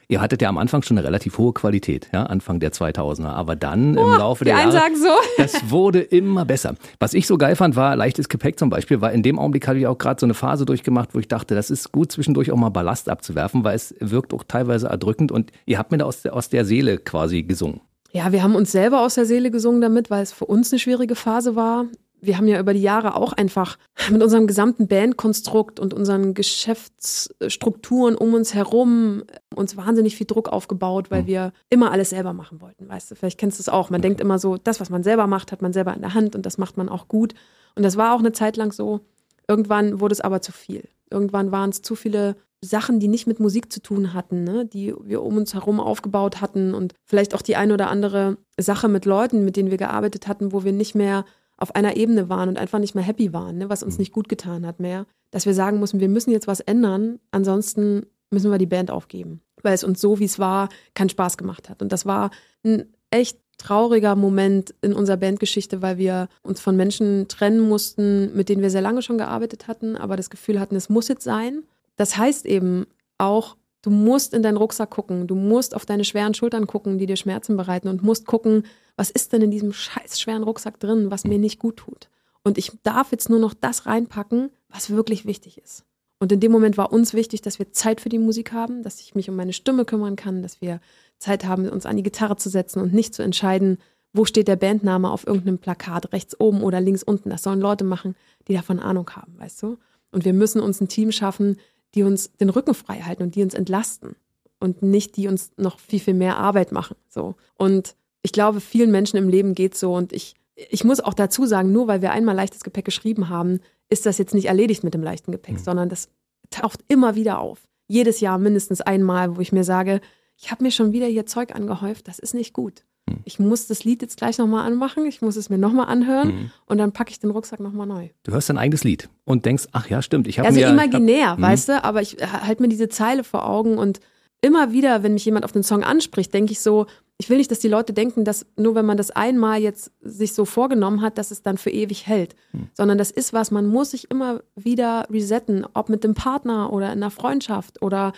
Ihr 0.08 0.20
hattet 0.20 0.42
ja 0.42 0.48
am 0.48 0.58
Anfang 0.58 0.82
schon 0.82 0.98
eine 0.98 1.06
relativ 1.06 1.38
hohe 1.38 1.52
Qualität, 1.52 2.08
ja, 2.12 2.24
Anfang 2.24 2.60
der 2.60 2.72
2000er. 2.72 3.26
Aber 3.26 3.56
dann 3.56 3.96
im 3.96 3.96
Laufe 3.96 4.44
der 4.44 4.58
Jahre, 4.58 4.72
so. 4.96 5.08
das 5.38 5.70
wurde 5.70 6.00
immer 6.00 6.44
besser. 6.44 6.74
Was 6.98 7.14
ich 7.14 7.26
so 7.26 7.38
geil 7.38 7.56
fand, 7.56 7.76
war 7.76 7.96
leichtes 7.96 8.28
Gepäck 8.28 8.58
zum 8.58 8.70
Beispiel, 8.70 9.00
weil 9.00 9.14
in 9.14 9.22
dem 9.22 9.38
Augenblick 9.38 9.66
hatte 9.66 9.78
ich 9.78 9.86
auch 9.86 9.98
gerade 9.98 10.20
so 10.20 10.26
eine 10.26 10.34
Phase 10.34 10.64
durchgemacht, 10.64 11.14
wo 11.14 11.18
ich 11.18 11.28
dachte, 11.28 11.54
das 11.54 11.70
ist 11.70 11.92
gut 11.92 12.12
zwischendurch 12.12 12.50
auch 12.50 12.56
mal 12.56 12.70
Ballast 12.70 13.08
abzuwerfen, 13.08 13.64
weil 13.64 13.76
es 13.76 13.94
wirkt 14.00 14.34
auch 14.34 14.44
teilweise 14.46 14.88
erdrückend 14.88 15.32
und 15.32 15.52
ihr 15.66 15.78
habt 15.78 15.90
mir 15.90 15.98
da 15.98 16.04
aus 16.04 16.22
der, 16.22 16.34
aus 16.34 16.48
der 16.48 16.64
Seele 16.64 16.98
quasi 16.98 17.42
gesungen. 17.42 17.80
Ja, 18.14 18.30
wir 18.30 18.42
haben 18.42 18.54
uns 18.54 18.70
selber 18.70 19.00
aus 19.00 19.14
der 19.14 19.24
Seele 19.24 19.50
gesungen 19.50 19.80
damit, 19.80 20.10
weil 20.10 20.22
es 20.22 20.32
für 20.32 20.44
uns 20.44 20.70
eine 20.70 20.78
schwierige 20.78 21.14
Phase 21.14 21.56
war. 21.56 21.86
Wir 22.24 22.38
haben 22.38 22.46
ja 22.46 22.60
über 22.60 22.72
die 22.72 22.80
Jahre 22.80 23.16
auch 23.16 23.32
einfach 23.32 23.78
mit 24.08 24.22
unserem 24.22 24.46
gesamten 24.46 24.86
Bandkonstrukt 24.86 25.80
und 25.80 25.92
unseren 25.92 26.34
Geschäftsstrukturen 26.34 28.14
um 28.14 28.32
uns 28.32 28.54
herum 28.54 29.24
uns 29.54 29.76
wahnsinnig 29.76 30.16
viel 30.16 30.26
Druck 30.26 30.48
aufgebaut, 30.48 31.10
weil 31.10 31.26
wir 31.26 31.52
immer 31.68 31.90
alles 31.90 32.10
selber 32.10 32.32
machen 32.32 32.60
wollten. 32.60 32.88
Weißt 32.88 33.10
du, 33.10 33.16
vielleicht 33.16 33.38
kennst 33.38 33.58
du 33.58 33.62
es 33.62 33.68
auch. 33.68 33.90
Man 33.90 34.02
denkt 34.02 34.20
immer 34.20 34.38
so, 34.38 34.56
das, 34.56 34.80
was 34.80 34.88
man 34.88 35.02
selber 35.02 35.26
macht, 35.26 35.50
hat 35.50 35.62
man 35.62 35.72
selber 35.72 35.94
in 35.94 36.00
der 36.00 36.14
Hand 36.14 36.36
und 36.36 36.46
das 36.46 36.58
macht 36.58 36.76
man 36.76 36.88
auch 36.88 37.08
gut. 37.08 37.34
Und 37.74 37.82
das 37.82 37.96
war 37.96 38.14
auch 38.14 38.20
eine 38.20 38.32
Zeit 38.32 38.56
lang 38.56 38.72
so. 38.72 39.00
Irgendwann 39.48 40.00
wurde 40.00 40.12
es 40.12 40.20
aber 40.20 40.40
zu 40.40 40.52
viel. 40.52 40.88
Irgendwann 41.10 41.50
waren 41.50 41.70
es 41.70 41.82
zu 41.82 41.96
viele 41.96 42.36
Sachen, 42.64 43.00
die 43.00 43.08
nicht 43.08 43.26
mit 43.26 43.40
Musik 43.40 43.72
zu 43.72 43.82
tun 43.82 44.14
hatten, 44.14 44.44
ne? 44.44 44.64
die 44.64 44.94
wir 45.02 45.22
um 45.22 45.36
uns 45.36 45.52
herum 45.54 45.80
aufgebaut 45.80 46.40
hatten 46.40 46.72
und 46.74 46.94
vielleicht 47.04 47.34
auch 47.34 47.42
die 47.42 47.56
eine 47.56 47.74
oder 47.74 47.90
andere 47.90 48.38
Sache 48.56 48.88
mit 48.88 49.04
Leuten, 49.04 49.44
mit 49.44 49.56
denen 49.56 49.72
wir 49.72 49.78
gearbeitet 49.78 50.28
hatten, 50.28 50.52
wo 50.52 50.62
wir 50.62 50.72
nicht 50.72 50.94
mehr 50.94 51.24
auf 51.62 51.76
einer 51.76 51.96
Ebene 51.96 52.28
waren 52.28 52.48
und 52.48 52.58
einfach 52.58 52.80
nicht 52.80 52.96
mehr 52.96 53.04
happy 53.04 53.32
waren, 53.32 53.58
ne? 53.58 53.68
was 53.70 53.84
uns 53.84 53.96
nicht 53.96 54.12
gut 54.12 54.28
getan 54.28 54.66
hat 54.66 54.80
mehr, 54.80 55.06
dass 55.30 55.46
wir 55.46 55.54
sagen 55.54 55.78
mussten, 55.78 56.00
wir 56.00 56.08
müssen 56.08 56.32
jetzt 56.32 56.48
was 56.48 56.58
ändern, 56.58 57.20
ansonsten 57.30 58.06
müssen 58.30 58.50
wir 58.50 58.58
die 58.58 58.66
Band 58.66 58.90
aufgeben, 58.90 59.42
weil 59.62 59.74
es 59.74 59.84
uns 59.84 60.00
so, 60.00 60.18
wie 60.18 60.24
es 60.24 60.40
war, 60.40 60.68
keinen 60.94 61.08
Spaß 61.08 61.36
gemacht 61.36 61.70
hat. 61.70 61.80
Und 61.80 61.92
das 61.92 62.04
war 62.04 62.30
ein 62.64 62.92
echt 63.10 63.38
trauriger 63.58 64.16
Moment 64.16 64.74
in 64.82 64.92
unserer 64.92 65.18
Bandgeschichte, 65.18 65.82
weil 65.82 65.98
wir 65.98 66.28
uns 66.42 66.60
von 66.60 66.76
Menschen 66.76 67.28
trennen 67.28 67.60
mussten, 67.60 68.34
mit 68.34 68.48
denen 68.48 68.62
wir 68.62 68.70
sehr 68.70 68.80
lange 68.80 69.02
schon 69.02 69.18
gearbeitet 69.18 69.68
hatten, 69.68 69.96
aber 69.96 70.16
das 70.16 70.30
Gefühl 70.30 70.58
hatten, 70.58 70.74
es 70.74 70.88
muss 70.88 71.06
jetzt 71.06 71.22
sein. 71.22 71.62
Das 71.94 72.16
heißt 72.16 72.44
eben 72.44 72.86
auch, 73.18 73.56
du 73.82 73.90
musst 73.90 74.32
in 74.32 74.42
deinen 74.42 74.56
Rucksack 74.56 74.90
gucken, 74.90 75.26
du 75.26 75.34
musst 75.34 75.74
auf 75.74 75.84
deine 75.84 76.04
schweren 76.04 76.34
Schultern 76.34 76.66
gucken, 76.66 76.98
die 76.98 77.06
dir 77.06 77.16
Schmerzen 77.16 77.56
bereiten 77.56 77.88
und 77.88 78.02
musst 78.02 78.26
gucken, 78.26 78.64
was 78.96 79.10
ist 79.10 79.32
denn 79.32 79.42
in 79.42 79.50
diesem 79.50 79.72
scheiß 79.72 80.20
schweren 80.20 80.42
Rucksack 80.42 80.80
drin, 80.80 81.10
was 81.10 81.24
mir 81.24 81.38
nicht 81.38 81.58
gut 81.58 81.76
tut. 81.76 82.08
Und 82.44 82.58
ich 82.58 82.72
darf 82.82 83.12
jetzt 83.12 83.28
nur 83.28 83.38
noch 83.38 83.54
das 83.54 83.86
reinpacken, 83.86 84.50
was 84.68 84.90
wirklich 84.90 85.26
wichtig 85.26 85.58
ist. 85.58 85.84
Und 86.18 86.30
in 86.30 86.40
dem 86.40 86.52
Moment 86.52 86.78
war 86.78 86.92
uns 86.92 87.14
wichtig, 87.14 87.42
dass 87.42 87.58
wir 87.58 87.72
Zeit 87.72 88.00
für 88.00 88.08
die 88.08 88.18
Musik 88.18 88.52
haben, 88.52 88.82
dass 88.84 89.00
ich 89.00 89.14
mich 89.14 89.28
um 89.28 89.36
meine 89.36 89.52
Stimme 89.52 89.84
kümmern 89.84 90.14
kann, 90.16 90.42
dass 90.42 90.60
wir 90.60 90.80
Zeit 91.18 91.44
haben, 91.44 91.68
uns 91.68 91.84
an 91.84 91.96
die 91.96 92.02
Gitarre 92.02 92.36
zu 92.36 92.48
setzen 92.48 92.80
und 92.80 92.94
nicht 92.94 93.14
zu 93.14 93.22
entscheiden, 93.22 93.78
wo 94.12 94.24
steht 94.24 94.48
der 94.48 94.56
Bandname 94.56 95.10
auf 95.10 95.26
irgendeinem 95.26 95.58
Plakat, 95.58 96.12
rechts 96.12 96.38
oben 96.38 96.62
oder 96.62 96.80
links 96.80 97.02
unten. 97.02 97.30
Das 97.30 97.42
sollen 97.42 97.60
Leute 97.60 97.84
machen, 97.84 98.14
die 98.46 98.54
davon 98.54 98.78
Ahnung 98.78 99.10
haben, 99.10 99.38
weißt 99.38 99.62
du? 99.62 99.78
Und 100.10 100.24
wir 100.24 100.34
müssen 100.34 100.60
uns 100.60 100.80
ein 100.80 100.88
Team 100.88 101.10
schaffen, 101.10 101.56
die 101.94 102.02
uns 102.02 102.32
den 102.32 102.50
Rücken 102.50 102.74
frei 102.74 103.00
halten 103.00 103.22
und 103.22 103.34
die 103.34 103.42
uns 103.42 103.54
entlasten 103.54 104.16
und 104.60 104.82
nicht 104.82 105.16
die 105.16 105.28
uns 105.28 105.52
noch 105.56 105.78
viel, 105.78 106.00
viel 106.00 106.14
mehr 106.14 106.38
Arbeit 106.38 106.72
machen. 106.72 106.96
So. 107.08 107.34
Und 107.56 107.96
ich 108.22 108.32
glaube, 108.32 108.60
vielen 108.60 108.90
Menschen 108.90 109.16
im 109.16 109.28
Leben 109.28 109.54
geht 109.54 109.76
so 109.76 109.94
und 109.94 110.12
ich, 110.12 110.34
ich 110.54 110.84
muss 110.84 111.00
auch 111.00 111.14
dazu 111.14 111.46
sagen, 111.46 111.72
nur 111.72 111.88
weil 111.88 112.02
wir 112.02 112.12
einmal 112.12 112.36
leichtes 112.36 112.62
Gepäck 112.62 112.84
geschrieben 112.84 113.28
haben, 113.28 113.60
ist 113.88 114.06
das 114.06 114.18
jetzt 114.18 114.34
nicht 114.34 114.46
erledigt 114.46 114.84
mit 114.84 114.94
dem 114.94 115.02
leichten 115.02 115.32
Gepäck, 115.32 115.58
sondern 115.58 115.88
das 115.88 116.08
taucht 116.50 116.80
immer 116.88 117.14
wieder 117.14 117.40
auf. 117.40 117.68
Jedes 117.88 118.20
Jahr 118.20 118.38
mindestens 118.38 118.80
einmal, 118.80 119.36
wo 119.36 119.40
ich 119.40 119.52
mir 119.52 119.64
sage, 119.64 120.00
ich 120.36 120.50
habe 120.50 120.62
mir 120.62 120.70
schon 120.70 120.92
wieder 120.92 121.06
hier 121.06 121.26
Zeug 121.26 121.54
angehäuft, 121.54 122.08
das 122.08 122.18
ist 122.18 122.34
nicht 122.34 122.52
gut. 122.52 122.84
Ich 123.24 123.38
muss 123.38 123.66
das 123.66 123.84
Lied 123.84 124.02
jetzt 124.02 124.16
gleich 124.16 124.38
nochmal 124.38 124.66
anmachen, 124.66 125.06
ich 125.06 125.22
muss 125.22 125.36
es 125.36 125.50
mir 125.50 125.58
nochmal 125.58 125.86
anhören 125.88 126.50
und 126.66 126.78
dann 126.78 126.92
packe 126.92 127.10
ich 127.10 127.20
den 127.20 127.30
Rucksack 127.30 127.60
nochmal 127.60 127.86
neu. 127.86 128.08
Du 128.24 128.32
hörst 128.32 128.48
dein 128.48 128.58
eigenes 128.58 128.84
Lied 128.84 129.08
und 129.24 129.44
denkst, 129.46 129.68
ach 129.72 129.88
ja, 129.88 130.02
stimmt, 130.02 130.26
ich 130.26 130.38
habe 130.38 130.48
Also 130.48 130.60
mir 130.60 130.68
imaginär, 130.68 131.36
Mhm. 131.36 131.42
weißt 131.42 131.68
du, 131.68 131.84
aber 131.84 132.02
ich 132.02 132.16
halte 132.20 132.62
mir 132.62 132.68
diese 132.68 132.88
Zeile 132.88 133.24
vor 133.24 133.46
Augen 133.48 133.78
und 133.78 134.00
immer 134.40 134.72
wieder, 134.72 135.02
wenn 135.02 135.14
mich 135.14 135.24
jemand 135.24 135.44
auf 135.44 135.52
den 135.52 135.62
Song 135.62 135.84
anspricht, 135.84 136.34
denke 136.34 136.52
ich 136.52 136.60
so, 136.60 136.86
ich 137.18 137.30
will 137.30 137.36
nicht, 137.36 137.50
dass 137.52 137.60
die 137.60 137.68
Leute 137.68 137.92
denken, 137.92 138.24
dass 138.24 138.46
nur 138.56 138.74
wenn 138.74 138.84
man 138.86 138.96
das 138.96 139.12
einmal 139.12 139.60
jetzt 139.60 139.92
sich 140.00 140.32
so 140.32 140.44
vorgenommen 140.44 141.00
hat, 141.02 141.18
dass 141.18 141.30
es 141.30 141.42
dann 141.42 141.56
für 141.58 141.70
ewig 141.70 142.06
hält, 142.08 142.34
Hm. 142.50 142.68
sondern 142.74 142.98
das 142.98 143.12
ist 143.12 143.32
was, 143.32 143.52
man 143.52 143.66
muss 143.68 143.92
sich 143.92 144.10
immer 144.10 144.42
wieder 144.56 145.06
resetten, 145.10 145.64
ob 145.74 145.88
mit 145.88 146.02
dem 146.02 146.14
Partner 146.14 146.72
oder 146.72 146.86
in 146.86 146.98
einer 146.98 147.12
Freundschaft 147.12 147.80
oder 147.82 148.12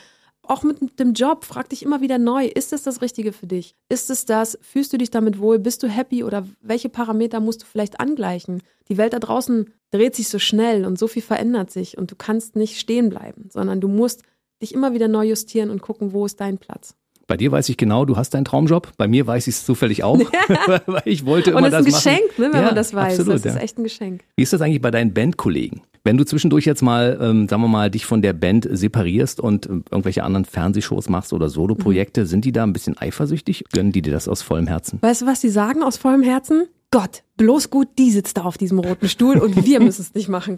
auch 0.48 0.62
mit 0.62 0.98
dem 0.98 1.12
Job, 1.12 1.44
frag 1.44 1.68
dich 1.68 1.83
immer 1.83 2.00
wieder 2.00 2.18
neu, 2.18 2.46
ist 2.46 2.72
das 2.72 2.83
das 2.83 3.02
Richtige 3.02 3.33
für 3.33 3.46
dich? 3.46 3.74
Ist 3.88 4.11
es 4.11 4.26
das? 4.26 4.59
Fühlst 4.62 4.92
du 4.92 4.98
dich 4.98 5.11
damit 5.11 5.38
wohl? 5.38 5.59
Bist 5.59 5.83
du 5.83 5.88
happy 5.88 6.24
oder 6.24 6.46
welche 6.61 6.88
Parameter 6.88 7.40
musst 7.40 7.62
du 7.62 7.66
vielleicht 7.66 8.00
angleichen? 8.00 8.62
Die 8.88 8.96
Welt 8.96 9.12
da 9.12 9.18
draußen 9.18 9.72
dreht 9.90 10.14
sich 10.14 10.28
so 10.28 10.38
schnell 10.38 10.85
und 10.85 10.98
so 10.98 11.07
viel 11.09 11.22
verändert 11.22 11.70
sich 11.70 11.98
und 11.98 12.11
du 12.11 12.16
kannst 12.16 12.57
nicht 12.57 12.78
stehen 12.78 13.09
bleiben, 13.09 13.48
sondern 13.50 13.80
du 13.80 13.88
musst 13.88 14.22
dich 14.61 14.74
immer 14.74 14.92
wieder 14.92 15.09
neu 15.09 15.26
justieren 15.26 15.70
und 15.70 15.83
gucken, 15.83 16.12
wo 16.12 16.26
ist 16.26 16.40
dein 16.40 16.59
Platz. 16.59 16.96
Bei 17.26 17.37
dir 17.37 17.50
weiß 17.52 17.68
ich 17.68 17.76
genau, 17.76 18.04
du 18.04 18.16
hast 18.16 18.30
deinen 18.34 18.44
Traumjob. 18.44 18.92
Bei 18.96 19.08
mir 19.08 19.26
weiß 19.26 19.46
ich 19.46 19.54
es 19.56 19.64
zufällig 19.64 20.04
auch, 20.04 20.18
weil 20.87 21.02
ich 21.04 21.24
wollte 21.24 21.50
immer 21.50 21.62
Und 21.62 21.72
das 21.72 21.87
ist 21.87 21.87
ein 21.87 21.92
das 21.92 22.04
machen. 22.04 22.18
Geschenk, 22.18 22.38
ne, 22.38 22.48
wenn 22.52 22.60
Ja, 22.60 22.66
man 22.66 22.74
das 22.74 22.94
weiß. 22.94 23.18
Absolut, 23.18 23.34
das 23.37 23.44
ist 23.46 23.54
ja. 23.56 23.60
echt 23.62 23.78
ein 23.78 23.84
Geschenk. 23.84 24.22
Wie 24.37 24.42
ist 24.42 24.52
das 24.52 24.60
eigentlich 24.60 24.82
bei 24.82 24.90
deinen 24.90 25.14
Bandkollegen? 25.14 25.82
Wenn 26.06 26.18
du 26.18 26.24
zwischendurch 26.26 26.66
jetzt 26.66 26.82
mal, 26.82 27.18
ähm, 27.20 27.48
sagen 27.48 27.62
wir 27.62 27.68
mal, 27.68 27.90
dich 27.90 28.04
von 28.04 28.20
der 28.20 28.34
Band 28.34 28.68
separierst 28.70 29.40
und 29.40 29.64
ähm, 29.66 29.84
irgendwelche 29.90 30.22
anderen 30.22 30.44
Fernsehshows 30.44 31.08
machst 31.08 31.32
oder 31.32 31.48
Soloprojekte, 31.48 32.22
Mhm. 32.22 32.26
sind 32.26 32.44
die 32.44 32.52
da 32.52 32.62
ein 32.62 32.74
bisschen 32.74 32.98
eifersüchtig? 32.98 33.64
Gönnen 33.72 33.90
die 33.92 34.02
dir 34.02 34.12
das 34.12 34.28
aus 34.28 34.42
vollem 34.42 34.66
Herzen? 34.66 34.98
Weißt 35.00 35.22
du, 35.22 35.26
was 35.26 35.40
die 35.40 35.48
sagen 35.48 35.82
aus 35.82 35.96
vollem 35.96 36.22
Herzen? 36.22 36.66
Gott, 36.90 37.22
bloß 37.38 37.70
gut, 37.70 37.88
die 37.98 38.10
sitzt 38.10 38.37
da 38.37 38.42
auf 38.42 38.58
diesem 38.58 38.78
roten 38.78 39.08
Stuhl 39.08 39.38
und 39.38 39.64
wir 39.64 39.80
müssen 39.80 40.02
es 40.02 40.14
nicht 40.14 40.28
machen. 40.28 40.56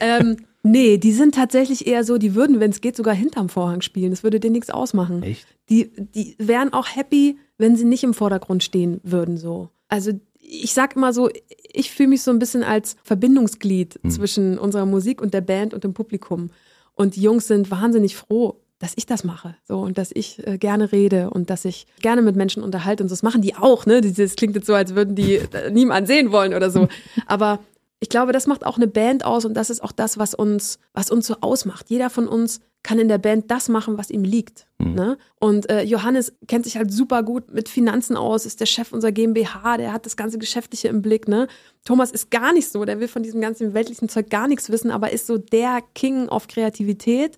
Ähm, 0.00 0.36
nee, 0.62 0.98
die 0.98 1.12
sind 1.12 1.34
tatsächlich 1.34 1.86
eher 1.86 2.04
so, 2.04 2.18
die 2.18 2.34
würden, 2.34 2.60
wenn 2.60 2.70
es 2.70 2.80
geht, 2.80 2.96
sogar 2.96 3.14
hinterm 3.14 3.48
Vorhang 3.48 3.80
spielen. 3.80 4.10
Das 4.10 4.22
würde 4.22 4.40
denen 4.40 4.52
nichts 4.52 4.70
ausmachen. 4.70 5.22
Echt? 5.22 5.46
Die, 5.70 5.90
die 6.14 6.34
wären 6.38 6.72
auch 6.72 6.86
happy, 6.94 7.38
wenn 7.58 7.76
sie 7.76 7.84
nicht 7.84 8.04
im 8.04 8.14
Vordergrund 8.14 8.62
stehen 8.62 9.00
würden, 9.02 9.36
so. 9.36 9.70
Also 9.88 10.12
ich 10.40 10.72
sag 10.72 10.96
immer 10.96 11.12
so, 11.12 11.28
ich 11.72 11.90
fühle 11.90 12.10
mich 12.10 12.22
so 12.22 12.30
ein 12.30 12.38
bisschen 12.38 12.62
als 12.64 12.96
Verbindungsglied 13.04 13.98
Mhm. 14.02 14.10
zwischen 14.10 14.58
unserer 14.58 14.86
Musik 14.86 15.20
und 15.20 15.34
der 15.34 15.40
Band 15.42 15.74
und 15.74 15.84
dem 15.84 15.94
Publikum. 15.94 16.50
Und 16.94 17.16
die 17.16 17.22
Jungs 17.22 17.46
sind 17.46 17.70
wahnsinnig 17.70 18.16
froh, 18.16 18.56
dass 18.78 18.92
ich 18.96 19.06
das 19.06 19.24
mache. 19.24 19.56
So, 19.66 19.78
und 19.80 19.98
dass 19.98 20.10
ich 20.12 20.46
äh, 20.46 20.56
gerne 20.56 20.92
rede 20.92 21.30
und 21.30 21.50
dass 21.50 21.64
ich 21.64 21.86
gerne 22.00 22.22
mit 22.22 22.36
Menschen 22.36 22.62
unterhalte. 22.62 23.02
Und 23.02 23.08
so, 23.08 23.12
das 23.12 23.22
machen 23.22 23.42
die 23.42 23.56
auch, 23.56 23.86
ne? 23.86 24.00
Das 24.00 24.36
klingt 24.36 24.54
jetzt 24.54 24.66
so, 24.66 24.74
als 24.74 24.94
würden 24.94 25.14
die 25.16 25.34
äh, 25.36 25.70
niemand 25.70 26.06
sehen 26.06 26.30
wollen 26.32 26.54
oder 26.54 26.70
so. 26.70 26.88
Aber 27.26 27.58
ich 28.00 28.08
glaube, 28.08 28.32
das 28.32 28.46
macht 28.46 28.64
auch 28.64 28.76
eine 28.76 28.86
Band 28.86 29.24
aus 29.24 29.44
und 29.44 29.54
das 29.54 29.70
ist 29.70 29.82
auch 29.82 29.92
das, 29.92 30.18
was 30.18 30.34
uns, 30.34 30.78
was 30.92 31.10
uns 31.10 31.26
so 31.26 31.36
ausmacht. 31.40 31.90
Jeder 31.90 32.10
von 32.10 32.28
uns 32.28 32.60
kann 32.84 33.00
in 33.00 33.08
der 33.08 33.18
Band 33.18 33.50
das 33.50 33.68
machen, 33.68 33.98
was 33.98 34.10
ihm 34.10 34.22
liegt. 34.22 34.66
Ne? 34.78 35.18
Und 35.40 35.68
äh, 35.68 35.82
Johannes 35.82 36.32
kennt 36.46 36.64
sich 36.64 36.76
halt 36.76 36.92
super 36.92 37.24
gut 37.24 37.52
mit 37.52 37.68
Finanzen 37.68 38.16
aus, 38.16 38.46
ist 38.46 38.60
der 38.60 38.66
Chef 38.66 38.92
unserer 38.92 39.10
GmbH, 39.10 39.76
der 39.76 39.92
hat 39.92 40.06
das 40.06 40.16
ganze 40.16 40.38
Geschäftliche 40.38 40.88
im 40.88 41.02
Blick. 41.02 41.26
Ne? 41.26 41.48
Thomas 41.84 42.12
ist 42.12 42.30
gar 42.30 42.52
nicht 42.52 42.68
so, 42.68 42.84
der 42.84 43.00
will 43.00 43.08
von 43.08 43.24
diesem 43.24 43.40
ganzen 43.40 43.74
weltlichen 43.74 44.08
Zeug 44.08 44.30
gar 44.30 44.46
nichts 44.46 44.70
wissen, 44.70 44.92
aber 44.92 45.10
ist 45.10 45.26
so 45.26 45.36
der 45.36 45.80
King 45.94 46.28
auf 46.28 46.46
Kreativität. 46.46 47.36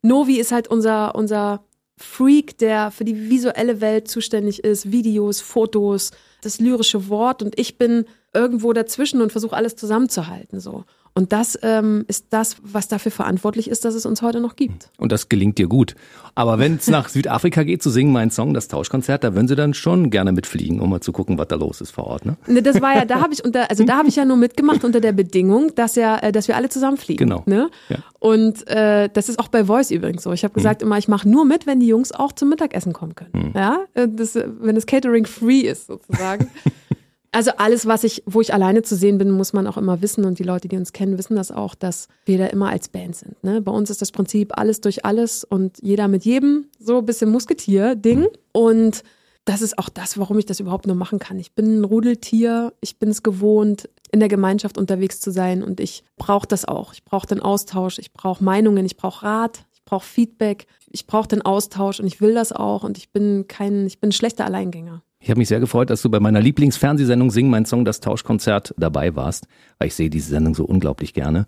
Novi 0.00 0.38
ist 0.38 0.52
halt 0.52 0.68
unser, 0.68 1.14
unser 1.14 1.64
Freak, 1.98 2.58
der 2.58 2.90
für 2.90 3.04
die 3.04 3.28
visuelle 3.28 3.80
Welt 3.80 4.08
zuständig 4.08 4.64
ist, 4.64 4.90
Videos, 4.90 5.40
Fotos, 5.40 6.12
das 6.42 6.60
lyrische 6.60 7.08
Wort 7.08 7.42
und 7.42 7.58
ich 7.58 7.76
bin 7.76 8.06
irgendwo 8.32 8.72
dazwischen 8.72 9.20
und 9.20 9.32
versuche 9.32 9.56
alles 9.56 9.76
zusammenzuhalten 9.76 10.60
so. 10.60 10.84
Und 11.18 11.32
das 11.32 11.58
ähm, 11.64 12.04
ist 12.06 12.26
das, 12.30 12.58
was 12.62 12.86
dafür 12.86 13.10
verantwortlich 13.10 13.68
ist, 13.68 13.84
dass 13.84 13.96
es 13.96 14.06
uns 14.06 14.22
heute 14.22 14.40
noch 14.40 14.54
gibt. 14.54 14.88
Und 14.98 15.10
das 15.10 15.28
gelingt 15.28 15.58
dir 15.58 15.66
gut. 15.66 15.96
Aber 16.36 16.60
wenn 16.60 16.76
es 16.76 16.86
nach 16.86 17.08
Südafrika 17.08 17.64
geht, 17.64 17.82
zu 17.82 17.90
singen 17.90 18.12
mein 18.12 18.30
Song, 18.30 18.54
das 18.54 18.68
Tauschkonzert, 18.68 19.24
da 19.24 19.34
würden 19.34 19.48
sie 19.48 19.56
dann 19.56 19.74
schon 19.74 20.10
gerne 20.10 20.30
mitfliegen, 20.30 20.78
um 20.78 20.90
mal 20.90 21.00
zu 21.00 21.10
gucken, 21.10 21.36
was 21.36 21.48
da 21.48 21.56
los 21.56 21.80
ist 21.80 21.90
vor 21.90 22.06
Ort, 22.06 22.24
ne? 22.24 22.36
Ne, 22.46 22.62
das 22.62 22.80
war 22.80 22.94
ja, 22.94 23.04
da 23.04 23.20
habe 23.20 23.34
ich 23.34 23.44
unter, 23.44 23.68
also 23.68 23.82
da 23.82 23.96
habe 23.96 24.06
ich 24.06 24.14
ja 24.14 24.24
nur 24.24 24.36
mitgemacht 24.36 24.84
unter 24.84 25.00
der 25.00 25.10
Bedingung, 25.10 25.74
dass 25.74 25.96
ja, 25.96 26.18
äh, 26.18 26.30
dass 26.30 26.46
wir 26.46 26.54
alle 26.54 26.68
zusammen 26.68 26.98
fliegen. 26.98 27.28
Genau. 27.28 27.42
Ne? 27.46 27.68
Ja. 27.88 27.96
Und 28.20 28.68
äh, 28.68 29.08
das 29.12 29.28
ist 29.28 29.40
auch 29.40 29.48
bei 29.48 29.64
Voice 29.64 29.90
übrigens 29.90 30.22
so. 30.22 30.32
Ich 30.32 30.44
habe 30.44 30.54
gesagt 30.54 30.82
immer, 30.82 30.98
ich 30.98 31.08
mache 31.08 31.28
nur 31.28 31.44
mit, 31.44 31.66
wenn 31.66 31.80
die 31.80 31.88
Jungs 31.88 32.12
auch 32.12 32.30
zum 32.30 32.48
Mittagessen 32.48 32.92
kommen 32.92 33.16
können. 33.16 33.52
Ja, 33.56 33.80
Äh, 33.94 34.06
das, 34.08 34.36
äh, 34.36 34.46
wenn 34.60 34.76
das 34.76 34.86
Catering 34.86 35.26
free 35.26 35.62
ist 35.62 35.88
sozusagen. 35.88 36.48
Also 37.30 37.50
alles, 37.58 37.86
was 37.86 38.04
ich, 38.04 38.22
wo 38.26 38.40
ich 38.40 38.54
alleine 38.54 38.82
zu 38.82 38.96
sehen 38.96 39.18
bin, 39.18 39.30
muss 39.30 39.52
man 39.52 39.66
auch 39.66 39.76
immer 39.76 40.00
wissen 40.00 40.24
und 40.24 40.38
die 40.38 40.44
Leute, 40.44 40.68
die 40.68 40.76
uns 40.76 40.92
kennen, 40.92 41.18
wissen 41.18 41.36
das 41.36 41.50
auch, 41.50 41.74
dass 41.74 42.08
wir 42.24 42.38
da 42.38 42.46
immer 42.46 42.70
als 42.70 42.88
Band 42.88 43.16
sind. 43.16 43.42
Ne? 43.44 43.60
Bei 43.60 43.72
uns 43.72 43.90
ist 43.90 44.00
das 44.00 44.12
Prinzip 44.12 44.56
alles 44.56 44.80
durch 44.80 45.04
alles 45.04 45.44
und 45.44 45.78
jeder 45.82 46.08
mit 46.08 46.24
jedem, 46.24 46.66
so 46.78 46.98
ein 46.98 47.06
bisschen 47.06 47.30
Musketier-Ding. 47.30 48.28
Und 48.52 49.02
das 49.44 49.62
ist 49.62 49.78
auch 49.78 49.88
das, 49.88 50.18
warum 50.18 50.38
ich 50.38 50.46
das 50.46 50.60
überhaupt 50.60 50.86
nur 50.86 50.96
machen 50.96 51.18
kann. 51.18 51.38
Ich 51.38 51.52
bin 51.52 51.80
ein 51.80 51.84
Rudeltier, 51.84 52.72
ich 52.80 52.98
bin 52.98 53.10
es 53.10 53.22
gewohnt, 53.22 53.88
in 54.10 54.20
der 54.20 54.28
Gemeinschaft 54.28 54.78
unterwegs 54.78 55.20
zu 55.20 55.30
sein 55.30 55.62
und 55.62 55.80
ich 55.80 56.04
brauche 56.16 56.46
das 56.46 56.66
auch. 56.66 56.92
Ich 56.92 57.04
brauche 57.04 57.26
den 57.26 57.40
Austausch, 57.40 57.98
ich 57.98 58.12
brauche 58.12 58.42
Meinungen, 58.42 58.84
ich 58.84 58.96
brauche 58.96 59.24
Rat, 59.24 59.64
ich 59.72 59.84
brauche 59.84 60.04
Feedback, 60.04 60.66
ich 60.90 61.06
brauche 61.06 61.28
den 61.28 61.42
Austausch 61.42 62.00
und 62.00 62.06
ich 62.06 62.20
will 62.20 62.34
das 62.34 62.52
auch 62.52 62.84
und 62.84 62.98
ich 62.98 63.10
bin 63.10 63.46
kein, 63.48 63.86
ich 63.86 64.00
bin 64.00 64.08
ein 64.10 64.12
schlechter 64.12 64.44
Alleingänger. 64.44 65.02
Ich 65.20 65.30
habe 65.30 65.38
mich 65.38 65.48
sehr 65.48 65.60
gefreut, 65.60 65.90
dass 65.90 66.02
du 66.02 66.10
bei 66.10 66.20
meiner 66.20 66.40
Lieblingsfernsehsendung 66.40 67.30
Sing 67.30 67.50
mein 67.50 67.64
Song, 67.64 67.84
das 67.84 68.00
Tauschkonzert 68.00 68.74
dabei 68.78 69.16
warst, 69.16 69.46
weil 69.78 69.88
ich 69.88 69.94
sehe 69.94 70.10
diese 70.10 70.30
Sendung 70.30 70.54
so 70.54 70.64
unglaublich 70.64 71.12
gerne, 71.12 71.46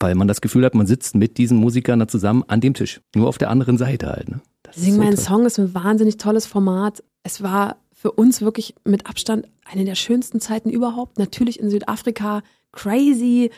weil 0.00 0.14
man 0.14 0.26
das 0.28 0.40
Gefühl 0.40 0.64
hat, 0.64 0.74
man 0.74 0.86
sitzt 0.86 1.14
mit 1.14 1.38
diesen 1.38 1.58
Musikern 1.58 2.00
da 2.00 2.08
zusammen 2.08 2.44
an 2.48 2.60
dem 2.60 2.74
Tisch, 2.74 3.00
nur 3.14 3.28
auf 3.28 3.38
der 3.38 3.50
anderen 3.50 3.78
Seite 3.78 4.08
halt. 4.08 4.28
Ne? 4.28 4.40
Sing 4.72 4.94
so 4.94 4.98
mein 4.98 5.14
toll. 5.14 5.24
Song 5.24 5.46
ist 5.46 5.58
ein 5.58 5.74
wahnsinnig 5.74 6.16
tolles 6.16 6.46
Format. 6.46 7.02
Es 7.22 7.42
war 7.42 7.76
für 7.92 8.10
uns 8.10 8.40
wirklich 8.40 8.74
mit 8.84 9.06
Abstand 9.06 9.46
eine 9.64 9.84
der 9.84 9.94
schönsten 9.94 10.40
Zeiten 10.40 10.70
überhaupt. 10.70 11.18
Natürlich 11.18 11.60
in 11.60 11.70
Südafrika, 11.70 12.42
crazy 12.72 13.50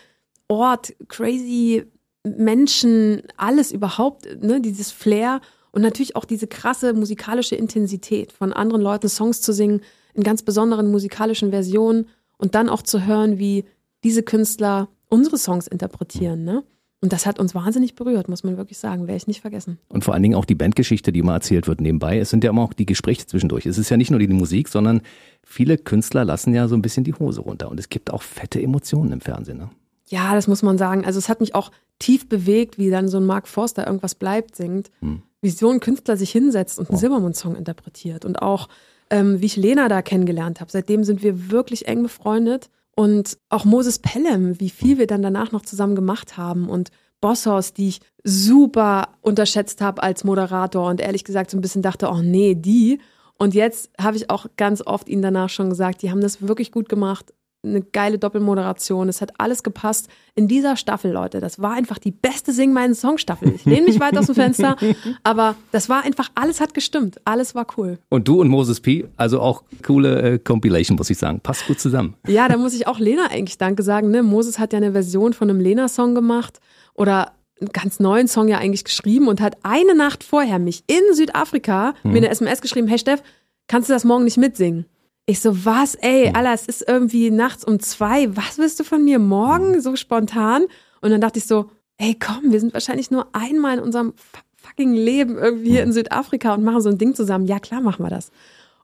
Ort, 0.49 0.95
crazy 1.09 1.85
Menschen, 2.23 3.23
alles 3.37 3.73
überhaupt, 3.73 4.43
ne, 4.43 4.61
dieses 4.61 4.93
Flair 4.93 5.41
und 5.75 5.83
natürlich 5.83 6.15
auch 6.15 6.25
diese 6.25 6.47
krasse 6.47 6.95
musikalische 6.95 7.57
Intensität 7.57 8.31
von 8.31 8.53
anderen 8.53 8.81
Leuten 8.81 9.09
Songs 9.09 9.41
zu 9.41 9.53
singen 9.53 9.81
in 10.15 10.23
ganz 10.23 10.43
besonderen 10.43 10.91
musikalischen 10.91 11.51
Versionen 11.51 12.07
und 12.39 12.55
dann 12.55 12.69
auch 12.69 12.83
zu 12.83 13.05
hören, 13.05 13.41
wie 13.41 13.65
diese 14.05 14.23
Künstler 14.23 14.89
unsere 15.09 15.37
Songs 15.37 15.67
interpretieren, 15.67 16.45
ne? 16.45 16.63
Und 17.01 17.13
das 17.13 17.27
hat 17.27 17.39
uns 17.39 17.55
wahnsinnig 17.55 17.97
berührt, 17.97 18.29
muss 18.31 18.45
man 18.45 18.57
wirklich 18.57 18.79
sagen, 18.79 19.03
werde 19.03 19.19
ich 19.19 19.27
nicht 19.27 19.43
vergessen. 19.43 19.79
Und 19.89 20.05
vor 20.05 20.15
allen 20.15 20.23
Dingen 20.23 20.37
auch 20.37 20.47
die 20.47 20.55
Bandgeschichte, 20.55 21.13
die 21.13 21.19
immer 21.19 21.35
erzählt 21.35 21.67
wird 21.69 21.83
nebenbei. 21.83 22.19
Es 22.19 22.31
sind 22.31 22.45
ja 22.45 22.51
immer 22.51 22.63
auch 22.63 22.73
die 22.73 22.87
Gespräche 22.87 23.27
zwischendurch. 23.27 23.67
Es 23.67 23.77
ist 23.77 23.91
ja 23.91 23.99
nicht 23.99 24.11
nur 24.11 24.21
die 24.21 24.29
Musik, 24.29 24.69
sondern 24.69 25.03
viele 25.43 25.77
Künstler 25.77 26.25
lassen 26.25 26.55
ja 26.55 26.67
so 26.67 26.75
ein 26.75 26.81
bisschen 26.81 27.05
die 27.05 27.13
Hose 27.13 27.43
runter. 27.43 27.71
Und 27.71 27.79
es 27.79 27.91
gibt 27.91 28.11
auch 28.11 28.23
fette 28.23 28.63
Emotionen 28.63 29.13
im 29.13 29.21
Fernsehen. 29.21 29.59
Ne? 29.59 29.69
Ja, 30.09 30.35
das 30.35 30.49
muss 30.49 30.63
man 30.63 30.79
sagen. 30.79 31.05
Also 31.05 31.19
es 31.19 31.29
hat 31.29 31.41
mich 31.41 31.55
auch 31.55 31.73
tief 31.99 32.27
bewegt, 32.27 32.79
wie 32.79 32.89
dann 32.89 33.09
so 33.09 33.19
ein 33.19 33.27
Mark 33.27 33.49
Forster 33.49 33.87
irgendwas 33.87 34.15
bleibt 34.15 34.57
singt, 34.57 34.91
wie 35.03 35.34
ein 35.45 35.81
Künstler 35.81 36.17
sich 36.17 36.31
hinsetzt 36.31 36.79
und 36.79 36.91
einen 36.91 36.99
Silbermond-Song 36.99 37.57
interpretiert 37.57 38.25
und 38.25 38.41
auch 38.41 38.69
ähm, 39.11 39.41
wie 39.41 39.47
ich 39.47 39.57
Lena 39.57 39.89
da 39.89 40.03
kennengelernt 40.03 40.61
habe. 40.61 40.71
Seitdem 40.71 41.05
sind 41.05 41.23
wir 41.23 41.51
wirklich 41.51 41.87
eng 41.87 42.03
befreundet 42.03 42.71
und 42.97 43.39
auch 43.49 43.65
Moses 43.65 43.99
Pelham, 43.99 44.59
wie 44.61 44.71
viel 44.71 44.99
wir 44.99 45.07
dann 45.07 45.23
danach 45.23 45.53
noch 45.53 45.63
zusammen 45.63 45.95
gemacht 45.95 46.37
haben 46.37 46.69
und 46.69 46.91
Bosshaus, 47.21 47.73
die 47.73 47.89
ich 47.89 48.01
super 48.23 49.09
unterschätzt 49.23 49.81
habe 49.81 50.03
als 50.03 50.25
Moderator 50.25 50.89
und 50.89 51.01
ehrlich 51.01 51.25
gesagt 51.25 51.51
so 51.51 51.57
ein 51.57 51.63
bisschen 51.63 51.83
dachte, 51.83 52.09
oh 52.09 52.21
nee, 52.23 52.55
die. 52.55 53.01
Und 53.39 53.55
jetzt 53.55 53.91
habe 53.99 54.17
ich 54.17 54.31
auch 54.31 54.47
ganz 54.57 54.83
oft 54.87 55.09
ihnen 55.09 55.23
danach 55.23 55.49
schon 55.49 55.71
gesagt, 55.71 56.03
die 56.03 56.11
haben 56.11 56.21
das 56.21 56.43
wirklich 56.47 56.71
gut 56.71 56.89
gemacht. 56.89 57.33
Eine 57.65 57.83
geile 57.83 58.19
Doppelmoderation. 58.19 59.09
Es 59.09 59.21
hat 59.21 59.33
alles 59.39 59.63
gepasst. 59.63 60.09
In 60.35 60.49
dieser 60.49 60.77
Staffel, 60.77 61.13
Leute, 61.13 61.41
das 61.41 61.61
war 61.61 61.73
einfach 61.73 61.99
die 61.99 62.11
beste 62.11 62.53
Sing 62.53 62.73
meinen 62.73 62.95
Song 62.95 63.19
Staffel. 63.19 63.53
Ich 63.55 63.65
lehne 63.65 63.87
mich 63.87 64.01
weit 64.01 64.17
aus 64.19 64.27
dem 64.27 64.35
Fenster, 64.35 64.77
aber 65.23 65.55
das 65.73 65.89
war 65.89 66.05
einfach, 66.05 66.31
alles 66.35 66.61
hat 66.61 66.75
gestimmt. 66.75 67.21
Alles 67.25 67.55
war 67.55 67.67
cool. 67.77 67.99
Und 68.11 68.29
du 68.29 68.41
und 68.41 68.49
Moses 68.49 68.81
P., 68.81 69.07
also 69.17 69.41
auch 69.41 69.63
coole 69.83 70.35
äh, 70.35 70.39
Compilation, 70.39 70.97
muss 70.97 71.11
ich 71.11 71.19
sagen. 71.19 71.41
Passt 71.41 71.67
gut 71.67 71.81
zusammen. 71.81 72.15
Ja, 72.27 72.49
da 72.49 72.57
muss 72.57 72.75
ich 72.75 72.87
auch 72.87 72.99
Lena 72.99 73.29
eigentlich 73.31 73.59
Danke 73.59 73.83
sagen. 73.83 74.11
Ne? 74.11 74.23
Moses 74.23 74.59
hat 74.59 74.73
ja 74.73 74.77
eine 74.77 74.93
Version 74.93 75.33
von 75.33 75.49
einem 75.49 75.61
Lena-Song 75.61 76.15
gemacht 76.15 76.61
oder 76.95 77.33
einen 77.61 77.71
ganz 77.73 78.01
neuen 78.01 78.29
Song 78.29 78.49
ja 78.49 78.59
eigentlich 78.59 78.85
geschrieben 78.85 79.29
und 79.29 79.41
hat 79.41 79.57
eine 79.63 79.95
Nacht 79.95 80.25
vorher 80.25 80.59
mich 80.59 80.85
in 80.87 81.15
Südafrika 81.15 81.95
mir 82.03 82.19
eine 82.19 82.29
SMS 82.29 82.61
geschrieben, 82.61 82.89
hey 82.89 82.99
Steff, 82.99 83.23
kannst 83.69 83.89
du 83.89 83.93
das 83.93 84.05
morgen 84.05 84.25
nicht 84.25 84.37
mitsingen? 84.37 84.87
Ich 85.27 85.41
so, 85.41 85.65
was, 85.65 85.95
ey, 85.95 86.33
Alter, 86.35 86.53
es 86.53 86.67
ist 86.67 86.87
irgendwie 86.87 87.31
nachts 87.31 87.65
um 87.65 87.81
zwei, 87.81 88.37
was 88.37 88.59
willst 88.59 88.79
du 88.79 88.85
von 88.85 89.03
mir 89.03 89.19
morgen, 89.19 89.81
so 89.81 89.97
spontan? 89.97 90.67
Und 91.01 91.11
dann 91.11 91.21
dachte 91.21 91.39
ich 91.39 91.47
so, 91.47 91.71
ey, 91.97 92.15
komm, 92.19 92.53
wir 92.53 92.61
sind 92.61 92.75
wahrscheinlich 92.75 93.11
nur 93.11 93.29
einmal 93.33 93.79
in 93.79 93.83
unserem 93.83 94.13
fucking 94.57 94.93
Leben 94.93 95.39
irgendwie 95.39 95.71
hier 95.71 95.83
in 95.83 95.93
Südafrika 95.93 96.55
und 96.55 96.63
machen 96.63 96.81
so 96.83 96.91
ein 96.91 96.99
Ding 96.99 97.15
zusammen. 97.15 97.47
Ja, 97.47 97.59
klar 97.59 97.81
machen 97.81 98.05
wir 98.05 98.11
das. 98.11 98.31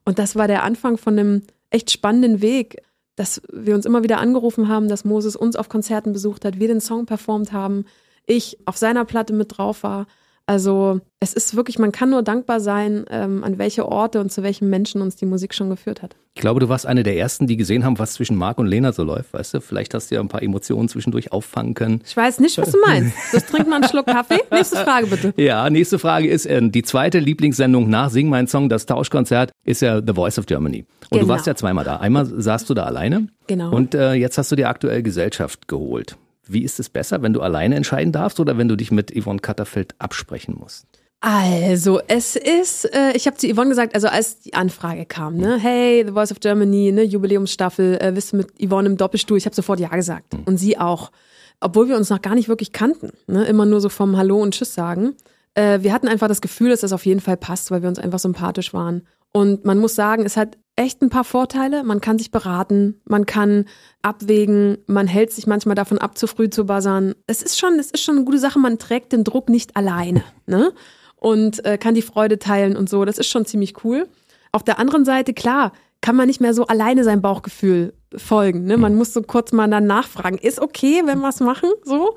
Und 0.05 0.19
das 0.19 0.35
war 0.35 0.49
der 0.49 0.63
Anfang 0.63 0.97
von 0.97 1.19
einem 1.19 1.43
echt 1.69 1.91
spannenden 1.91 2.41
Weg, 2.41 2.83
dass 3.17 3.43
wir 3.53 3.75
uns 3.75 3.85
immer 3.85 4.03
wieder 4.03 4.19
angerufen 4.19 4.69
haben, 4.69 4.89
dass 4.89 5.05
Moses 5.05 5.37
uns 5.37 5.57
auf 5.57 5.69
Konzerten 5.69 6.13
besucht 6.13 6.45
hat, 6.45 6.59
wir 6.59 6.69
den 6.69 6.81
Song 6.81 7.05
performt 7.05 7.53
haben, 7.53 7.85
ich 8.27 8.59
auf 8.65 8.77
seiner 8.77 9.05
Platte 9.05 9.35
mit 9.35 9.59
drauf 9.59 9.83
war. 9.83 10.07
Also 10.47 11.01
es 11.21 11.33
ist 11.33 11.55
wirklich, 11.55 11.79
man 11.79 11.93
kann 11.93 12.11
nur 12.11 12.23
dankbar 12.23 12.59
sein, 12.59 13.05
ähm, 13.11 13.45
an 13.45 13.59
welche 13.59 13.87
Orte 13.87 14.21
und 14.21 14.33
zu 14.33 14.43
welchen 14.43 14.69
Menschen 14.69 15.01
uns 15.01 15.15
die 15.15 15.27
Musik 15.27 15.55
schon 15.55 15.71
geführt 15.71 16.03
hat. 16.03 16.17
Ich 16.35 16.41
glaube, 16.41 16.59
du 16.61 16.69
warst 16.69 16.87
eine 16.87 17.03
der 17.05 17.17
ersten, 17.17 17.47
die 17.47 17.57
gesehen 17.57 17.85
haben, 17.85 17.99
was 18.01 18.15
zwischen 18.15 18.37
Marc 18.37 18.59
und 18.59 18.67
Lena 18.67 18.93
so 18.93 19.05
läuft. 19.05 19.33
Weißt 19.33 19.55
du, 19.55 19.61
vielleicht 19.61 19.95
hast 19.95 20.11
du 20.11 20.17
ja 20.17 20.21
ein 20.21 20.29
paar 20.29 20.43
Emotionen 20.43 20.89
zwischendurch 20.89 21.31
auffangen 21.33 21.75
können. 21.75 22.03
Ich 22.05 22.17
weiß 22.17 22.41
nicht, 22.41 22.59
was 22.59 22.73
du 22.73 22.79
meinst. 22.85 23.15
Das 23.33 23.47
trinkt 23.47 23.69
man 23.69 23.83
einen 23.83 23.91
Schluck 23.91 24.07
Kaffee. 24.07 24.41
Nächste 24.51 24.77
Frage 24.79 25.07
bitte. 25.07 25.35
Ja, 25.37 25.69
nächste 25.71 25.99
Frage 26.01 26.29
ist, 26.29 26.47
äh, 26.47 26.61
die 26.69 26.83
zweite 26.83 27.19
Lieblingssendung 27.21 27.89
nach 27.89 28.11
Sing 28.11 28.29
mein 28.29 28.47
Song, 28.49 28.69
das 28.69 28.87
Tauschkonzert, 28.87 29.53
ist 29.65 29.83
ja 29.83 30.01
The 30.05 30.15
Voice 30.15 30.39
of 30.39 30.47
Germany. 30.47 30.85
Und 31.11 31.13
du 31.13 31.19
Genau. 31.19 31.29
warst 31.29 31.47
ja 31.47 31.55
zweimal 31.55 31.85
da. 31.85 31.97
Einmal 31.99 32.27
saßt 32.27 32.69
du 32.71 32.75
da 32.75 32.85
alleine. 32.85 33.29
Genau. 33.47 33.71
Und 33.73 33.95
äh, 33.95 34.15
jetzt 34.15 34.37
hast 34.39 34.51
du 34.51 34.57
dir 34.57 34.69
aktuell 34.69 35.03
Gesellschaft 35.03 35.69
geholt. 35.69 36.17
Wie 36.53 36.65
ist 36.65 36.81
es 36.81 36.89
besser, 36.89 37.23
wenn 37.23 37.33
du 37.33 37.41
alleine 37.41 37.77
entscheiden 37.77 38.13
darfst 38.13 38.41
oder 38.41 38.59
wenn 38.59 38.69
du 38.69 38.77
dich 38.77 38.91
mit 38.91 39.13
Yvonne 39.17 39.41
Katterfeld 39.41 39.95
absprechen 39.99 40.57
musst? 40.59 40.87
Also, 41.21 42.01
es 42.09 42.35
ist, 42.35 42.87
äh, 42.95 43.13
ich 43.15 43.27
habe 43.27 43.37
zu 43.37 43.47
Yvonne 43.47 43.69
gesagt, 43.69 43.95
also 43.95 44.09
als 44.09 44.41
die 44.41 44.55
Anfrage 44.55 45.05
kam, 45.05 45.37
ne, 45.37 45.59
hey, 45.59 46.03
The 46.07 46.13
Voice 46.13 46.33
of 46.33 46.41
Germany, 46.41 46.93
ne, 46.93 47.03
Jubiläumsstaffel, 47.03 47.99
äh, 48.01 48.13
bist 48.13 48.33
du 48.33 48.39
mit 48.39 48.49
Yvonne 48.59 48.89
im 48.89 48.97
Doppelstuhl? 48.97 49.37
Ich 49.37 49.45
habe 49.45 49.55
sofort 49.55 49.81
ja 49.81 49.89
gesagt. 49.89 50.35
Und 50.47 50.57
sie 50.57 50.79
auch. 50.79 51.13
Obwohl 51.61 51.89
wir 51.89 51.97
uns 51.99 52.09
noch 52.09 52.23
gar 52.23 52.35
nicht 52.35 52.49
wirklich 52.49 52.73
kannten, 52.73 53.11
ne, 53.27 53.45
immer 53.45 53.67
nur 53.67 53.83
so 53.83 53.91
vom 53.91 54.17
Hallo 54.17 54.41
und 54.41 54.55
Tschüss 54.55 54.73
sagen. 54.73 55.15
Äh, 55.55 55.81
wir 55.83 55.93
hatten 55.93 56.09
einfach 56.09 56.29
das 56.29 56.41
Gefühl, 56.41 56.71
dass 56.71 56.81
das 56.81 56.95
auf 56.95 57.05
jeden 57.05 57.21
Fall 57.21 57.37
passt, 57.37 57.71
weil 57.71 57.83
wir 57.83 57.89
uns 57.91 57.99
einfach 57.99 58.19
sympathisch 58.19 58.73
waren. 58.73 59.03
Und 59.33 59.67
man 59.67 59.79
muss 59.79 59.95
sagen, 59.95 60.25
es 60.25 60.39
hat 60.39 60.57
echt 60.81 61.03
ein 61.03 61.11
paar 61.11 61.25
Vorteile. 61.25 61.85
Man 61.85 62.01
kann 62.01 62.19
sich 62.19 62.31
beraten, 62.31 63.01
man 63.05 63.27
kann 63.27 63.67
abwägen, 64.01 64.79
man 64.87 65.07
hält 65.07 65.31
sich 65.31 65.47
manchmal 65.47 65.75
davon 65.75 65.99
ab, 65.99 66.17
zu 66.17 66.27
früh 66.27 66.49
zu 66.49 66.65
buzzern. 66.65 67.15
Es 67.27 67.43
ist 67.43 67.59
schon, 67.59 67.79
es 67.79 67.91
ist 67.91 68.03
schon 68.03 68.17
eine 68.17 68.25
gute 68.25 68.39
Sache, 68.39 68.59
man 68.59 68.79
trägt 68.79 69.13
den 69.13 69.23
Druck 69.23 69.51
nicht 69.51 69.77
alleine, 69.77 70.25
ne? 70.47 70.73
Und 71.17 71.63
äh, 71.67 71.77
kann 71.77 71.95
die 71.95 72.01
Freude 72.01 72.39
teilen 72.39 72.79
und 72.79 72.89
so. 72.89 73.05
Das 73.05 73.19
ist 73.19 73.27
schon 73.27 73.45
ziemlich 73.45 73.85
cool. 73.85 74.09
Auf 74.53 74.63
der 74.63 74.79
anderen 74.79 75.05
Seite, 75.05 75.35
klar, 75.35 75.73
kann 76.01 76.17
man 76.17 76.29
nicht 76.29 76.41
mehr 76.41 76.55
so 76.55 76.67
alleine 76.67 77.05
seinem 77.05 77.21
Bauchgefühl 77.21 77.93
folgen. 78.17 78.65
Ne? 78.65 78.79
Man 78.79 78.95
muss 78.95 79.13
so 79.13 79.21
kurz 79.21 79.53
mal 79.53 79.69
dann 79.69 79.87
nachfragen, 79.87 80.39
ist 80.39 80.61
okay, 80.61 81.03
wenn 81.05 81.21
wir 81.21 81.29
es 81.29 81.41
machen, 81.41 81.69
so. 81.85 82.15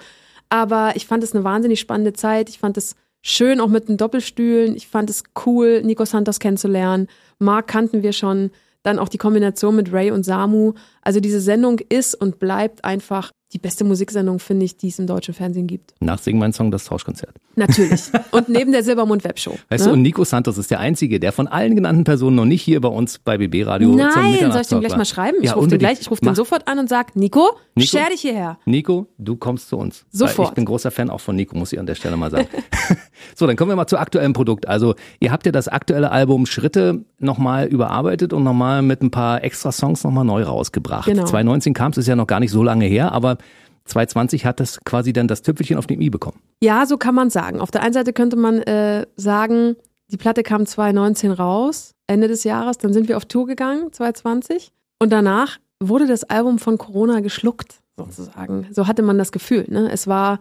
Aber 0.48 0.94
ich 0.96 1.06
fand 1.06 1.22
es 1.22 1.36
eine 1.36 1.44
wahnsinnig 1.44 1.82
spannende 1.82 2.14
Zeit. 2.14 2.48
Ich 2.48 2.60
fand 2.60 2.78
es 2.78 2.96
schön, 3.24 3.60
auch 3.60 3.70
mit 3.70 3.90
den 3.90 3.98
Doppelstühlen. 3.98 4.76
Ich 4.76 4.88
fand 4.88 5.10
es 5.10 5.24
cool, 5.46 5.82
Nico 5.82 6.06
Santos 6.06 6.40
kennenzulernen. 6.40 7.08
Mark 7.40 7.68
kannten 7.68 8.04
wir 8.04 8.14
schon. 8.14 8.52
Dann 8.84 9.00
auch 9.00 9.08
die 9.08 9.18
Kombination 9.18 9.78
mit 9.78 9.92
Ray 9.94 10.12
und 10.12 10.24
Samu. 10.24 10.74
Also 11.04 11.20
diese 11.20 11.42
Sendung 11.42 11.80
ist 11.90 12.16
und 12.16 12.40
bleibt 12.40 12.84
einfach 12.86 13.32
die 13.54 13.60
beste 13.60 13.84
Musiksendung, 13.84 14.40
finde 14.40 14.66
ich, 14.66 14.78
die 14.78 14.88
es 14.88 15.00
im 15.00 15.06
deutschen 15.08 15.34
Fernsehen 15.34 15.68
gibt. 15.68 15.94
Nach 16.00 16.18
Sing 16.18 16.40
mein 16.40 16.54
Song 16.54 16.72
das 16.72 16.86
Tauschkonzert. 16.86 17.36
Natürlich. 17.56 18.02
Und 18.32 18.50
neben 18.50 18.72
der 18.72 18.84
Silbermond 18.84 19.24
Webshow. 19.24 19.56
Weißt 19.70 19.86
ne? 19.86 19.92
du, 19.92 19.94
und 19.96 20.02
Nico 20.02 20.24
Santos 20.24 20.58
ist 20.58 20.72
der 20.72 20.80
Einzige, 20.80 21.20
der 21.20 21.32
von 21.32 21.48
allen 21.48 21.76
genannten 21.76 22.04
Personen 22.04 22.36
noch 22.36 22.46
nicht 22.46 22.64
hier 22.64 22.82
bei 22.82 22.90
uns 22.90 23.20
bei 23.20 23.38
BB 23.38 23.68
Radio 23.68 23.90
zum 23.90 23.98
Nein, 23.98 24.52
soll 24.52 24.62
ich 24.62 24.68
dem 24.68 24.80
gleich 24.80 24.98
mal 24.98 25.06
schreiben? 25.06 25.38
Ich 25.42 25.50
Ja, 25.50 25.54
rufe 25.54 25.68
den 25.68 25.78
gleich, 25.78 26.02
ich 26.02 26.10
rufe 26.10 26.22
den 26.22 26.34
sofort 26.34 26.68
an 26.68 26.80
und 26.80 26.90
sag, 26.90 27.16
Nico, 27.16 27.52
Nico? 27.76 27.88
scher 27.88 28.10
dich 28.10 28.22
hierher. 28.22 28.58
Nico, 28.66 29.08
du 29.20 29.36
kommst 29.36 29.70
zu 29.70 29.78
uns. 29.78 30.04
Sofort. 30.12 30.50
Ich 30.50 30.56
bin 30.56 30.66
großer 30.66 30.90
Fan 30.90 31.12
auch 31.12 31.20
von 31.20 31.36
Nico, 31.36 31.56
muss 31.56 31.72
ich 31.72 31.80
an 31.80 31.86
der 31.86 31.96
Stelle 31.96 32.18
mal 32.18 32.32
sagen. 32.32 32.48
so, 33.36 33.46
dann 33.46 33.56
kommen 33.56 33.70
wir 33.70 33.76
mal 33.76 33.88
zu 33.88 34.00
aktuellem 34.00 34.34
Produkt. 34.34 34.68
Also, 34.68 34.96
ihr 35.20 35.32
habt 35.32 35.46
ja 35.46 35.52
das 35.52 35.68
aktuelle 35.68 36.12
Album 36.12 36.48
Schritte 36.48 37.06
nochmal 37.20 37.68
überarbeitet 37.68 38.34
und 38.34 38.44
nochmal 38.44 38.82
mit 38.82 39.04
ein 39.04 39.12
paar 39.12 39.44
extra 39.44 39.72
Songs 39.72 40.04
nochmal 40.04 40.26
neu 40.26 40.42
rausgebracht. 40.42 40.93
Genau. 41.02 41.26
2019 41.26 41.74
kam 41.74 41.92
es, 41.92 41.98
ist 41.98 42.08
ja 42.08 42.16
noch 42.16 42.28
gar 42.28 42.40
nicht 42.40 42.52
so 42.52 42.64
lange 42.64 42.86
her, 42.86 43.12
aber 43.12 43.38
2020 43.86 44.46
hat 44.46 44.60
es 44.62 44.80
quasi 44.84 45.14
dann 45.14 45.28
das 45.28 45.42
Tüpfelchen 45.42 45.78
auf 45.78 45.88
dem 45.88 46.02
i 46.02 46.10
bekommen. 46.10 46.40
Ja, 46.62 46.86
so 46.86 46.98
kann 46.98 47.16
man 47.16 47.30
sagen. 47.30 47.60
Auf 47.60 47.72
der 47.72 47.82
einen 47.82 47.94
Seite 47.94 48.14
könnte 48.14 48.38
man 48.38 48.62
äh, 48.62 49.06
sagen, 49.16 49.76
die 50.08 50.18
Platte 50.18 50.44
kam 50.44 50.66
2019 50.66 51.32
raus, 51.32 51.94
Ende 52.08 52.28
des 52.28 52.44
Jahres, 52.44 52.78
dann 52.78 52.94
sind 52.94 53.08
wir 53.08 53.18
auf 53.18 53.26
Tour 53.26 53.48
gegangen, 53.48 53.92
2020. 53.92 54.72
Und 55.00 55.12
danach 55.12 55.58
wurde 55.80 56.08
das 56.08 56.24
Album 56.24 56.60
von 56.60 56.78
Corona 56.78 57.20
geschluckt, 57.20 57.82
sozusagen. 57.98 58.68
So 58.72 58.88
hatte 58.88 59.02
man 59.02 59.18
das 59.18 59.32
Gefühl. 59.32 59.66
Ne? 59.68 59.92
Es 59.92 60.08
war 60.08 60.40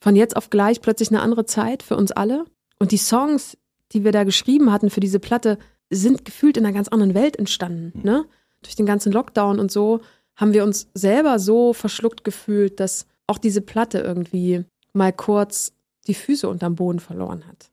von 0.00 0.16
jetzt 0.16 0.36
auf 0.36 0.50
gleich 0.50 0.80
plötzlich 0.80 1.10
eine 1.10 1.22
andere 1.22 1.46
Zeit 1.46 1.82
für 1.82 1.96
uns 1.96 2.12
alle. 2.12 2.44
Und 2.78 2.92
die 2.92 2.98
Songs, 2.98 3.56
die 3.92 4.04
wir 4.04 4.12
da 4.12 4.24
geschrieben 4.24 4.72
hatten 4.72 4.90
für 4.90 5.00
diese 5.00 5.18
Platte, 5.18 5.58
sind 5.90 6.24
gefühlt 6.24 6.56
in 6.56 6.64
einer 6.64 6.74
ganz 6.74 6.88
anderen 6.88 7.14
Welt 7.14 7.36
entstanden. 7.36 8.00
Ne? 8.02 8.24
Durch 8.64 8.76
den 8.76 8.86
ganzen 8.86 9.12
Lockdown 9.12 9.58
und 9.58 9.70
so 9.70 10.00
haben 10.36 10.52
wir 10.52 10.64
uns 10.64 10.88
selber 10.94 11.38
so 11.38 11.72
verschluckt 11.72 12.24
gefühlt, 12.24 12.80
dass 12.80 13.06
auch 13.26 13.38
diese 13.38 13.60
Platte 13.60 13.98
irgendwie 14.00 14.64
mal 14.92 15.12
kurz 15.12 15.72
die 16.06 16.14
Füße 16.14 16.48
unterm 16.48 16.74
Boden 16.74 16.98
verloren 16.98 17.46
hat. 17.46 17.70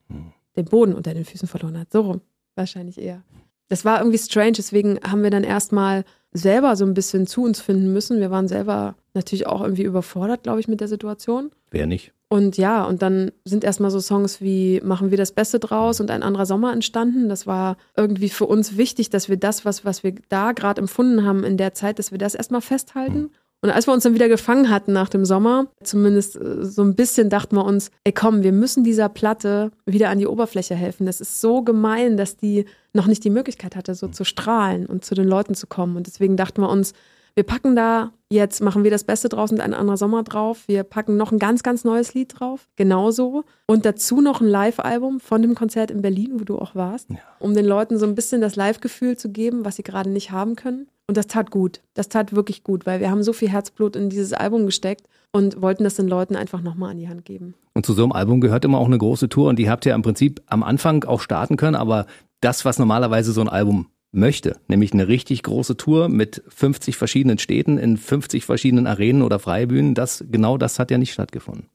Den 0.55 0.65
Boden 0.65 0.93
unter 0.93 1.13
den 1.13 1.25
Füßen 1.25 1.47
verloren 1.47 1.77
hat. 1.79 1.91
So 1.91 2.01
rum, 2.01 2.21
wahrscheinlich 2.55 2.99
eher. 2.99 3.23
Das 3.69 3.85
war 3.85 3.99
irgendwie 3.99 4.17
strange, 4.17 4.53
deswegen 4.53 4.99
haben 5.01 5.23
wir 5.23 5.29
dann 5.29 5.43
erstmal 5.43 6.03
selber 6.33 6.75
so 6.75 6.85
ein 6.85 6.93
bisschen 6.93 7.27
zu 7.27 7.43
uns 7.43 7.61
finden 7.61 7.93
müssen. 7.93 8.19
Wir 8.19 8.31
waren 8.31 8.47
selber 8.47 8.95
natürlich 9.13 9.47
auch 9.47 9.61
irgendwie 9.61 9.83
überfordert, 9.83 10.43
glaube 10.43 10.59
ich, 10.59 10.67
mit 10.67 10.81
der 10.81 10.87
Situation. 10.87 11.51
Wer 11.71 11.87
nicht? 11.87 12.13
Und 12.31 12.55
ja, 12.55 12.85
und 12.85 13.01
dann 13.01 13.33
sind 13.43 13.65
erstmal 13.65 13.91
so 13.91 13.99
Songs 13.99 14.39
wie 14.39 14.79
Machen 14.85 15.11
wir 15.11 15.17
das 15.17 15.33
Beste 15.33 15.59
draus 15.59 15.99
und 15.99 16.09
ein 16.09 16.23
anderer 16.23 16.45
Sommer 16.45 16.71
entstanden. 16.71 17.27
Das 17.27 17.45
war 17.45 17.75
irgendwie 17.97 18.29
für 18.29 18.45
uns 18.45 18.77
wichtig, 18.77 19.09
dass 19.09 19.27
wir 19.27 19.35
das, 19.35 19.65
was, 19.65 19.83
was 19.83 20.01
wir 20.01 20.15
da 20.29 20.53
gerade 20.53 20.79
empfunden 20.79 21.25
haben 21.25 21.43
in 21.43 21.57
der 21.57 21.73
Zeit, 21.73 21.99
dass 21.99 22.11
wir 22.13 22.17
das 22.17 22.33
erstmal 22.33 22.61
festhalten. 22.61 23.31
Und 23.59 23.69
als 23.69 23.85
wir 23.85 23.93
uns 23.93 24.03
dann 24.03 24.13
wieder 24.13 24.29
gefangen 24.29 24.69
hatten 24.69 24.93
nach 24.93 25.09
dem 25.09 25.25
Sommer, 25.25 25.67
zumindest 25.83 26.37
äh, 26.37 26.63
so 26.63 26.83
ein 26.83 26.95
bisschen 26.95 27.27
dachten 27.27 27.57
wir 27.57 27.65
uns, 27.65 27.91
ey 28.05 28.13
komm, 28.13 28.43
wir 28.43 28.53
müssen 28.53 28.85
dieser 28.85 29.09
Platte 29.09 29.71
wieder 29.85 30.09
an 30.09 30.19
die 30.19 30.27
Oberfläche 30.27 30.73
helfen. 30.73 31.07
Das 31.07 31.19
ist 31.19 31.41
so 31.41 31.63
gemein, 31.63 32.15
dass 32.15 32.37
die 32.37 32.63
noch 32.93 33.07
nicht 33.07 33.25
die 33.25 33.29
Möglichkeit 33.29 33.75
hatte, 33.75 33.93
so 33.93 34.07
zu 34.07 34.23
strahlen 34.23 34.85
und 34.85 35.03
zu 35.03 35.15
den 35.15 35.27
Leuten 35.27 35.53
zu 35.53 35.67
kommen. 35.67 35.97
Und 35.97 36.07
deswegen 36.07 36.37
dachten 36.37 36.61
wir 36.61 36.69
uns, 36.69 36.93
wir 37.35 37.43
packen 37.43 37.75
da 37.75 38.13
jetzt, 38.31 38.61
machen 38.61 38.83
wir 38.83 38.91
das 38.91 39.03
Beste 39.03 39.29
draus 39.29 39.51
und 39.51 39.59
ein 39.59 39.73
anderer 39.73 39.97
Sommer 39.97 40.23
drauf. 40.23 40.63
Wir 40.67 40.83
packen 40.83 41.17
noch 41.17 41.31
ein 41.31 41.39
ganz, 41.39 41.63
ganz 41.63 41.83
neues 41.83 42.13
Lied 42.13 42.39
drauf. 42.39 42.67
Genauso. 42.75 43.43
Und 43.67 43.85
dazu 43.85 44.21
noch 44.21 44.41
ein 44.41 44.47
Live-Album 44.47 45.19
von 45.19 45.41
dem 45.41 45.53
Konzert 45.53 45.91
in 45.91 46.01
Berlin, 46.01 46.39
wo 46.39 46.43
du 46.43 46.57
auch 46.57 46.75
warst, 46.75 47.09
um 47.39 47.53
den 47.53 47.65
Leuten 47.65 47.97
so 47.97 48.05
ein 48.05 48.15
bisschen 48.15 48.41
das 48.41 48.55
Live-Gefühl 48.55 49.17
zu 49.17 49.29
geben, 49.29 49.65
was 49.65 49.75
sie 49.75 49.83
gerade 49.83 50.09
nicht 50.09 50.31
haben 50.31 50.55
können. 50.55 50.87
Und 51.07 51.17
das 51.17 51.27
tat 51.27 51.51
gut. 51.51 51.81
Das 51.93 52.07
tat 52.07 52.33
wirklich 52.33 52.63
gut, 52.63 52.85
weil 52.85 53.01
wir 53.01 53.11
haben 53.11 53.23
so 53.23 53.33
viel 53.33 53.49
Herzblut 53.49 53.95
in 53.95 54.09
dieses 54.09 54.31
Album 54.31 54.65
gesteckt 54.65 55.07
und 55.33 55.61
wollten 55.61 55.83
das 55.83 55.95
den 55.95 56.07
Leuten 56.07 56.35
einfach 56.35 56.61
nochmal 56.61 56.91
an 56.91 56.97
die 56.97 57.09
Hand 57.09 57.25
geben. 57.25 57.53
Und 57.73 57.85
zu 57.85 57.93
so 57.93 58.03
einem 58.03 58.11
Album 58.13 58.41
gehört 58.41 58.65
immer 58.65 58.77
auch 58.77 58.85
eine 58.85 58.97
große 58.97 59.29
Tour 59.29 59.49
und 59.49 59.59
die 59.59 59.69
habt 59.69 59.85
ihr 59.85 59.93
im 59.93 60.01
Prinzip 60.01 60.41
am 60.45 60.63
Anfang 60.63 61.03
auch 61.03 61.21
starten 61.21 61.57
können, 61.57 61.75
aber 61.75 62.05
das, 62.41 62.65
was 62.65 62.79
normalerweise 62.79 63.31
so 63.31 63.41
ein 63.41 63.49
Album 63.49 63.87
möchte, 64.11 64.57
nämlich 64.67 64.93
eine 64.93 65.07
richtig 65.07 65.43
große 65.43 65.77
Tour 65.77 66.09
mit 66.09 66.43
50 66.49 66.97
verschiedenen 66.97 67.37
Städten 67.37 67.77
in 67.77 67.97
50 67.97 68.45
verschiedenen 68.45 68.87
Arenen 68.87 69.21
oder 69.21 69.39
Freibühnen, 69.39 69.93
das, 69.93 70.23
genau 70.29 70.57
das 70.57 70.79
hat 70.79 70.91
ja 70.91 70.97
nicht 70.97 71.13
stattgefunden. 71.13 71.69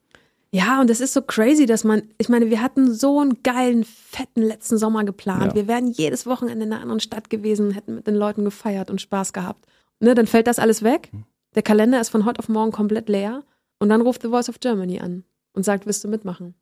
Ja, 0.52 0.80
und 0.80 0.88
das 0.88 1.00
ist 1.00 1.12
so 1.12 1.22
crazy, 1.22 1.66
dass 1.66 1.84
man, 1.84 2.02
ich 2.18 2.28
meine, 2.28 2.50
wir 2.50 2.62
hatten 2.62 2.92
so 2.94 3.20
einen 3.20 3.42
geilen, 3.42 3.84
fetten 3.84 4.42
letzten 4.42 4.78
Sommer 4.78 5.04
geplant. 5.04 5.48
Ja. 5.48 5.54
Wir 5.54 5.68
wären 5.68 5.88
jedes 5.88 6.26
Wochenende 6.26 6.64
in 6.64 6.72
einer 6.72 6.80
anderen 6.80 7.00
Stadt 7.00 7.30
gewesen, 7.30 7.72
hätten 7.72 7.96
mit 7.96 8.06
den 8.06 8.14
Leuten 8.14 8.44
gefeiert 8.44 8.90
und 8.90 9.00
Spaß 9.00 9.32
gehabt. 9.32 9.66
Ne, 10.00 10.14
dann 10.14 10.26
fällt 10.26 10.46
das 10.46 10.58
alles 10.58 10.82
weg. 10.82 11.10
Der 11.54 11.62
Kalender 11.62 12.00
ist 12.00 12.10
von 12.10 12.24
heute 12.24 12.38
auf 12.38 12.48
morgen 12.48 12.70
komplett 12.70 13.08
leer. 13.08 13.42
Und 13.78 13.88
dann 13.88 14.00
ruft 14.00 14.22
The 14.22 14.28
Voice 14.28 14.48
of 14.48 14.60
Germany 14.60 15.00
an 15.00 15.24
und 15.52 15.64
sagt, 15.64 15.86
willst 15.86 16.04
du 16.04 16.08
mitmachen? 16.08 16.54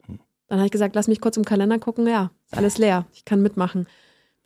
Dann 0.49 0.59
habe 0.59 0.67
ich 0.67 0.73
gesagt, 0.73 0.95
lass 0.95 1.09
mich 1.09 1.21
kurz 1.21 1.37
im 1.37 1.45
Kalender 1.45 1.79
gucken. 1.79 2.07
Ja, 2.07 2.31
ist 2.47 2.57
alles 2.57 2.79
leer. 2.79 3.07
Ich 3.13 3.25
kann 3.25 3.43
mitmachen. 3.43 3.87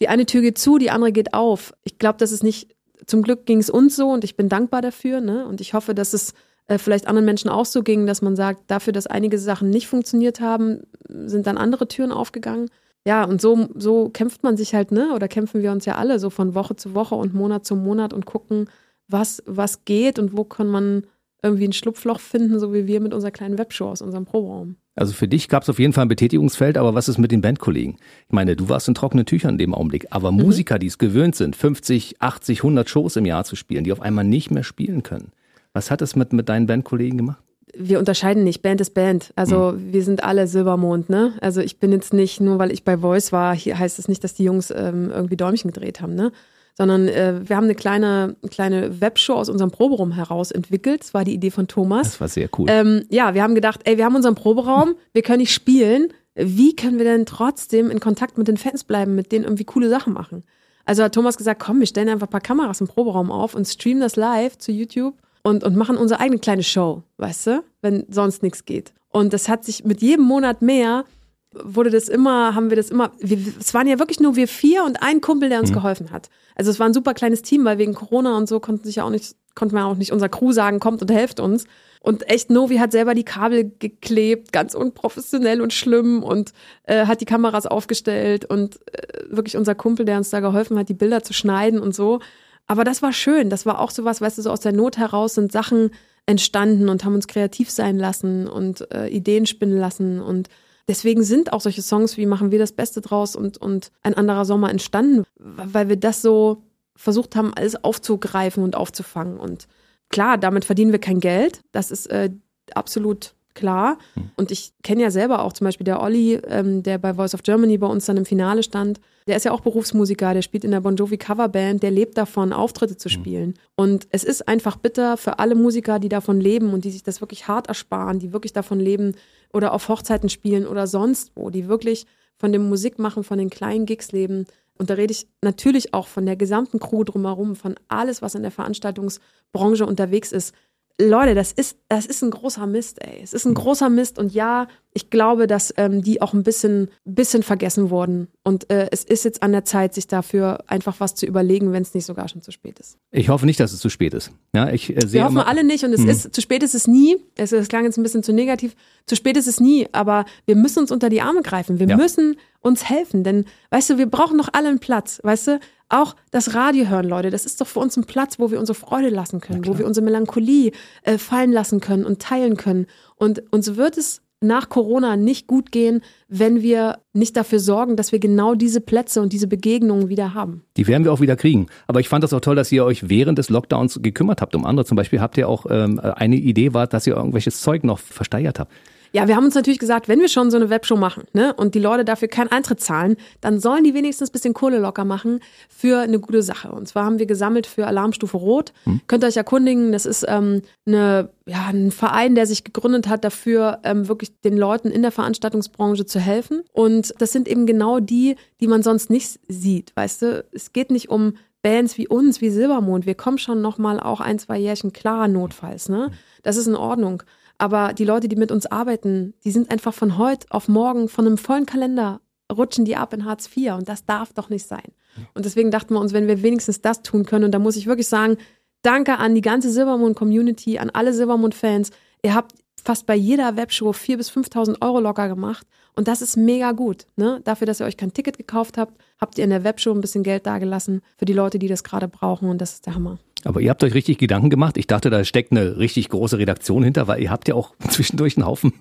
Die 0.00 0.08
eine 0.08 0.26
Tür 0.26 0.42
geht 0.42 0.58
zu, 0.58 0.78
die 0.78 0.90
andere 0.90 1.12
geht 1.12 1.34
auf. 1.34 1.72
Ich 1.84 1.98
glaube, 1.98 2.18
das 2.18 2.32
ist 2.32 2.42
nicht, 2.42 2.76
zum 3.06 3.22
Glück 3.22 3.46
ging 3.46 3.58
es 3.58 3.70
uns 3.70 3.96
so 3.96 4.11
und 4.11 4.24
ich 4.24 4.37
bin 4.37 4.48
dankbar 4.48 4.82
dafür. 4.82 5.20
Ne? 5.20 5.46
Und 5.46 5.61
ich 5.61 5.74
hoffe, 5.74 5.94
dass 5.94 6.12
es 6.12 6.34
äh, 6.66 6.78
vielleicht 6.78 7.08
anderen 7.08 7.24
Menschen 7.24 7.50
auch 7.50 7.66
so 7.66 7.82
ging, 7.82 8.06
dass 8.06 8.22
man 8.22 8.37
sagt, 8.37 8.70
dafür, 8.70 8.92
dass 8.92 9.06
einige 9.06 9.38
Sachen 9.38 9.70
nicht 9.70 9.88
funktioniert 9.88 10.40
haben, 10.40 10.82
sind 11.08 11.46
dann 11.46 11.58
andere 11.58 11.88
Türen 11.88 12.12
aufgegangen. 12.12 12.68
Ja, 13.06 13.24
und 13.24 13.40
so, 13.40 13.68
so 13.74 14.11
kämpft 14.11 14.42
man 14.42 14.56
sich 14.56 14.74
halt, 14.74 14.92
ne? 14.92 15.14
Oder 15.14 15.28
kämpfen 15.28 15.62
wir 15.62 15.72
uns 15.72 15.87
ja 15.87 15.94
alle 15.94 16.18
so 16.18 16.30
von 16.30 16.54
Woche 16.54 16.76
zu 16.76 16.94
Woche 16.94 17.14
und 17.14 17.32
Monat 17.32 17.64
zu 17.64 17.74
Monat 17.74 18.12
und 18.12 18.26
gucken, 18.26 18.68
was, 19.08 19.42
was 19.46 19.84
geht 19.84 20.18
und 20.18 20.37
wo 20.37 20.44
kann 20.44 20.68
man 20.68 21.06
irgendwie 21.42 21.66
ein 21.66 21.72
Schlupfloch 21.72 22.20
finden, 22.20 22.58
so 22.58 22.74
wie 22.74 22.87
wir 22.87 23.00
mit 23.00 23.14
unserer 23.14 23.30
kleinen 23.30 23.58
Webshow 23.58 23.88
aus 23.88 24.02
unserem 24.02 24.26
Proberaum. 24.26 24.76
Also 24.98 25.12
für 25.12 25.28
dich 25.28 25.48
gab 25.48 25.62
es 25.62 25.68
auf 25.68 25.78
jeden 25.78 25.92
Fall 25.92 26.04
ein 26.04 26.08
Betätigungsfeld, 26.08 26.76
aber 26.76 26.94
was 26.94 27.08
ist 27.08 27.18
mit 27.18 27.30
den 27.30 27.40
Bandkollegen? 27.40 27.96
Ich 28.26 28.32
meine, 28.32 28.56
du 28.56 28.68
warst 28.68 28.88
in 28.88 28.94
trockenen 28.94 29.26
Tüchern 29.26 29.52
in 29.52 29.58
dem 29.58 29.74
Augenblick, 29.74 30.06
aber 30.11 30.32
Musiker, 30.32 30.78
die 30.78 30.88
es 30.88 30.98
gewöhnt 30.98 31.37
sind, 31.37 31.56
50, 31.56 32.20
80, 32.20 32.58
100 32.61 32.88
Shows 32.88 33.16
im 33.16 33.24
Jahr 33.26 33.44
zu 33.44 33.56
spielen, 33.56 33.84
die 33.84 33.92
auf 33.92 34.02
einmal 34.02 34.24
nicht 34.24 34.50
mehr 34.50 34.64
spielen 34.64 35.02
können. 35.02 35.32
Was 35.72 35.90
hat 35.90 36.02
es 36.02 36.16
mit, 36.16 36.32
mit 36.32 36.48
deinen 36.48 36.66
Bandkollegen 36.66 37.18
gemacht? 37.18 37.42
wir 37.76 37.98
unterscheiden 37.98 38.44
nicht. 38.44 38.62
Band 38.62 38.80
ist 38.80 38.94
Band. 38.94 39.32
Also 39.37 39.72
Hm. 39.72 39.92
wir 39.92 40.02
sind 40.02 40.24
alle 40.24 40.46
Silbermond, 40.46 41.11
ne? 41.11 41.34
Also 41.40 41.61
ich 41.61 41.78
bin 41.78 41.92
jetzt 41.92 42.12
nicht, 42.12 42.40
nur 42.40 42.58
weil 42.58 42.72
ich 42.72 42.82
bei 42.82 42.98
Voice 42.98 43.30
war, 43.30 43.54
hier 43.54 43.78
heißt 43.78 43.98
es 43.98 44.08
nicht, 44.08 44.24
dass 44.24 44.34
die 44.34 44.44
Jungs 44.44 44.72
ähm, 44.74 45.11
irgendwie 45.14 45.37
Däumchen 45.37 45.70
gedreht 45.72 46.00
haben, 46.00 46.14
ne? 46.14 46.32
Sondern 46.78 47.08
äh, 47.08 47.40
wir 47.42 47.56
haben 47.56 47.64
eine 47.64 47.74
kleine, 47.74 48.36
kleine 48.50 49.00
Webshow 49.00 49.34
aus 49.34 49.48
unserem 49.48 49.72
Proberaum 49.72 50.12
heraus 50.12 50.52
entwickelt. 50.52 51.00
Das 51.00 51.12
war 51.12 51.24
die 51.24 51.34
Idee 51.34 51.50
von 51.50 51.66
Thomas. 51.66 52.02
Das 52.12 52.20
war 52.20 52.28
sehr 52.28 52.48
cool. 52.56 52.68
Ähm, 52.70 53.04
ja, 53.10 53.34
wir 53.34 53.42
haben 53.42 53.56
gedacht, 53.56 53.80
ey, 53.82 53.98
wir 53.98 54.04
haben 54.04 54.14
unseren 54.14 54.36
Proberaum, 54.36 54.94
wir 55.12 55.22
können 55.22 55.40
nicht 55.40 55.52
spielen. 55.52 56.12
Wie 56.36 56.76
können 56.76 56.98
wir 56.98 57.04
denn 57.04 57.26
trotzdem 57.26 57.90
in 57.90 57.98
Kontakt 57.98 58.38
mit 58.38 58.46
den 58.46 58.56
Fans 58.56 58.84
bleiben, 58.84 59.16
mit 59.16 59.32
denen 59.32 59.44
irgendwie 59.44 59.64
coole 59.64 59.88
Sachen 59.90 60.12
machen? 60.12 60.44
Also 60.84 61.02
hat 61.02 61.16
Thomas 61.16 61.36
gesagt, 61.36 61.60
komm, 61.60 61.80
wir 61.80 61.86
stellen 61.88 62.08
einfach 62.08 62.28
ein 62.28 62.30
paar 62.30 62.40
Kameras 62.40 62.80
im 62.80 62.86
Proberaum 62.86 63.32
auf 63.32 63.56
und 63.56 63.66
streamen 63.66 64.00
das 64.00 64.14
live 64.14 64.56
zu 64.56 64.70
YouTube 64.70 65.16
und, 65.42 65.64
und 65.64 65.74
machen 65.76 65.96
unsere 65.96 66.20
eigene 66.20 66.38
kleine 66.38 66.62
Show, 66.62 67.02
weißt 67.16 67.46
du, 67.48 67.64
wenn 67.82 68.06
sonst 68.08 68.44
nichts 68.44 68.64
geht. 68.64 68.92
Und 69.10 69.32
das 69.32 69.48
hat 69.48 69.64
sich 69.64 69.84
mit 69.84 70.00
jedem 70.00 70.24
Monat 70.24 70.62
mehr, 70.62 71.04
wurde 71.52 71.90
das 71.90 72.08
immer, 72.08 72.54
haben 72.54 72.70
wir 72.70 72.76
das 72.76 72.90
immer, 72.90 73.12
wir, 73.18 73.38
es 73.58 73.72
waren 73.74 73.87
ja 73.87 73.98
wirklich 73.98 74.20
nur 74.20 74.37
wir 74.37 74.48
vier 74.48 74.84
und 74.84 75.02
ein 75.02 75.20
Kumpel, 75.20 75.48
der 75.48 75.61
uns 75.61 75.72
geholfen 75.72 76.11
hat. 76.11 76.28
Also 76.54 76.70
es 76.70 76.78
war 76.78 76.87
ein 76.87 76.94
super 76.94 77.14
kleines 77.14 77.42
Team, 77.42 77.64
weil 77.64 77.78
wegen 77.78 77.94
Corona 77.94 78.37
und 78.37 78.48
so 78.48 78.61
konnten 78.61 78.84
sich 78.84 78.96
ja 78.96 79.04
auch 79.04 79.11
nicht, 79.11 79.34
konnte 79.54 79.74
man 79.74 79.84
auch 79.84 79.96
nicht 79.96 80.12
unser 80.12 80.28
Crew 80.28 80.52
sagen, 80.52 80.80
kommt 80.80 81.00
und 81.02 81.11
helft 81.11 81.40
uns. 81.40 81.64
Und 82.00 82.28
echt, 82.30 82.50
Novi 82.50 82.76
hat 82.76 82.92
selber 82.92 83.14
die 83.14 83.24
Kabel 83.24 83.72
geklebt, 83.78 84.52
ganz 84.52 84.74
unprofessionell 84.74 85.61
und 85.61 85.72
schlimm 85.72 86.22
und 86.22 86.52
äh, 86.84 87.06
hat 87.06 87.20
die 87.20 87.24
Kameras 87.24 87.66
aufgestellt 87.66 88.44
und 88.44 88.76
äh, 88.92 89.24
wirklich 89.30 89.56
unser 89.56 89.74
Kumpel, 89.74 90.04
der 90.04 90.18
uns 90.18 90.30
da 90.30 90.40
geholfen 90.40 90.78
hat, 90.78 90.88
die 90.88 90.94
Bilder 90.94 91.22
zu 91.22 91.32
schneiden 91.32 91.80
und 91.80 91.94
so. 91.94 92.20
Aber 92.66 92.84
das 92.84 93.02
war 93.02 93.12
schön. 93.12 93.50
Das 93.50 93.66
war 93.66 93.80
auch 93.80 93.90
sowas, 93.90 94.20
weißt 94.20 94.38
du, 94.38 94.42
so 94.42 94.50
aus 94.50 94.61
der 94.61 94.72
Not 94.72 94.98
heraus 94.98 95.34
sind 95.34 95.50
Sachen 95.50 95.90
entstanden 96.26 96.88
und 96.88 97.04
haben 97.04 97.14
uns 97.14 97.26
kreativ 97.26 97.70
sein 97.70 97.98
lassen 97.98 98.46
und 98.46 98.92
äh, 98.92 99.08
Ideen 99.08 99.46
spinnen 99.46 99.78
lassen. 99.78 100.20
Und 100.20 100.48
deswegen 100.88 101.22
sind 101.22 101.53
auch 101.53 101.61
solche 101.61 101.83
Songs 101.83 102.16
wie 102.16 102.27
Machen 102.27 102.51
wir 102.51 102.59
das 102.59 102.72
Beste 102.72 103.01
draus 103.01 103.37
und, 103.37 103.59
und 103.59 103.92
ein 104.03 104.14
anderer 104.14 104.44
Sommer 104.44 104.70
entstanden, 104.70 105.24
weil 105.37 105.88
wir 105.88 105.96
das 105.96 106.22
so 106.22 106.62
versucht 106.96 107.37
haben, 107.37 107.55
alles 107.55 107.85
aufzugreifen 107.85 108.64
und 108.64 108.74
aufzufangen. 108.74 109.38
Und 109.38 109.68
klar, 110.09 110.37
damit 110.38 110.64
verdienen 110.64 110.92
wir 110.92 110.98
kein 110.98 111.20
Geld. 111.20 111.61
Das 111.70 111.90
ist 111.90 112.07
äh, 112.07 112.31
absolut 112.74 113.35
klar. 113.58 113.98
Hm. 114.14 114.30
Und 114.36 114.50
ich 114.50 114.72
kenne 114.82 115.02
ja 115.02 115.10
selber 115.10 115.42
auch 115.42 115.52
zum 115.52 115.66
Beispiel 115.66 115.84
der 115.84 116.02
Olli, 116.02 116.34
ähm, 116.46 116.82
der 116.82 116.98
bei 116.98 117.14
Voice 117.14 117.34
of 117.34 117.42
Germany 117.42 117.78
bei 117.78 117.86
uns 117.86 118.06
dann 118.06 118.16
im 118.16 118.24
Finale 118.24 118.62
stand. 118.62 119.00
Der 119.26 119.36
ist 119.36 119.44
ja 119.44 119.52
auch 119.52 119.60
Berufsmusiker, 119.60 120.32
der 120.32 120.42
spielt 120.42 120.64
in 120.64 120.70
der 120.70 120.80
Bon 120.80 120.96
Jovi 120.96 121.18
Coverband, 121.18 121.82
der 121.82 121.90
lebt 121.90 122.16
davon, 122.16 122.52
Auftritte 122.52 122.96
zu 122.96 123.08
hm. 123.08 123.12
spielen. 123.12 123.54
Und 123.76 124.06
es 124.10 124.24
ist 124.24 124.48
einfach 124.48 124.76
bitter 124.76 125.16
für 125.16 125.38
alle 125.38 125.54
Musiker, 125.54 125.98
die 125.98 126.08
davon 126.08 126.40
leben 126.40 126.72
und 126.72 126.84
die 126.84 126.90
sich 126.90 127.02
das 127.02 127.20
wirklich 127.20 127.48
hart 127.48 127.68
ersparen, 127.68 128.18
die 128.18 128.32
wirklich 128.32 128.52
davon 128.52 128.80
leben 128.80 129.14
oder 129.52 129.72
auf 129.72 129.88
Hochzeiten 129.88 130.28
spielen 130.28 130.66
oder 130.66 130.86
sonst 130.86 131.32
wo, 131.34 131.50
die 131.50 131.68
wirklich 131.68 132.06
von 132.36 132.52
dem 132.52 132.68
Musikmachen, 132.68 133.24
von 133.24 133.38
den 133.38 133.50
kleinen 133.50 133.86
Gigs 133.86 134.12
leben. 134.12 134.46
Und 134.78 134.90
da 134.90 134.94
rede 134.94 135.12
ich 135.12 135.26
natürlich 135.42 135.92
auch 135.92 136.06
von 136.06 136.24
der 136.24 136.36
gesamten 136.36 136.78
Crew 136.78 137.02
drumherum, 137.02 137.56
von 137.56 137.74
alles, 137.88 138.22
was 138.22 138.36
in 138.36 138.42
der 138.42 138.52
Veranstaltungsbranche 138.52 139.84
unterwegs 139.84 140.30
ist. 140.32 140.54
Leute, 141.00 141.34
das 141.34 141.52
ist, 141.52 141.78
das 141.88 142.06
ist 142.06 142.22
ein 142.22 142.30
großer 142.30 142.66
Mist, 142.66 143.00
ey. 143.00 143.20
Es 143.22 143.32
ist 143.32 143.44
ein 143.44 143.54
großer 143.54 143.88
Mist 143.88 144.18
und 144.18 144.32
ja, 144.32 144.66
ich 144.94 145.11
glaube, 145.11 145.46
dass 145.46 145.72
ähm, 145.77 146.03
die 146.03 146.20
auch 146.22 146.33
ein 146.33 146.42
bisschen, 146.42 146.88
bisschen 147.05 147.42
vergessen 147.42 147.90
wurden. 147.90 148.29
Und 148.42 148.70
äh, 148.70 148.88
es 148.90 149.05
ist 149.05 149.24
jetzt 149.24 149.42
an 149.42 149.53
der 149.53 149.64
Zeit, 149.64 149.94
sich 149.94 150.07
dafür 150.07 150.64
einfach 150.66 150.96
was 150.98 151.14
zu 151.14 151.27
überlegen, 151.27 151.72
wenn 151.72 151.83
es 151.83 151.94
nicht 151.94 152.07
sogar 152.07 152.29
schon 152.29 152.42
zu 152.42 152.51
spät 152.51 152.79
ist. 152.79 152.96
Ich 153.11 153.29
hoffe 153.29 153.46
nicht, 153.46 153.61
dass 153.61 153.72
es 153.72 153.81
zu 153.81 153.90
spät 153.90 154.14
ist. 154.14 154.33
Ja, 154.55 154.70
ich 154.70 154.96
äh, 154.96 155.12
Wir 155.12 155.24
hoffen 155.24 155.38
alle 155.38 155.62
nicht 155.62 155.85
und 155.85 155.92
es 155.92 156.01
hm. 156.01 156.09
ist, 156.09 156.35
zu 156.35 156.40
spät 156.40 156.62
ist 156.62 156.74
es 156.74 156.87
nie. 156.87 157.16
Es, 157.37 157.53
es 157.53 157.68
klang 157.68 157.85
jetzt 157.85 157.98
ein 157.98 158.03
bisschen 158.03 158.22
zu 158.22 158.33
negativ. 158.33 158.74
Zu 159.07 159.14
spät 159.14 159.37
ist 159.37 159.46
es 159.46 159.61
nie, 159.61 159.87
aber 159.92 160.24
wir 160.46 160.57
müssen 160.57 160.81
uns 160.81 160.90
unter 160.90 161.11
die 161.11 161.20
Arme 161.20 161.42
greifen. 161.42 161.79
Wir 161.79 161.88
ja. 161.88 161.96
müssen 161.96 162.37
uns 162.61 162.88
helfen, 162.88 163.22
denn, 163.22 163.44
weißt 163.70 163.90
du, 163.90 163.98
wir 163.98 164.07
brauchen 164.07 164.38
doch 164.38 164.48
alle 164.53 164.68
einen 164.68 164.81
Platz, 164.81 165.20
weißt 165.22 165.46
du? 165.46 165.61
Auch 165.90 166.16
das 166.31 166.55
Radio 166.55 166.87
hören, 166.88 167.09
Leute, 167.09 167.31
das 167.31 167.46
ist 167.46 167.61
doch 167.62 167.66
für 167.66 167.79
uns 167.79 167.96
ein 167.96 168.05
Platz, 168.05 168.38
wo 168.38 168.51
wir 168.51 168.61
unsere 168.61 168.79
Freude 168.79 169.09
lassen 169.09 169.40
können, 169.40 169.66
wo 169.66 169.79
wir 169.79 169.87
unsere 169.87 170.05
Melancholie 170.05 170.72
äh, 171.03 171.16
fallen 171.16 171.51
lassen 171.51 171.81
können 171.81 172.05
und 172.05 172.20
teilen 172.20 172.59
können. 172.59 172.87
Und 173.16 173.42
uns 173.53 173.77
wird 173.77 173.96
es 173.96 174.20
nach 174.40 174.68
Corona 174.68 175.16
nicht 175.16 175.46
gut 175.46 175.72
gehen, 175.72 176.03
wenn 176.29 176.62
wir 176.62 176.98
nicht 177.12 177.37
dafür 177.37 177.59
sorgen, 177.59 177.96
dass 177.96 178.12
wir 178.12 178.18
genau 178.18 178.55
diese 178.55 178.81
Plätze 178.81 179.20
und 179.20 179.33
diese 179.33 179.48
Begegnungen 179.48 180.09
wieder 180.09 180.35
haben. 180.35 180.62
Die 180.77 180.87
werden 180.87 181.05
wir 181.05 181.12
auch 181.12 181.20
wieder 181.20 181.37
kriegen. 181.37 181.66
Aber 181.87 182.01
ich 182.01 182.09
fand 182.09 182.22
das 182.22 182.33
auch 182.33 182.40
toll, 182.40 182.57
dass 182.57 182.70
ihr 182.70 182.85
euch 182.85 183.09
während 183.09 183.38
des 183.38 183.48
Lockdowns 183.48 184.01
gekümmert 184.03 184.40
habt 184.40 184.55
um 184.55 184.64
andere. 184.64 184.85
Zum 184.85 184.96
Beispiel 184.96 185.20
habt 185.20 185.37
ihr 185.38 185.48
auch 185.48 185.66
ähm, 185.68 185.98
eine 186.01 186.37
Idee 186.37 186.72
war, 186.74 186.87
dass 186.87 187.07
ihr 187.07 187.16
irgendwelches 187.16 187.61
Zeug 187.61 187.85
noch 187.85 187.98
versteigert 187.98 188.59
habt. 188.61 188.72
Ja, 189.12 189.28
wir 189.28 189.36
haben 189.36 189.44
uns 189.44 189.54
natürlich 189.54 189.78
gesagt, 189.78 190.08
wenn 190.08 190.20
wir 190.20 190.28
schon 190.28 190.50
so 190.50 190.56
eine 190.56 190.70
Webshow 190.70 190.96
machen 190.96 191.24
ne, 191.32 191.54
und 191.54 191.74
die 191.74 191.78
Leute 191.78 192.04
dafür 192.04 192.28
keinen 192.28 192.48
Eintritt 192.48 192.80
zahlen, 192.80 193.16
dann 193.40 193.60
sollen 193.60 193.84
die 193.84 193.94
wenigstens 193.94 194.30
ein 194.30 194.32
bisschen 194.32 194.54
Kohle 194.54 194.78
locker 194.78 195.04
machen 195.04 195.40
für 195.68 196.00
eine 196.00 196.18
gute 196.18 196.42
Sache. 196.42 196.70
Und 196.70 196.88
zwar 196.88 197.04
haben 197.04 197.18
wir 197.18 197.26
gesammelt 197.26 197.66
für 197.66 197.86
Alarmstufe 197.86 198.36
Rot. 198.36 198.72
Hm. 198.84 199.00
Könnt 199.06 199.24
ihr 199.24 199.28
euch 199.28 199.36
erkundigen, 199.36 199.92
das 199.92 200.06
ist 200.06 200.24
ähm, 200.28 200.62
eine, 200.86 201.30
ja, 201.46 201.66
ein 201.68 201.90
Verein, 201.90 202.34
der 202.34 202.46
sich 202.46 202.64
gegründet 202.64 203.08
hat, 203.08 203.24
dafür 203.24 203.80
ähm, 203.84 204.08
wirklich 204.08 204.40
den 204.40 204.56
Leuten 204.56 204.90
in 204.90 205.02
der 205.02 205.12
Veranstaltungsbranche 205.12 206.06
zu 206.06 206.20
helfen. 206.20 206.62
Und 206.72 207.14
das 207.18 207.32
sind 207.32 207.48
eben 207.48 207.66
genau 207.66 208.00
die, 208.00 208.36
die 208.60 208.66
man 208.66 208.82
sonst 208.82 209.10
nicht 209.10 209.40
sieht. 209.48 209.92
Weißt 209.96 210.22
du, 210.22 210.44
es 210.52 210.72
geht 210.72 210.90
nicht 210.90 211.08
um 211.08 211.34
Bands 211.62 211.98
wie 211.98 212.06
uns, 212.06 212.40
wie 212.40 212.50
Silbermond, 212.50 213.06
wir 213.06 213.14
kommen 213.14 213.38
schon 213.38 213.60
noch 213.60 213.78
mal 213.78 213.98
auch 213.98 214.20
ein, 214.20 214.38
zwei 214.38 214.58
Jährchen 214.58 214.92
klar 214.92 215.26
notfalls, 215.26 215.88
ne? 215.88 216.12
Das 216.42 216.56
ist 216.56 216.68
in 216.68 216.76
Ordnung. 216.76 217.24
Aber 217.58 217.92
die 217.92 218.04
Leute, 218.04 218.28
die 218.28 218.36
mit 218.36 218.52
uns 218.52 218.66
arbeiten, 218.66 219.34
die 219.44 219.50
sind 219.50 219.70
einfach 219.70 219.92
von 219.92 220.16
heute 220.16 220.46
auf 220.50 220.68
morgen 220.68 221.08
von 221.08 221.26
einem 221.26 221.38
vollen 221.38 221.66
Kalender 221.66 222.20
rutschen 222.50 222.84
die 222.84 222.96
ab 222.96 223.12
in 223.12 223.24
Hartz 223.24 223.48
IV 223.54 223.72
und 223.74 223.88
das 223.88 224.04
darf 224.06 224.32
doch 224.32 224.48
nicht 224.48 224.66
sein. 224.66 224.92
Und 225.34 225.44
deswegen 225.44 225.70
dachten 225.70 225.94
wir 225.94 226.00
uns, 226.00 226.12
wenn 226.12 226.28
wir 226.28 226.42
wenigstens 226.42 226.80
das 226.80 227.02
tun 227.02 227.26
können, 227.26 227.44
und 227.44 227.52
da 227.52 227.58
muss 227.58 227.76
ich 227.76 227.86
wirklich 227.86 228.08
sagen, 228.08 228.38
danke 228.82 229.18
an 229.18 229.34
die 229.34 229.40
ganze 229.40 229.70
Silbermond-Community, 229.70 230.78
an 230.78 230.90
alle 230.90 231.12
Silbermond-Fans. 231.12 231.90
Ihr 232.22 232.34
habt 232.34 232.52
fast 232.82 233.06
bei 233.06 233.16
jeder 233.16 233.56
Webshow 233.56 233.90
4.000 233.90 234.16
bis 234.16 234.30
5.000 234.30 234.80
Euro 234.80 235.00
locker 235.00 235.28
gemacht 235.28 235.66
und 235.96 236.08
das 236.08 236.22
ist 236.22 236.36
mega 236.36 236.72
gut. 236.72 237.06
Ne? 237.16 237.40
Dafür, 237.44 237.66
dass 237.66 237.80
ihr 237.80 237.86
euch 237.86 237.96
kein 237.96 238.12
Ticket 238.12 238.38
gekauft 238.38 238.78
habt, 238.78 238.96
habt 239.20 239.36
ihr 239.36 239.44
in 239.44 239.50
der 239.50 239.64
Webshow 239.64 239.90
ein 239.90 240.00
bisschen 240.00 240.22
Geld 240.22 240.46
dagelassen 240.46 241.02
für 241.16 241.24
die 241.24 241.32
Leute, 241.32 241.58
die 241.58 241.68
das 241.68 241.84
gerade 241.84 242.08
brauchen 242.08 242.48
und 242.48 242.60
das 242.60 242.74
ist 242.74 242.86
der 242.86 242.94
Hammer. 242.94 243.18
Aber 243.44 243.61
ihr 243.61 243.70
habt 243.70 243.83
euch 243.85 243.94
richtig 243.94 244.18
Gedanken 244.18 244.51
gemacht. 244.51 244.77
Ich 244.77 244.87
dachte, 244.87 245.11
da 245.11 245.24
steckt 245.24 245.53
eine 245.53 245.79
richtig 245.79 246.09
große 246.09 246.38
Redaktion 246.38 246.83
hinter, 246.83 247.07
weil 247.07 247.22
ihr 247.22 247.31
habt 247.31 247.48
ja 247.48 247.55
auch 247.55 247.74
zwischendurch 247.88 248.37
einen 248.37 248.46
Haufen, 248.46 248.72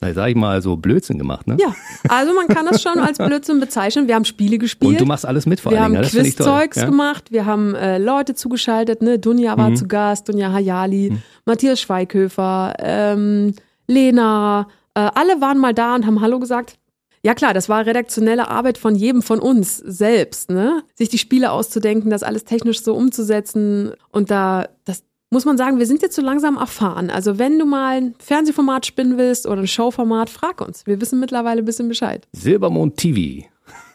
na, 0.00 0.12
sag 0.12 0.28
ich 0.28 0.36
mal, 0.36 0.62
so 0.62 0.76
Blödsinn 0.76 1.18
gemacht, 1.18 1.46
ne? 1.46 1.56
Ja, 1.60 1.74
also 2.08 2.34
man 2.34 2.48
kann 2.48 2.66
das 2.66 2.82
schon 2.82 2.98
als 2.98 3.18
Blödsinn 3.18 3.60
bezeichnen. 3.60 4.08
Wir 4.08 4.14
haben 4.14 4.24
Spiele 4.24 4.58
gespielt. 4.58 4.92
Und 4.92 5.00
du 5.00 5.06
machst 5.06 5.26
alles 5.26 5.46
mit 5.46 5.60
vor 5.60 5.72
allem. 5.72 5.92
Wir 5.92 5.98
haben 5.98 6.04
ja, 6.04 6.22
Quizzeugs 6.22 6.76
ja? 6.76 6.86
gemacht, 6.86 7.30
wir 7.30 7.46
haben 7.46 7.74
äh, 7.74 7.98
Leute 7.98 8.34
zugeschaltet, 8.34 9.02
ne? 9.02 9.18
Dunja 9.18 9.56
war 9.56 9.70
mhm. 9.70 9.76
zu 9.76 9.86
Gast, 9.86 10.28
Dunja 10.28 10.52
Hayali, 10.52 11.10
mhm. 11.10 11.22
Matthias 11.44 11.80
Schweighöfer, 11.80 12.74
ähm, 12.78 13.54
Lena, 13.86 14.66
äh, 14.94 15.00
alle 15.14 15.40
waren 15.40 15.58
mal 15.58 15.74
da 15.74 15.94
und 15.94 16.06
haben 16.06 16.20
Hallo 16.20 16.38
gesagt. 16.40 16.79
Ja 17.22 17.34
klar, 17.34 17.52
das 17.52 17.68
war 17.68 17.84
redaktionelle 17.84 18.48
Arbeit 18.48 18.78
von 18.78 18.94
jedem 18.94 19.22
von 19.22 19.40
uns 19.40 19.76
selbst, 19.76 20.50
ne? 20.50 20.82
Sich 20.94 21.10
die 21.10 21.18
Spiele 21.18 21.52
auszudenken, 21.52 22.10
das 22.10 22.22
alles 22.22 22.44
technisch 22.44 22.82
so 22.82 22.94
umzusetzen 22.94 23.92
und 24.10 24.30
da 24.30 24.68
das 24.84 25.04
muss 25.32 25.44
man 25.44 25.56
sagen, 25.56 25.78
wir 25.78 25.86
sind 25.86 26.02
jetzt 26.02 26.16
so 26.16 26.22
langsam 26.22 26.56
erfahren. 26.56 27.08
Also 27.08 27.38
wenn 27.38 27.58
du 27.58 27.64
mal 27.64 27.98
ein 27.98 28.14
Fernsehformat 28.18 28.84
spinnen 28.84 29.16
willst 29.16 29.46
oder 29.46 29.60
ein 29.60 29.68
Showformat, 29.68 30.28
frag 30.28 30.60
uns. 30.60 30.86
Wir 30.86 31.00
wissen 31.00 31.20
mittlerweile 31.20 31.62
ein 31.62 31.64
bisschen 31.64 31.88
Bescheid. 31.88 32.26
Silbermond 32.32 32.96
TV. 32.96 33.46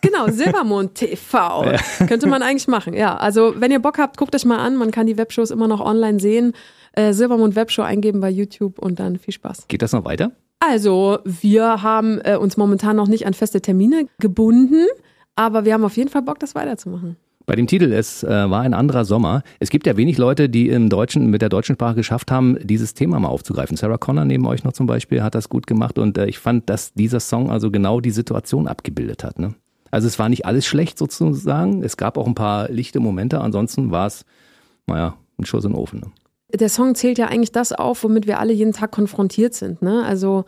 Genau, 0.01 0.27
Silbermond 0.29 0.95
TV. 0.95 1.65
Ja. 1.99 2.05
Könnte 2.07 2.27
man 2.27 2.41
eigentlich 2.41 2.67
machen. 2.67 2.93
Ja, 2.93 3.17
also 3.17 3.53
wenn 3.57 3.71
ihr 3.71 3.79
Bock 3.79 3.97
habt, 3.97 4.17
guckt 4.17 4.33
euch 4.33 4.45
mal 4.45 4.59
an. 4.59 4.77
Man 4.77 4.91
kann 4.91 5.07
die 5.07 5.17
Webshows 5.17 5.51
immer 5.51 5.67
noch 5.67 5.81
online 5.81 6.19
sehen. 6.21 6.53
Äh, 6.93 7.11
Silbermond 7.11 7.55
Webshow 7.55 7.81
eingeben 7.81 8.21
bei 8.21 8.29
YouTube 8.29 8.79
und 8.79 8.99
dann 8.99 9.17
viel 9.17 9.33
Spaß. 9.33 9.67
Geht 9.67 9.81
das 9.81 9.91
noch 9.91 10.05
weiter? 10.05 10.31
Also, 10.59 11.19
wir 11.25 11.83
haben 11.83 12.19
äh, 12.21 12.37
uns 12.37 12.57
momentan 12.57 12.95
noch 12.95 13.07
nicht 13.07 13.27
an 13.27 13.33
feste 13.33 13.61
Termine 13.61 14.07
gebunden, 14.19 14.85
aber 15.35 15.65
wir 15.65 15.73
haben 15.73 15.83
auf 15.83 15.97
jeden 15.97 16.09
Fall 16.09 16.21
Bock, 16.21 16.39
das 16.39 16.55
weiterzumachen. 16.55 17.17
Bei 17.45 17.55
dem 17.55 17.67
Titel 17.67 17.93
Es 17.93 18.23
äh, 18.23 18.27
war 18.27 18.61
ein 18.61 18.73
anderer 18.73 19.05
Sommer. 19.05 19.43
Es 19.59 19.69
gibt 19.69 19.85
ja 19.85 19.97
wenig 19.97 20.17
Leute, 20.17 20.49
die 20.49 20.69
im 20.69 20.89
Deutschen, 20.89 21.29
mit 21.29 21.43
der 21.43 21.49
deutschen 21.49 21.75
Sprache 21.75 21.95
geschafft 21.95 22.31
haben, 22.31 22.57
dieses 22.63 22.95
Thema 22.95 23.19
mal 23.19 23.27
aufzugreifen. 23.27 23.77
Sarah 23.77 23.99
Connor 23.99 24.25
neben 24.25 24.47
euch 24.47 24.63
noch 24.63 24.73
zum 24.73 24.87
Beispiel 24.87 25.21
hat 25.21 25.35
das 25.35 25.49
gut 25.49 25.67
gemacht 25.67 25.99
und 25.99 26.17
äh, 26.17 26.25
ich 26.25 26.39
fand, 26.39 26.69
dass 26.69 26.93
dieser 26.93 27.19
Song 27.19 27.51
also 27.51 27.69
genau 27.69 28.01
die 28.01 28.11
Situation 28.11 28.67
abgebildet 28.67 29.23
hat. 29.23 29.37
Ne? 29.37 29.53
Also 29.91 30.07
es 30.07 30.17
war 30.17 30.29
nicht 30.29 30.47
alles 30.47 30.65
schlecht 30.65 30.97
sozusagen. 30.97 31.83
Es 31.83 31.97
gab 31.97 32.17
auch 32.17 32.25
ein 32.25 32.35
paar 32.35 32.69
lichte 32.71 32.99
Momente. 32.99 33.39
Ansonsten 33.41 33.91
war 33.91 34.07
es, 34.07 34.25
naja, 34.87 35.15
ein 35.37 35.45
Schuss 35.45 35.65
in 35.65 35.71
den 35.71 35.79
Ofen. 35.79 35.99
Ne? 35.99 36.07
Der 36.57 36.69
Song 36.69 36.95
zählt 36.95 37.17
ja 37.17 37.27
eigentlich 37.27 37.51
das 37.51 37.71
auf, 37.71 38.03
womit 38.03 38.27
wir 38.27 38.39
alle 38.39 38.53
jeden 38.53 38.73
Tag 38.73 38.91
konfrontiert 38.91 39.53
sind. 39.53 39.81
Ne? 39.81 40.03
Also 40.05 40.45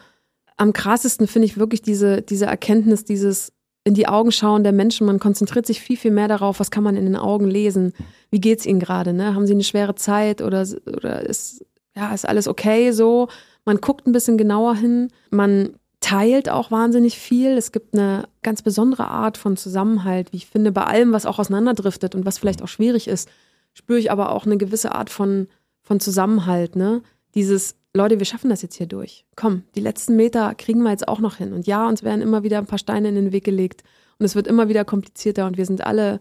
am 0.58 0.74
krassesten 0.74 1.28
finde 1.28 1.46
ich 1.46 1.58
wirklich 1.58 1.82
diese, 1.82 2.22
diese 2.22 2.46
Erkenntnis, 2.46 3.06
dieses 3.06 3.54
in 3.84 3.94
die 3.94 4.08
Augen 4.08 4.34
schauen 4.34 4.64
der 4.64 4.74
Menschen. 4.74 5.08
Man 5.08 5.20
konzentriert 5.20 5.66
sich 5.66 5.82
viel, 5.82 5.96
viel 5.96 6.12
mehr 6.12 6.28
darauf, 6.28 6.60
was 6.60 6.72
kann 6.72 6.84
man 6.84 6.98
in 6.98 7.06
den 7.06 7.16
Augen 7.16 7.48
lesen. 7.48 7.94
Wie 8.30 8.42
geht's 8.42 8.66
ihnen 8.66 8.82
gerade? 8.82 9.14
Ne? 9.14 9.34
Haben 9.34 9.48
sie 9.48 9.54
eine 9.54 9.64
schwere 9.64 9.96
Zeit 9.96 10.42
oder, 10.42 10.66
oder 10.86 11.22
ist, 11.22 11.66
ja, 11.96 12.14
ist 12.14 12.28
alles 12.28 12.50
okay 12.50 12.92
so? 12.92 13.30
Man 13.64 13.80
guckt 13.80 14.06
ein 14.06 14.12
bisschen 14.12 14.38
genauer 14.38 14.76
hin. 14.76 15.10
Man 15.30 15.78
teilt 16.02 16.50
auch 16.50 16.70
wahnsinnig 16.70 17.18
viel. 17.18 17.52
Es 17.58 17.72
gibt 17.72 17.94
eine 17.94 18.28
ganz 18.44 18.62
besondere 18.62 19.08
Art 19.08 19.38
von 19.38 19.56
Zusammenhalt, 19.56 20.34
wie 20.34 20.38
ich 20.38 20.48
finde, 20.48 20.72
bei 20.72 20.84
allem, 20.84 21.14
was 21.14 21.26
auch 21.26 21.40
auseinanderdriftet 21.40 22.14
und 22.14 22.26
was 22.26 22.38
vielleicht 22.38 22.62
auch 22.62 22.68
schwierig 22.68 23.08
ist, 23.08 23.30
spüre 23.74 24.00
ich 24.00 24.12
aber 24.12 24.32
auch 24.32 24.46
eine 24.46 24.58
gewisse 24.58 24.94
Art 24.94 25.10
von 25.10 25.48
von 25.88 26.00
Zusammenhalt, 26.02 26.76
ne? 26.76 27.02
Dieses, 27.34 27.76
Leute, 27.94 28.20
wir 28.20 28.26
schaffen 28.26 28.50
das 28.50 28.62
jetzt 28.62 28.76
hier 28.76 28.88
durch. 28.88 29.26
Komm, 29.36 29.64
die 29.76 29.80
letzten 29.80 30.16
Meter 30.18 30.54
kriegen 30.54 30.84
wir 30.84 30.92
jetzt 30.92 31.08
auch 31.08 31.20
noch 31.20 31.38
hin. 31.38 31.54
Und 31.54 31.66
ja, 31.66 31.88
uns 31.88 32.04
werden 32.04 32.22
immer 32.22 32.44
wieder 32.44 32.58
ein 32.58 32.66
paar 32.66 32.78
Steine 32.78 33.08
in 33.08 33.16
den 33.16 33.32
Weg 33.32 33.46
gelegt. 33.46 33.84
Und 34.20 34.26
es 34.26 34.36
wird 34.36 34.48
immer 34.48 34.68
wieder 34.68 34.84
komplizierter 34.84 35.48
und 35.48 35.58
wir 35.58 35.66
sind 35.66 35.86
alle 35.86 36.20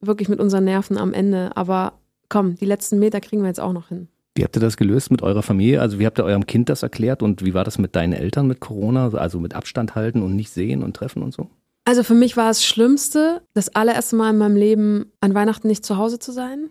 wirklich 0.00 0.28
mit 0.28 0.40
unseren 0.40 0.64
Nerven 0.64 0.98
am 0.98 1.12
Ende. 1.12 1.56
Aber 1.56 1.92
komm, 2.28 2.56
die 2.56 2.64
letzten 2.64 2.98
Meter 2.98 3.20
kriegen 3.20 3.42
wir 3.42 3.48
jetzt 3.48 3.60
auch 3.60 3.72
noch 3.72 3.88
hin. 3.88 4.08
Wie 4.34 4.42
habt 4.42 4.56
ihr 4.56 4.60
das 4.60 4.76
gelöst 4.76 5.10
mit 5.10 5.22
eurer 5.22 5.42
Familie? 5.42 5.80
Also 5.80 5.98
wie 5.98 6.06
habt 6.06 6.18
ihr 6.18 6.24
eurem 6.24 6.46
Kind 6.46 6.68
das 6.68 6.82
erklärt 6.82 7.22
und 7.22 7.44
wie 7.44 7.54
war 7.54 7.64
das 7.64 7.78
mit 7.78 7.94
deinen 7.94 8.12
Eltern 8.12 8.48
mit 8.48 8.60
Corona? 8.60 9.08
Also 9.14 9.38
mit 9.38 9.54
Abstand 9.54 9.94
halten 9.94 10.22
und 10.22 10.34
nicht 10.34 10.50
sehen 10.50 10.82
und 10.82 10.94
treffen 10.94 11.22
und 11.22 11.32
so? 11.32 11.48
Also 11.84 12.02
für 12.02 12.14
mich 12.14 12.36
war 12.36 12.50
es 12.50 12.64
Schlimmste, 12.64 13.42
das 13.54 13.74
allererste 13.74 14.16
Mal 14.16 14.30
in 14.30 14.38
meinem 14.38 14.56
Leben 14.56 15.12
an 15.20 15.34
Weihnachten 15.34 15.68
nicht 15.68 15.86
zu 15.86 15.96
Hause 15.96 16.18
zu 16.18 16.32
sein. 16.32 16.68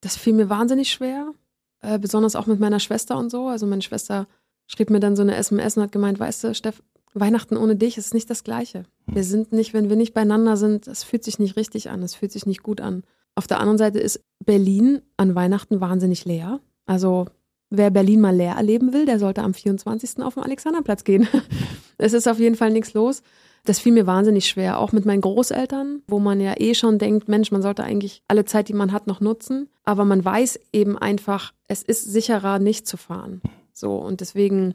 Das 0.00 0.16
fiel 0.16 0.32
mir 0.32 0.48
wahnsinnig 0.48 0.90
schwer. 0.90 1.32
Äh, 1.82 1.98
besonders 1.98 2.36
auch 2.36 2.46
mit 2.46 2.60
meiner 2.60 2.80
Schwester 2.80 3.18
und 3.18 3.30
so. 3.30 3.48
Also 3.48 3.66
meine 3.66 3.82
Schwester 3.82 4.26
schrieb 4.66 4.88
mir 4.90 5.00
dann 5.00 5.16
so 5.16 5.22
eine 5.22 5.34
SMS 5.34 5.76
und 5.76 5.82
hat 5.82 5.92
gemeint, 5.92 6.18
weißt 6.18 6.44
du, 6.44 6.54
Steff, 6.54 6.82
Weihnachten 7.12 7.56
ohne 7.56 7.76
dich 7.76 7.98
ist 7.98 8.14
nicht 8.14 8.30
das 8.30 8.44
Gleiche. 8.44 8.84
Wir 9.06 9.24
sind 9.24 9.52
nicht, 9.52 9.74
wenn 9.74 9.88
wir 9.88 9.96
nicht 9.96 10.14
beieinander 10.14 10.56
sind, 10.56 10.86
es 10.86 11.04
fühlt 11.04 11.24
sich 11.24 11.38
nicht 11.38 11.56
richtig 11.56 11.90
an, 11.90 12.02
es 12.02 12.14
fühlt 12.14 12.32
sich 12.32 12.46
nicht 12.46 12.62
gut 12.62 12.80
an. 12.80 13.02
Auf 13.34 13.46
der 13.46 13.60
anderen 13.60 13.78
Seite 13.78 13.98
ist 13.98 14.20
Berlin 14.44 15.02
an 15.16 15.34
Weihnachten 15.34 15.80
wahnsinnig 15.80 16.24
leer. 16.24 16.60
Also 16.86 17.26
wer 17.68 17.90
Berlin 17.90 18.20
mal 18.20 18.34
leer 18.34 18.54
erleben 18.54 18.92
will, 18.92 19.04
der 19.04 19.18
sollte 19.18 19.42
am 19.42 19.52
24. 19.52 20.22
auf 20.22 20.34
den 20.34 20.42
Alexanderplatz 20.42 21.04
gehen. 21.04 21.28
es 21.98 22.12
ist 22.12 22.28
auf 22.28 22.38
jeden 22.38 22.56
Fall 22.56 22.70
nichts 22.70 22.94
los. 22.94 23.22
Das 23.64 23.78
fiel 23.78 23.92
mir 23.92 24.06
wahnsinnig 24.06 24.48
schwer, 24.48 24.80
auch 24.80 24.90
mit 24.90 25.04
meinen 25.04 25.20
Großeltern, 25.20 26.02
wo 26.08 26.18
man 26.18 26.40
ja 26.40 26.54
eh 26.58 26.74
schon 26.74 26.98
denkt, 26.98 27.28
Mensch, 27.28 27.52
man 27.52 27.62
sollte 27.62 27.84
eigentlich 27.84 28.22
alle 28.26 28.44
Zeit, 28.44 28.68
die 28.68 28.74
man 28.74 28.90
hat, 28.90 29.06
noch 29.06 29.20
nutzen. 29.20 29.68
Aber 29.84 30.04
man 30.04 30.24
weiß 30.24 30.58
eben 30.72 30.98
einfach, 30.98 31.52
es 31.68 31.82
ist 31.82 32.04
sicherer, 32.04 32.58
nicht 32.58 32.88
zu 32.88 32.96
fahren. 32.96 33.40
So, 33.72 33.96
und 33.96 34.20
deswegen, 34.20 34.74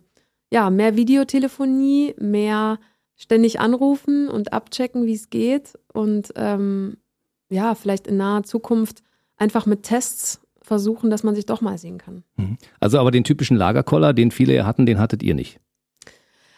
ja, 0.51 0.69
mehr 0.69 0.95
Videotelefonie, 0.95 2.15
mehr 2.17 2.79
ständig 3.15 3.59
anrufen 3.59 4.29
und 4.29 4.53
abchecken, 4.53 5.05
wie 5.05 5.15
es 5.15 5.29
geht. 5.29 5.77
Und 5.91 6.31
ähm, 6.35 6.97
ja, 7.49 7.75
vielleicht 7.75 8.07
in 8.07 8.17
naher 8.17 8.43
Zukunft 8.43 9.03
einfach 9.35 9.65
mit 9.65 9.83
Tests 9.83 10.41
versuchen, 10.61 11.09
dass 11.09 11.23
man 11.23 11.35
sich 11.35 11.45
doch 11.45 11.61
mal 11.61 11.77
sehen 11.77 11.97
kann. 11.97 12.23
Mhm. 12.37 12.57
Also 12.79 12.99
aber 12.99 13.11
den 13.11 13.23
typischen 13.23 13.57
Lagerkoller, 13.57 14.13
den 14.13 14.31
viele 14.31 14.55
ja 14.55 14.65
hatten, 14.65 14.85
den 14.85 14.99
hattet 14.99 15.23
ihr 15.23 15.33
nicht. 15.33 15.59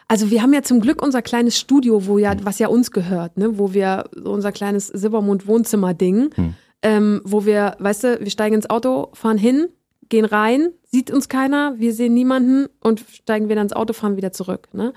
Also 0.10 0.32
wir 0.32 0.41
haben 0.41 0.53
ja 0.53 0.64
zum 0.64 0.82
Glück 0.82 1.03
unser 1.03 1.22
kleines 1.22 1.57
Studio, 1.57 2.07
wo 2.07 2.18
ja, 2.18 2.36
was 2.43 2.57
ja 2.57 2.68
uns 2.68 2.89
gehört, 2.89 3.38
ne, 3.38 3.60
wo 3.60 3.74
wir 3.74 4.10
unser 4.24 4.51
kleines 4.51 4.88
Silbermond-Wohnzimmer-Ding, 4.88 6.32
hm. 6.34 6.53
ähm, 6.82 7.22
wo 7.24 7.45
wir, 7.45 7.78
weißt 7.78 8.03
du, 8.03 8.20
wir 8.20 8.32
steigen 8.32 8.55
ins 8.55 8.70
Auto, 8.72 9.10
fahren 9.14 9.38
hin, 9.38 9.68
gehen 10.10 10.26
rein, 10.26 10.70
sieht 10.84 11.12
uns 11.12 11.30
keiner, 11.30 11.76
wir 11.78 11.93
sehen 11.93 12.16
niemanden 12.16 12.66
und 12.82 13.01
steigen 13.01 13.49
wieder 13.49 13.62
ins 13.62 13.74
Auto, 13.74 13.93
fahren 13.93 14.18
wieder 14.18 14.32
zurück. 14.32 14.70
Ne? 14.74 14.93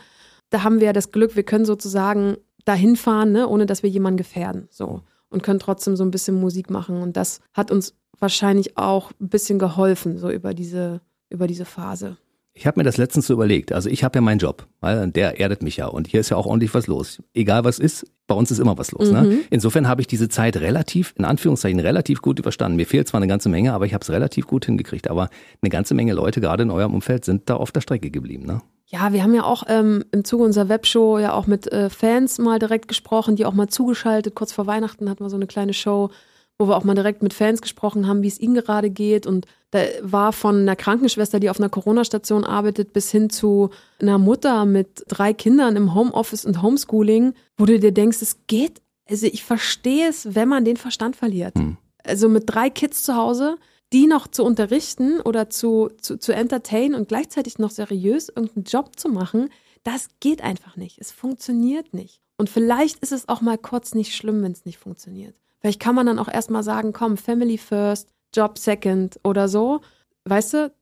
Da 0.48 0.62
haben 0.62 0.80
wir 0.80 0.86
ja 0.86 0.92
das 0.94 1.12
Glück, 1.12 1.36
wir 1.36 1.42
können 1.42 1.66
sozusagen 1.66 2.38
dahin 2.64 2.96
fahren, 2.96 3.32
ne, 3.32 3.46
ohne 3.46 3.66
dass 3.66 3.82
wir 3.82 3.90
jemanden 3.90 4.16
gefährden. 4.16 4.66
So. 4.70 5.02
Und 5.28 5.42
können 5.42 5.58
trotzdem 5.58 5.94
so 5.94 6.04
ein 6.04 6.10
bisschen 6.10 6.40
Musik 6.40 6.70
machen. 6.70 7.02
Und 7.02 7.18
das 7.18 7.40
hat 7.52 7.70
uns 7.70 7.94
wahrscheinlich 8.18 8.78
auch 8.78 9.10
ein 9.20 9.28
bisschen 9.28 9.58
geholfen, 9.58 10.16
so 10.16 10.30
über 10.30 10.54
diese, 10.54 11.02
über 11.28 11.46
diese 11.46 11.66
Phase. 11.66 12.16
Ich 12.54 12.66
habe 12.66 12.78
mir 12.78 12.84
das 12.84 12.98
letztens 12.98 13.26
so 13.26 13.32
überlegt. 13.32 13.72
Also 13.72 13.88
ich 13.88 14.04
habe 14.04 14.18
ja 14.18 14.20
meinen 14.20 14.38
Job, 14.38 14.66
weil 14.80 15.10
der 15.10 15.40
erdet 15.40 15.62
mich 15.62 15.78
ja 15.78 15.86
und 15.86 16.06
hier 16.06 16.20
ist 16.20 16.28
ja 16.28 16.36
auch 16.36 16.44
ordentlich 16.44 16.74
was 16.74 16.86
los. 16.86 17.22
Egal 17.32 17.64
was 17.64 17.78
ist, 17.78 18.06
bei 18.26 18.34
uns 18.34 18.50
ist 18.50 18.58
immer 18.58 18.76
was 18.76 18.92
los. 18.92 19.10
Ne? 19.10 19.22
Mhm. 19.22 19.28
Ne? 19.28 19.38
Insofern 19.50 19.88
habe 19.88 20.02
ich 20.02 20.06
diese 20.06 20.28
Zeit 20.28 20.58
relativ, 20.58 21.14
in 21.16 21.24
Anführungszeichen, 21.24 21.80
relativ 21.80 22.20
gut 22.20 22.38
überstanden. 22.38 22.76
Mir 22.76 22.86
fehlt 22.86 23.08
zwar 23.08 23.18
eine 23.18 23.26
ganze 23.26 23.48
Menge, 23.48 23.72
aber 23.72 23.86
ich 23.86 23.94
habe 23.94 24.02
es 24.02 24.10
relativ 24.10 24.46
gut 24.46 24.66
hingekriegt. 24.66 25.08
Aber 25.08 25.30
eine 25.62 25.70
ganze 25.70 25.94
Menge 25.94 26.12
Leute, 26.12 26.42
gerade 26.42 26.62
in 26.62 26.70
eurem 26.70 26.94
Umfeld, 26.94 27.24
sind 27.24 27.48
da 27.48 27.56
auf 27.56 27.72
der 27.72 27.80
Strecke 27.80 28.10
geblieben. 28.10 28.44
Ne? 28.44 28.60
Ja, 28.86 29.14
wir 29.14 29.22
haben 29.22 29.34
ja 29.34 29.44
auch 29.44 29.64
ähm, 29.68 30.04
im 30.12 30.24
Zuge 30.24 30.44
unserer 30.44 30.68
Webshow 30.68 31.18
ja 31.18 31.32
auch 31.32 31.46
mit 31.46 31.72
äh, 31.72 31.88
Fans 31.88 32.38
mal 32.38 32.58
direkt 32.58 32.86
gesprochen, 32.88 33.36
die 33.36 33.46
auch 33.46 33.54
mal 33.54 33.68
zugeschaltet. 33.68 34.34
Kurz 34.34 34.52
vor 34.52 34.66
Weihnachten 34.66 35.08
hatten 35.08 35.24
wir 35.24 35.30
so 35.30 35.36
eine 35.36 35.46
kleine 35.46 35.72
Show 35.72 36.10
wo 36.58 36.68
wir 36.68 36.76
auch 36.76 36.84
mal 36.84 36.94
direkt 36.94 37.22
mit 37.22 37.34
Fans 37.34 37.60
gesprochen 37.60 38.06
haben, 38.06 38.22
wie 38.22 38.28
es 38.28 38.38
ihnen 38.38 38.54
gerade 38.54 38.90
geht. 38.90 39.26
Und 39.26 39.46
da 39.72 39.80
war 40.02 40.32
von 40.32 40.60
einer 40.60 40.76
Krankenschwester, 40.76 41.40
die 41.40 41.48
auf 41.48 41.58
einer 41.58 41.70
Corona-Station 41.70 42.44
arbeitet, 42.44 42.92
bis 42.92 43.10
hin 43.10 43.30
zu 43.30 43.70
einer 44.00 44.18
Mutter 44.18 44.66
mit 44.66 45.04
drei 45.08 45.32
Kindern 45.32 45.76
im 45.76 45.94
Homeoffice 45.94 46.44
und 46.44 46.62
Homeschooling, 46.62 47.32
wo 47.56 47.64
du 47.64 47.80
dir 47.80 47.92
denkst, 47.92 48.18
es 48.20 48.46
geht. 48.46 48.82
Also 49.08 49.26
ich 49.26 49.42
verstehe 49.42 50.08
es, 50.08 50.34
wenn 50.34 50.48
man 50.48 50.66
den 50.66 50.76
Verstand 50.76 51.16
verliert. 51.16 51.58
Hm. 51.58 51.78
Also 52.04 52.28
mit 52.28 52.44
drei 52.46 52.68
Kids 52.68 53.02
zu 53.02 53.16
Hause, 53.16 53.56
die 53.94 54.06
noch 54.06 54.28
zu 54.28 54.44
unterrichten 54.44 55.20
oder 55.20 55.48
zu, 55.48 55.90
zu, 56.00 56.18
zu 56.18 56.32
entertainen 56.32 56.94
und 56.94 57.08
gleichzeitig 57.08 57.58
noch 57.58 57.70
seriös 57.70 58.28
irgendeinen 58.28 58.64
Job 58.64 58.98
zu 58.98 59.08
machen, 59.08 59.48
das 59.84 60.08
geht 60.20 60.42
einfach 60.42 60.76
nicht. 60.76 60.98
Es 60.98 61.12
funktioniert 61.12 61.94
nicht. 61.94 62.20
Und 62.36 62.50
vielleicht 62.50 62.98
ist 62.98 63.12
es 63.12 63.26
auch 63.28 63.40
mal 63.40 63.56
kurz 63.56 63.94
nicht 63.94 64.14
schlimm, 64.14 64.42
wenn 64.42 64.52
es 64.52 64.66
nicht 64.66 64.78
funktioniert. 64.78 65.34
Vielleicht 65.60 65.80
kann 65.80 65.94
man 65.94 66.06
dann 66.06 66.18
auch 66.18 66.28
erstmal 66.28 66.62
sagen, 66.62 66.92
komm, 66.92 67.16
Family 67.16 67.56
first, 67.56 68.08
Job 68.34 68.58
second 68.58 69.18
oder 69.24 69.48
so. 69.48 69.80
Weißt 70.24 70.54
du, 70.54 70.72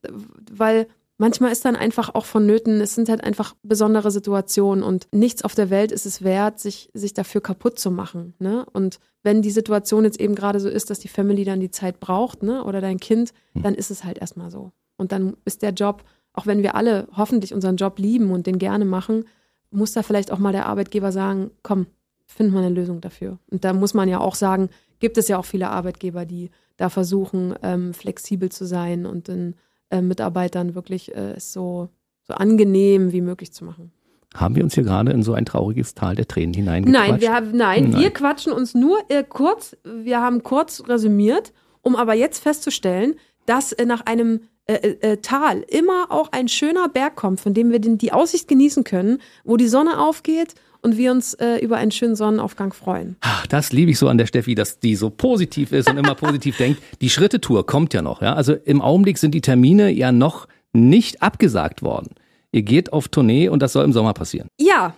weil 0.53 0.87
manchmal 1.19 1.53
ist 1.53 1.65
dann 1.65 1.77
einfach 1.77 2.15
auch 2.15 2.25
vonnöten, 2.25 2.81
es 2.81 2.95
sind 2.95 3.09
halt 3.09 3.23
einfach 3.23 3.55
besondere 3.63 4.11
Situationen 4.11 4.83
und 4.83 5.07
nichts 5.13 5.43
auf 5.43 5.55
der 5.55 5.71
Welt 5.71 5.93
ist 5.93 6.07
es 6.07 6.23
wert, 6.23 6.59
sich, 6.59 6.91
sich 6.95 7.15
dafür 7.15 7.41
kaputt 7.41 7.79
zu 7.79 7.91
machen. 7.91 8.35
Ne? 8.39 8.67
Und 8.73 9.01
wenn 9.23 9.43
die 9.43 9.51
Situation 9.51 10.05
jetzt 10.05 10.21
eben 10.21 10.35
gerade 10.35 10.61
so 10.61 10.69
ist, 10.69 10.91
dass 10.91 10.99
die 10.99 11.09
Family 11.09 11.45
dann 11.45 11.61
die 11.61 11.71
Zeit 11.71 12.01
braucht, 12.01 12.43
ne, 12.43 12.65
oder 12.65 12.81
dein 12.81 12.99
Kind, 12.99 13.33
hm. 13.53 13.63
dann 13.63 13.75
ist 13.75 13.91
es 13.91 14.05
halt 14.05 14.19
erstmal 14.19 14.51
so. 14.51 14.73
Und 14.97 15.13
dann 15.13 15.37
ist 15.45 15.63
der 15.63 15.73
Job, 15.73 16.05
auch 16.33 16.47
wenn 16.47 16.63
wir 16.63 16.75
alle 16.75 17.07
hoffentlich 17.17 17.53
unseren 17.53 17.77
Job 17.77 17.99
lieben 17.99 18.31
und 18.31 18.47
den 18.47 18.59
gerne 18.59 18.85
machen, 18.85 19.25
muss 19.71 19.93
da 19.93 20.03
vielleicht 20.03 20.31
auch 20.31 20.39
mal 20.39 20.53
der 20.53 20.67
Arbeitgeber 20.67 21.13
sagen, 21.13 21.51
komm, 21.63 21.87
findet 22.27 22.55
man 22.55 22.65
eine 22.65 22.75
Lösung 22.75 23.01
dafür. 23.01 23.39
Und 23.51 23.65
da 23.65 23.73
muss 23.73 23.95
man 23.95 24.09
ja 24.09 24.21
auch 24.21 24.35
sagen, 24.35 24.71
gibt 25.01 25.19
es 25.19 25.29
ja 25.29 25.39
auch 25.39 25.45
viele 25.45 25.71
Arbeitgeber, 25.71 26.25
die 26.25 26.51
da 26.77 26.89
versuchen, 26.89 27.55
ähm, 27.63 27.93
flexibel 27.93 28.51
zu 28.51 28.65
sein 28.65 29.07
und 29.07 29.29
den 29.29 29.57
äh, 29.91 30.01
Mitarbeitern 30.01 30.75
wirklich 30.75 31.15
äh, 31.15 31.33
es 31.33 31.53
so, 31.53 31.89
so 32.23 32.35
angenehm 32.35 33.13
wie 33.13 33.21
möglich 33.21 33.53
zu 33.53 33.65
machen. 33.65 33.93
Haben 34.35 34.55
wir 34.55 34.63
uns 34.63 34.75
hier 34.75 34.85
gerade 34.85 35.11
in 35.11 35.25
so 35.25 35.33
ein 35.33 35.45
trauriges 35.45 35.95
Tal 35.95 36.15
der 36.15 36.29
Tränen 36.29 36.55
hineingequatscht? 36.55 37.11
Nein, 37.11 37.21
wir 37.21 37.35
haben, 37.35 37.57
nein, 37.57 37.91
nein. 37.91 38.01
wir 38.01 38.11
quatschen 38.11 38.53
uns 38.53 38.75
nur 38.75 38.99
äh, 39.09 39.25
kurz, 39.29 39.77
wir 39.83 40.21
haben 40.21 40.45
kurz 40.45 40.85
resümiert, 40.87 41.53
um 41.83 41.97
aber 41.97 42.15
jetzt 42.15 42.41
festzustellen, 42.41 43.15
dass 43.47 43.73
äh, 43.73 43.85
nach 43.85 44.07
einem 44.07 44.43
äh, 44.67 44.75
äh, 45.01 45.17
Tal 45.17 45.63
immer 45.63 46.13
auch 46.13 46.31
ein 46.31 46.47
schöner 46.47 46.89
Berg 46.89 47.17
kommt, 47.17 47.41
von 47.41 47.55
dem 47.55 47.73
wir 47.73 47.81
den, 47.81 47.99
die 47.99 48.13
Aussicht 48.13 48.47
genießen 48.47 48.85
können, 48.85 49.19
wo 49.43 49.57
die 49.57 49.67
Sonne 49.67 49.99
aufgeht 49.99 50.55
und 50.83 50.97
wir 50.97 51.13
uns 51.13 51.35
äh, 51.35 51.57
über 51.57 51.77
einen 51.77 51.91
schönen 51.91 52.17
Sonnenaufgang 52.17 52.73
freuen. 52.73 53.17
Ach, 53.21 53.47
das 53.47 53.73
liebe 53.73 53.91
ich 53.91 53.99
so 53.99 54.09
an 54.09 54.19
der 54.19 54.27
Steffi, 54.27 54.55
dass 54.55 54.81
die 54.81 54.97
so 54.97 55.11
positiv 55.11 55.73
ist 55.73 55.89
und 55.89 55.97
immer 55.97 56.15
positiv 56.15 56.57
denkt. 56.59 56.83
Die 57.01 57.11
Schrittetour 57.11 57.67
kommt 57.67 57.95
ja 57.95 58.03
noch. 58.03 58.23
Ja? 58.23 58.35
Also 58.35 58.55
im 58.55 58.81
Augenblick 58.81 59.19
sind 59.19 59.35
die 59.35 59.41
Termine 59.41 59.91
ja 59.91 60.13
noch 60.13 60.49
nicht 60.73 61.23
abgesagt 61.23 61.83
worden. 61.83 62.15
Ihr 62.53 62.63
geht 62.63 62.93
auf 62.93 63.09
Tournee 63.09 63.49
und 63.49 63.63
das 63.63 63.73
soll 63.73 63.85
im 63.85 63.93
Sommer 63.93 64.13
passieren. 64.13 64.49
Ja, 64.61 64.95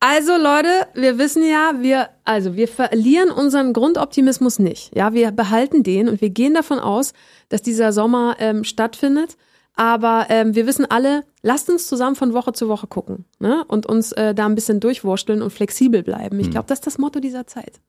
also 0.00 0.36
Leute, 0.36 0.68
wir 0.94 1.18
wissen 1.18 1.42
ja, 1.44 1.72
wir 1.80 2.10
also 2.24 2.54
wir 2.54 2.68
verlieren 2.68 3.30
unseren 3.30 3.72
Grundoptimismus 3.72 4.58
nicht. 4.58 4.94
Ja, 4.94 5.14
wir 5.14 5.30
behalten 5.30 5.82
den 5.82 6.08
und 6.08 6.20
wir 6.20 6.30
gehen 6.30 6.54
davon 6.54 6.78
aus, 6.78 7.12
dass 7.48 7.62
dieser 7.62 7.92
Sommer 7.92 8.36
ähm, 8.38 8.64
stattfindet. 8.64 9.36
Aber 9.74 10.26
ähm, 10.28 10.54
wir 10.54 10.66
wissen 10.66 10.86
alle, 10.88 11.22
lasst 11.46 11.70
uns 11.70 11.86
zusammen 11.86 12.16
von 12.16 12.34
Woche 12.34 12.52
zu 12.52 12.68
Woche 12.68 12.88
gucken 12.88 13.24
ne? 13.38 13.64
und 13.68 13.86
uns 13.86 14.10
äh, 14.12 14.34
da 14.34 14.46
ein 14.46 14.56
bisschen 14.56 14.80
durchwursteln 14.80 15.42
und 15.42 15.50
flexibel 15.50 16.02
bleiben. 16.02 16.40
Ich 16.40 16.46
hm. 16.46 16.52
glaube, 16.52 16.66
das 16.68 16.80
ist 16.80 16.86
das 16.86 16.98
Motto 16.98 17.20
dieser 17.20 17.46
Zeit. 17.46 17.80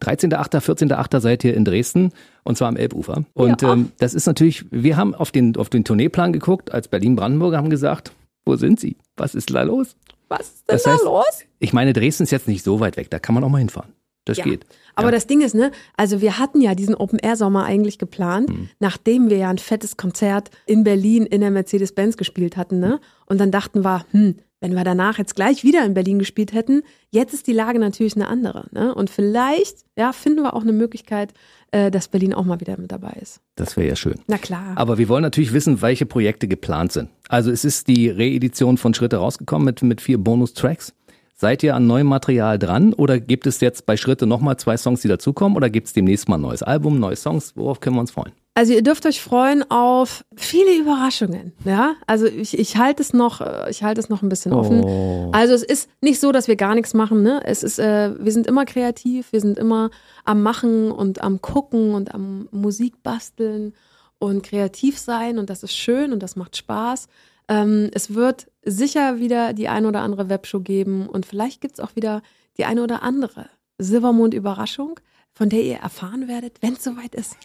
13.8., 0.00 0.58
14.8. 0.58 1.20
seid 1.20 1.44
ihr 1.44 1.54
in 1.54 1.66
Dresden 1.66 2.12
und 2.42 2.56
zwar 2.56 2.68
am 2.68 2.76
Elbufer. 2.76 3.24
Und 3.34 3.60
ja. 3.60 3.74
ähm, 3.74 3.92
das 3.98 4.14
ist 4.14 4.26
natürlich, 4.26 4.64
wir 4.70 4.96
haben 4.96 5.14
auf 5.14 5.30
den, 5.30 5.56
auf 5.56 5.68
den 5.68 5.84
Tourneeplan 5.84 6.32
geguckt, 6.32 6.72
als 6.72 6.88
Berlin-Brandenburger 6.88 7.58
haben 7.58 7.70
gesagt, 7.70 8.12
wo 8.46 8.56
sind 8.56 8.80
sie? 8.80 8.96
Was 9.16 9.34
ist 9.34 9.54
da 9.54 9.62
los? 9.62 9.94
Was 10.28 10.40
ist 10.40 10.68
denn 10.68 10.76
das 10.76 10.86
heißt, 10.86 11.04
da 11.04 11.08
los? 11.08 11.44
Ich 11.58 11.74
meine, 11.74 11.92
Dresden 11.92 12.22
ist 12.22 12.30
jetzt 12.30 12.48
nicht 12.48 12.64
so 12.64 12.80
weit 12.80 12.96
weg, 12.96 13.10
da 13.10 13.18
kann 13.18 13.34
man 13.34 13.44
auch 13.44 13.50
mal 13.50 13.58
hinfahren. 13.58 13.92
Das 14.24 14.38
ja. 14.38 14.44
geht. 14.44 14.64
Aber 14.94 15.08
ja. 15.08 15.12
das 15.12 15.26
Ding 15.26 15.40
ist, 15.40 15.54
ne, 15.54 15.72
also 15.96 16.20
wir 16.20 16.38
hatten 16.38 16.60
ja 16.60 16.74
diesen 16.74 16.94
Open-Air-Sommer 16.94 17.64
eigentlich 17.64 17.98
geplant, 17.98 18.50
mhm. 18.50 18.68
nachdem 18.78 19.30
wir 19.30 19.36
ja 19.36 19.50
ein 19.50 19.58
fettes 19.58 19.96
Konzert 19.96 20.50
in 20.66 20.84
Berlin 20.84 21.26
in 21.26 21.40
der 21.40 21.50
Mercedes-Benz 21.50 22.16
gespielt 22.16 22.56
hatten, 22.56 22.78
ne? 22.78 23.00
Und 23.26 23.40
dann 23.40 23.50
dachten 23.50 23.84
wir, 23.84 24.04
hm, 24.12 24.36
wenn 24.60 24.74
wir 24.74 24.84
danach 24.84 25.18
jetzt 25.18 25.34
gleich 25.34 25.64
wieder 25.64 25.84
in 25.84 25.94
Berlin 25.94 26.20
gespielt 26.20 26.52
hätten, 26.52 26.82
jetzt 27.10 27.34
ist 27.34 27.48
die 27.48 27.52
Lage 27.52 27.80
natürlich 27.80 28.14
eine 28.14 28.28
andere, 28.28 28.66
ne? 28.70 28.94
Und 28.94 29.10
vielleicht, 29.10 29.78
ja, 29.96 30.12
finden 30.12 30.42
wir 30.42 30.54
auch 30.54 30.62
eine 30.62 30.72
Möglichkeit, 30.72 31.34
äh, 31.72 31.90
dass 31.90 32.06
Berlin 32.06 32.32
auch 32.32 32.44
mal 32.44 32.60
wieder 32.60 32.78
mit 32.78 32.92
dabei 32.92 33.18
ist. 33.20 33.40
Das 33.56 33.76
wäre 33.76 33.88
ja 33.88 33.96
schön. 33.96 34.20
Na 34.28 34.38
klar. 34.38 34.74
Aber 34.76 34.98
wir 34.98 35.08
wollen 35.08 35.22
natürlich 35.22 35.52
wissen, 35.52 35.82
welche 35.82 36.06
Projekte 36.06 36.46
geplant 36.46 36.92
sind. 36.92 37.10
Also 37.28 37.50
es 37.50 37.64
ist 37.64 37.88
die 37.88 38.08
Reedition 38.08 38.76
von 38.76 38.94
Schritte 38.94 39.16
rausgekommen 39.16 39.64
mit, 39.64 39.82
mit 39.82 40.00
vier 40.00 40.18
Bonus-Tracks. 40.18 40.92
Seid 41.42 41.64
ihr 41.64 41.74
an 41.74 41.88
neuem 41.88 42.06
Material 42.06 42.56
dran 42.56 42.94
oder 42.94 43.18
gibt 43.18 43.48
es 43.48 43.60
jetzt 43.60 43.84
bei 43.84 43.96
Schritte 43.96 44.28
nochmal 44.28 44.58
zwei 44.58 44.76
Songs, 44.76 45.00
die 45.00 45.08
dazukommen 45.08 45.56
oder 45.56 45.70
gibt 45.70 45.88
es 45.88 45.92
demnächst 45.92 46.28
mal 46.28 46.36
ein 46.36 46.40
neues 46.40 46.62
Album, 46.62 47.00
neue 47.00 47.16
Songs? 47.16 47.56
Worauf 47.56 47.80
können 47.80 47.96
wir 47.96 48.00
uns 48.00 48.12
freuen? 48.12 48.30
Also 48.54 48.72
ihr 48.74 48.82
dürft 48.82 49.04
euch 49.06 49.20
freuen 49.20 49.68
auf 49.68 50.24
viele 50.36 50.72
Überraschungen, 50.78 51.52
ja. 51.64 51.94
Also 52.06 52.26
ich, 52.26 52.56
ich 52.56 52.76
halte 52.76 53.02
es 53.02 53.12
noch, 53.12 53.40
äh, 53.40 53.68
ich 53.70 53.82
halte 53.82 54.00
es 54.00 54.08
noch 54.08 54.22
ein 54.22 54.28
bisschen 54.28 54.52
offen. 54.52 54.84
Oh. 54.84 55.30
Also 55.32 55.52
es 55.54 55.64
ist 55.64 55.90
nicht 56.00 56.20
so, 56.20 56.30
dass 56.30 56.46
wir 56.46 56.54
gar 56.54 56.76
nichts 56.76 56.94
machen, 56.94 57.24
ne? 57.24 57.40
Es 57.44 57.64
ist, 57.64 57.80
äh, 57.80 58.12
wir 58.24 58.30
sind 58.30 58.46
immer 58.46 58.64
kreativ, 58.64 59.32
wir 59.32 59.40
sind 59.40 59.58
immer 59.58 59.90
am 60.24 60.44
Machen 60.44 60.92
und 60.92 61.24
am 61.24 61.42
Gucken 61.42 61.94
und 61.94 62.14
am 62.14 62.46
Musik 62.52 63.02
basteln 63.02 63.74
und 64.20 64.44
kreativ 64.44 64.96
sein 64.96 65.40
und 65.40 65.50
das 65.50 65.64
ist 65.64 65.76
schön 65.76 66.12
und 66.12 66.22
das 66.22 66.36
macht 66.36 66.56
Spaß. 66.56 67.08
Ähm, 67.48 67.90
es 67.92 68.14
wird 68.14 68.46
sicher 68.64 69.18
wieder 69.18 69.52
die 69.52 69.68
ein 69.68 69.86
oder 69.86 70.00
andere 70.00 70.28
Webshow 70.28 70.60
geben 70.60 71.06
und 71.06 71.26
vielleicht 71.26 71.60
gibt 71.60 71.74
es 71.74 71.80
auch 71.80 71.96
wieder 71.96 72.22
die 72.58 72.64
eine 72.64 72.82
oder 72.82 73.02
andere 73.02 73.46
Silbermond-Überraschung, 73.78 75.00
von 75.32 75.48
der 75.48 75.62
ihr 75.62 75.76
erfahren 75.76 76.28
werdet, 76.28 76.58
wenn 76.60 76.74
es 76.74 76.84
soweit 76.84 77.14
ist. 77.14 77.36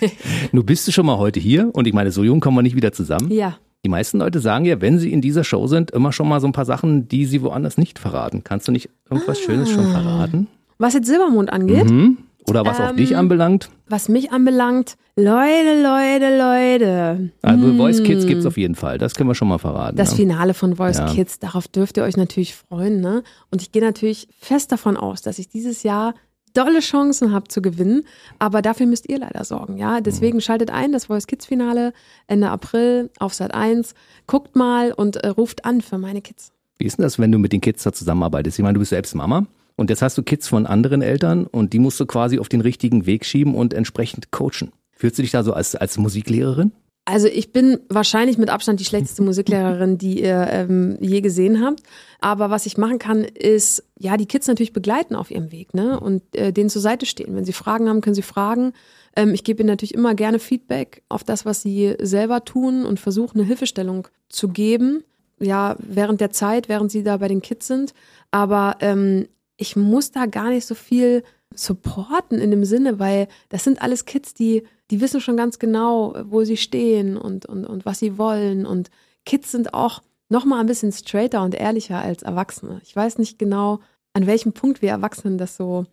Nun 0.52 0.64
bist 0.64 0.86
du 0.86 0.92
schon 0.92 1.06
mal 1.06 1.18
heute 1.18 1.40
hier 1.40 1.70
und 1.72 1.86
ich 1.86 1.92
meine, 1.92 2.12
so 2.12 2.24
jung 2.24 2.40
kommen 2.40 2.56
wir 2.56 2.62
nicht 2.62 2.76
wieder 2.76 2.92
zusammen. 2.92 3.30
Ja. 3.30 3.58
Die 3.84 3.88
meisten 3.88 4.20
Leute 4.20 4.38
sagen 4.38 4.64
ja, 4.64 4.80
wenn 4.80 5.00
sie 5.00 5.12
in 5.12 5.20
dieser 5.20 5.42
Show 5.42 5.66
sind, 5.66 5.90
immer 5.90 6.12
schon 6.12 6.28
mal 6.28 6.40
so 6.40 6.46
ein 6.46 6.52
paar 6.52 6.64
Sachen, 6.64 7.08
die 7.08 7.26
sie 7.26 7.42
woanders 7.42 7.78
nicht 7.78 7.98
verraten. 7.98 8.44
Kannst 8.44 8.68
du 8.68 8.72
nicht 8.72 8.88
irgendwas 9.10 9.38
ah. 9.38 9.42
Schönes 9.44 9.70
schon 9.70 9.90
verraten? 9.90 10.46
Was 10.78 10.94
jetzt 10.94 11.06
Silbermond 11.06 11.52
angeht? 11.52 11.90
Mhm. 11.90 12.18
Oder 12.48 12.64
was 12.64 12.80
auch 12.80 12.90
Ähm, 12.90 12.96
dich 12.96 13.16
anbelangt? 13.16 13.70
Was 13.88 14.08
mich 14.08 14.32
anbelangt, 14.32 14.96
Leute, 15.16 15.82
Leute, 15.82 16.38
Leute. 16.38 17.30
Also 17.42 17.74
Voice 17.74 18.02
Kids 18.02 18.26
gibt's 18.26 18.46
auf 18.46 18.56
jeden 18.56 18.74
Fall. 18.74 18.98
Das 18.98 19.14
können 19.14 19.28
wir 19.28 19.34
schon 19.34 19.48
mal 19.48 19.58
verraten. 19.58 19.96
Das 19.96 20.12
ne? 20.12 20.16
Finale 20.16 20.54
von 20.54 20.76
Voice 20.76 20.98
Ja. 20.98 21.06
Kids, 21.12 21.38
darauf 21.38 21.68
dürft 21.68 21.98
ihr 21.98 22.02
euch 22.02 22.16
natürlich 22.16 22.54
freuen. 22.54 23.00
Ne? 23.00 23.22
Und 23.50 23.62
ich 23.62 23.72
gehe 23.72 23.82
natürlich 23.82 24.28
fest 24.40 24.72
davon 24.72 24.96
aus, 24.96 25.22
dass 25.22 25.38
ich 25.38 25.48
dieses 25.48 25.82
Jahr 25.82 26.14
dolle 26.54 26.80
Chancen 26.80 27.32
habe 27.32 27.48
zu 27.48 27.62
gewinnen. 27.62 28.04
Aber 28.38 28.62
dafür 28.62 28.86
müsst 28.86 29.08
ihr 29.08 29.18
leider 29.18 29.44
sorgen. 29.44 29.76
Ja, 29.76 30.00
Deswegen 30.00 30.40
schaltet 30.40 30.70
ein, 30.70 30.92
das 30.92 31.06
Voice 31.06 31.26
Kids 31.26 31.46
Finale 31.46 31.92
Ende 32.26 32.50
April 32.50 33.10
auf 33.18 33.34
Sat 33.34 33.54
1. 33.54 33.94
Guckt 34.26 34.56
mal 34.56 34.92
und 34.92 35.16
äh, 35.16 35.28
ruft 35.28 35.64
an 35.64 35.80
für 35.80 35.98
meine 35.98 36.22
Kids. 36.22 36.52
Wie 36.78 36.86
ist 36.86 36.98
denn 36.98 37.04
das, 37.04 37.18
wenn 37.18 37.30
du 37.30 37.38
mit 37.38 37.52
den 37.52 37.60
Kids 37.60 37.82
da 37.82 37.92
zusammenarbeitest? 37.92 38.58
Ich 38.58 38.62
meine, 38.62 38.74
du 38.74 38.80
bist 38.80 38.90
selbst 38.90 39.14
Mama 39.14 39.46
und 39.76 39.90
jetzt 39.90 40.02
hast 40.02 40.18
du 40.18 40.22
Kids 40.22 40.48
von 40.48 40.66
anderen 40.66 41.02
Eltern 41.02 41.46
und 41.46 41.72
die 41.72 41.78
musst 41.78 41.98
du 42.00 42.06
quasi 42.06 42.38
auf 42.38 42.48
den 42.48 42.60
richtigen 42.60 43.06
Weg 43.06 43.24
schieben 43.24 43.54
und 43.54 43.74
entsprechend 43.74 44.30
coachen. 44.30 44.72
Fühlst 44.92 45.18
du 45.18 45.22
dich 45.22 45.32
da 45.32 45.42
so 45.42 45.52
als, 45.52 45.74
als 45.74 45.98
Musiklehrerin? 45.98 46.72
Also 47.04 47.26
ich 47.26 47.50
bin 47.50 47.80
wahrscheinlich 47.88 48.38
mit 48.38 48.48
Abstand 48.48 48.78
die 48.78 48.84
schlechteste 48.84 49.22
Musiklehrerin, 49.22 49.98
die 49.98 50.22
ihr 50.22 50.46
ähm, 50.50 50.96
je 51.00 51.20
gesehen 51.20 51.64
habt. 51.64 51.82
Aber 52.20 52.50
was 52.50 52.64
ich 52.64 52.78
machen 52.78 53.00
kann, 53.00 53.24
ist 53.24 53.82
ja 53.98 54.16
die 54.16 54.26
Kids 54.26 54.46
natürlich 54.46 54.72
begleiten 54.72 55.16
auf 55.16 55.32
ihrem 55.32 55.50
Weg, 55.50 55.74
ne? 55.74 55.98
Und 55.98 56.22
äh, 56.36 56.52
denen 56.52 56.70
zur 56.70 56.80
Seite 56.80 57.04
stehen. 57.06 57.34
Wenn 57.34 57.44
sie 57.44 57.52
Fragen 57.52 57.88
haben, 57.88 58.02
können 58.02 58.14
sie 58.14 58.22
fragen. 58.22 58.72
Ähm, 59.16 59.34
ich 59.34 59.42
gebe 59.42 59.62
ihnen 59.62 59.68
natürlich 59.70 59.94
immer 59.94 60.14
gerne 60.14 60.38
Feedback 60.38 61.02
auf 61.08 61.24
das, 61.24 61.44
was 61.44 61.60
sie 61.60 61.96
selber 62.00 62.44
tun 62.44 62.84
und 62.84 63.00
versuche 63.00 63.34
eine 63.34 63.44
Hilfestellung 63.44 64.06
zu 64.28 64.48
geben. 64.48 65.02
Ja, 65.40 65.74
während 65.80 66.20
der 66.20 66.30
Zeit, 66.30 66.68
während 66.68 66.92
sie 66.92 67.02
da 67.02 67.16
bei 67.16 67.26
den 67.26 67.42
Kids 67.42 67.66
sind. 67.66 67.94
Aber 68.30 68.76
ähm, 68.78 69.26
ich 69.62 69.76
muss 69.76 70.10
da 70.10 70.26
gar 70.26 70.50
nicht 70.50 70.66
so 70.66 70.74
viel 70.74 71.22
supporten 71.54 72.38
in 72.38 72.50
dem 72.50 72.64
Sinne, 72.64 72.98
weil 72.98 73.28
das 73.48 73.62
sind 73.62 73.80
alles 73.80 74.04
Kids, 74.04 74.34
die, 74.34 74.64
die 74.90 75.00
wissen 75.00 75.20
schon 75.20 75.36
ganz 75.36 75.58
genau, 75.60 76.14
wo 76.24 76.42
sie 76.44 76.56
stehen 76.56 77.16
und, 77.16 77.46
und, 77.46 77.64
und 77.64 77.86
was 77.86 78.00
sie 78.00 78.18
wollen. 78.18 78.66
Und 78.66 78.90
Kids 79.24 79.52
sind 79.52 79.72
auch 79.72 80.02
noch 80.28 80.44
mal 80.44 80.60
ein 80.60 80.66
bisschen 80.66 80.90
straighter 80.90 81.42
und 81.42 81.54
ehrlicher 81.54 82.00
als 82.00 82.22
Erwachsene. 82.22 82.80
Ich 82.82 82.96
weiß 82.96 83.18
nicht 83.18 83.38
genau, 83.38 83.78
an 84.14 84.26
welchem 84.26 84.52
Punkt 84.52 84.82
wir 84.82 84.90
Erwachsenen 84.90 85.38
das 85.38 85.56
so 85.56 85.86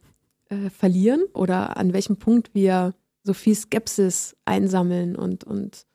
äh, 0.50 0.72
verlieren 0.72 1.24
oder 1.34 1.78
an 1.78 1.94
welchem 1.94 2.18
Punkt 2.18 2.56
wir 2.56 2.96
so 3.24 3.34
viel 3.34 3.54
Skepsis 3.54 4.36
einsammeln 4.46 5.16
und, 5.16 5.44
und 5.44 5.86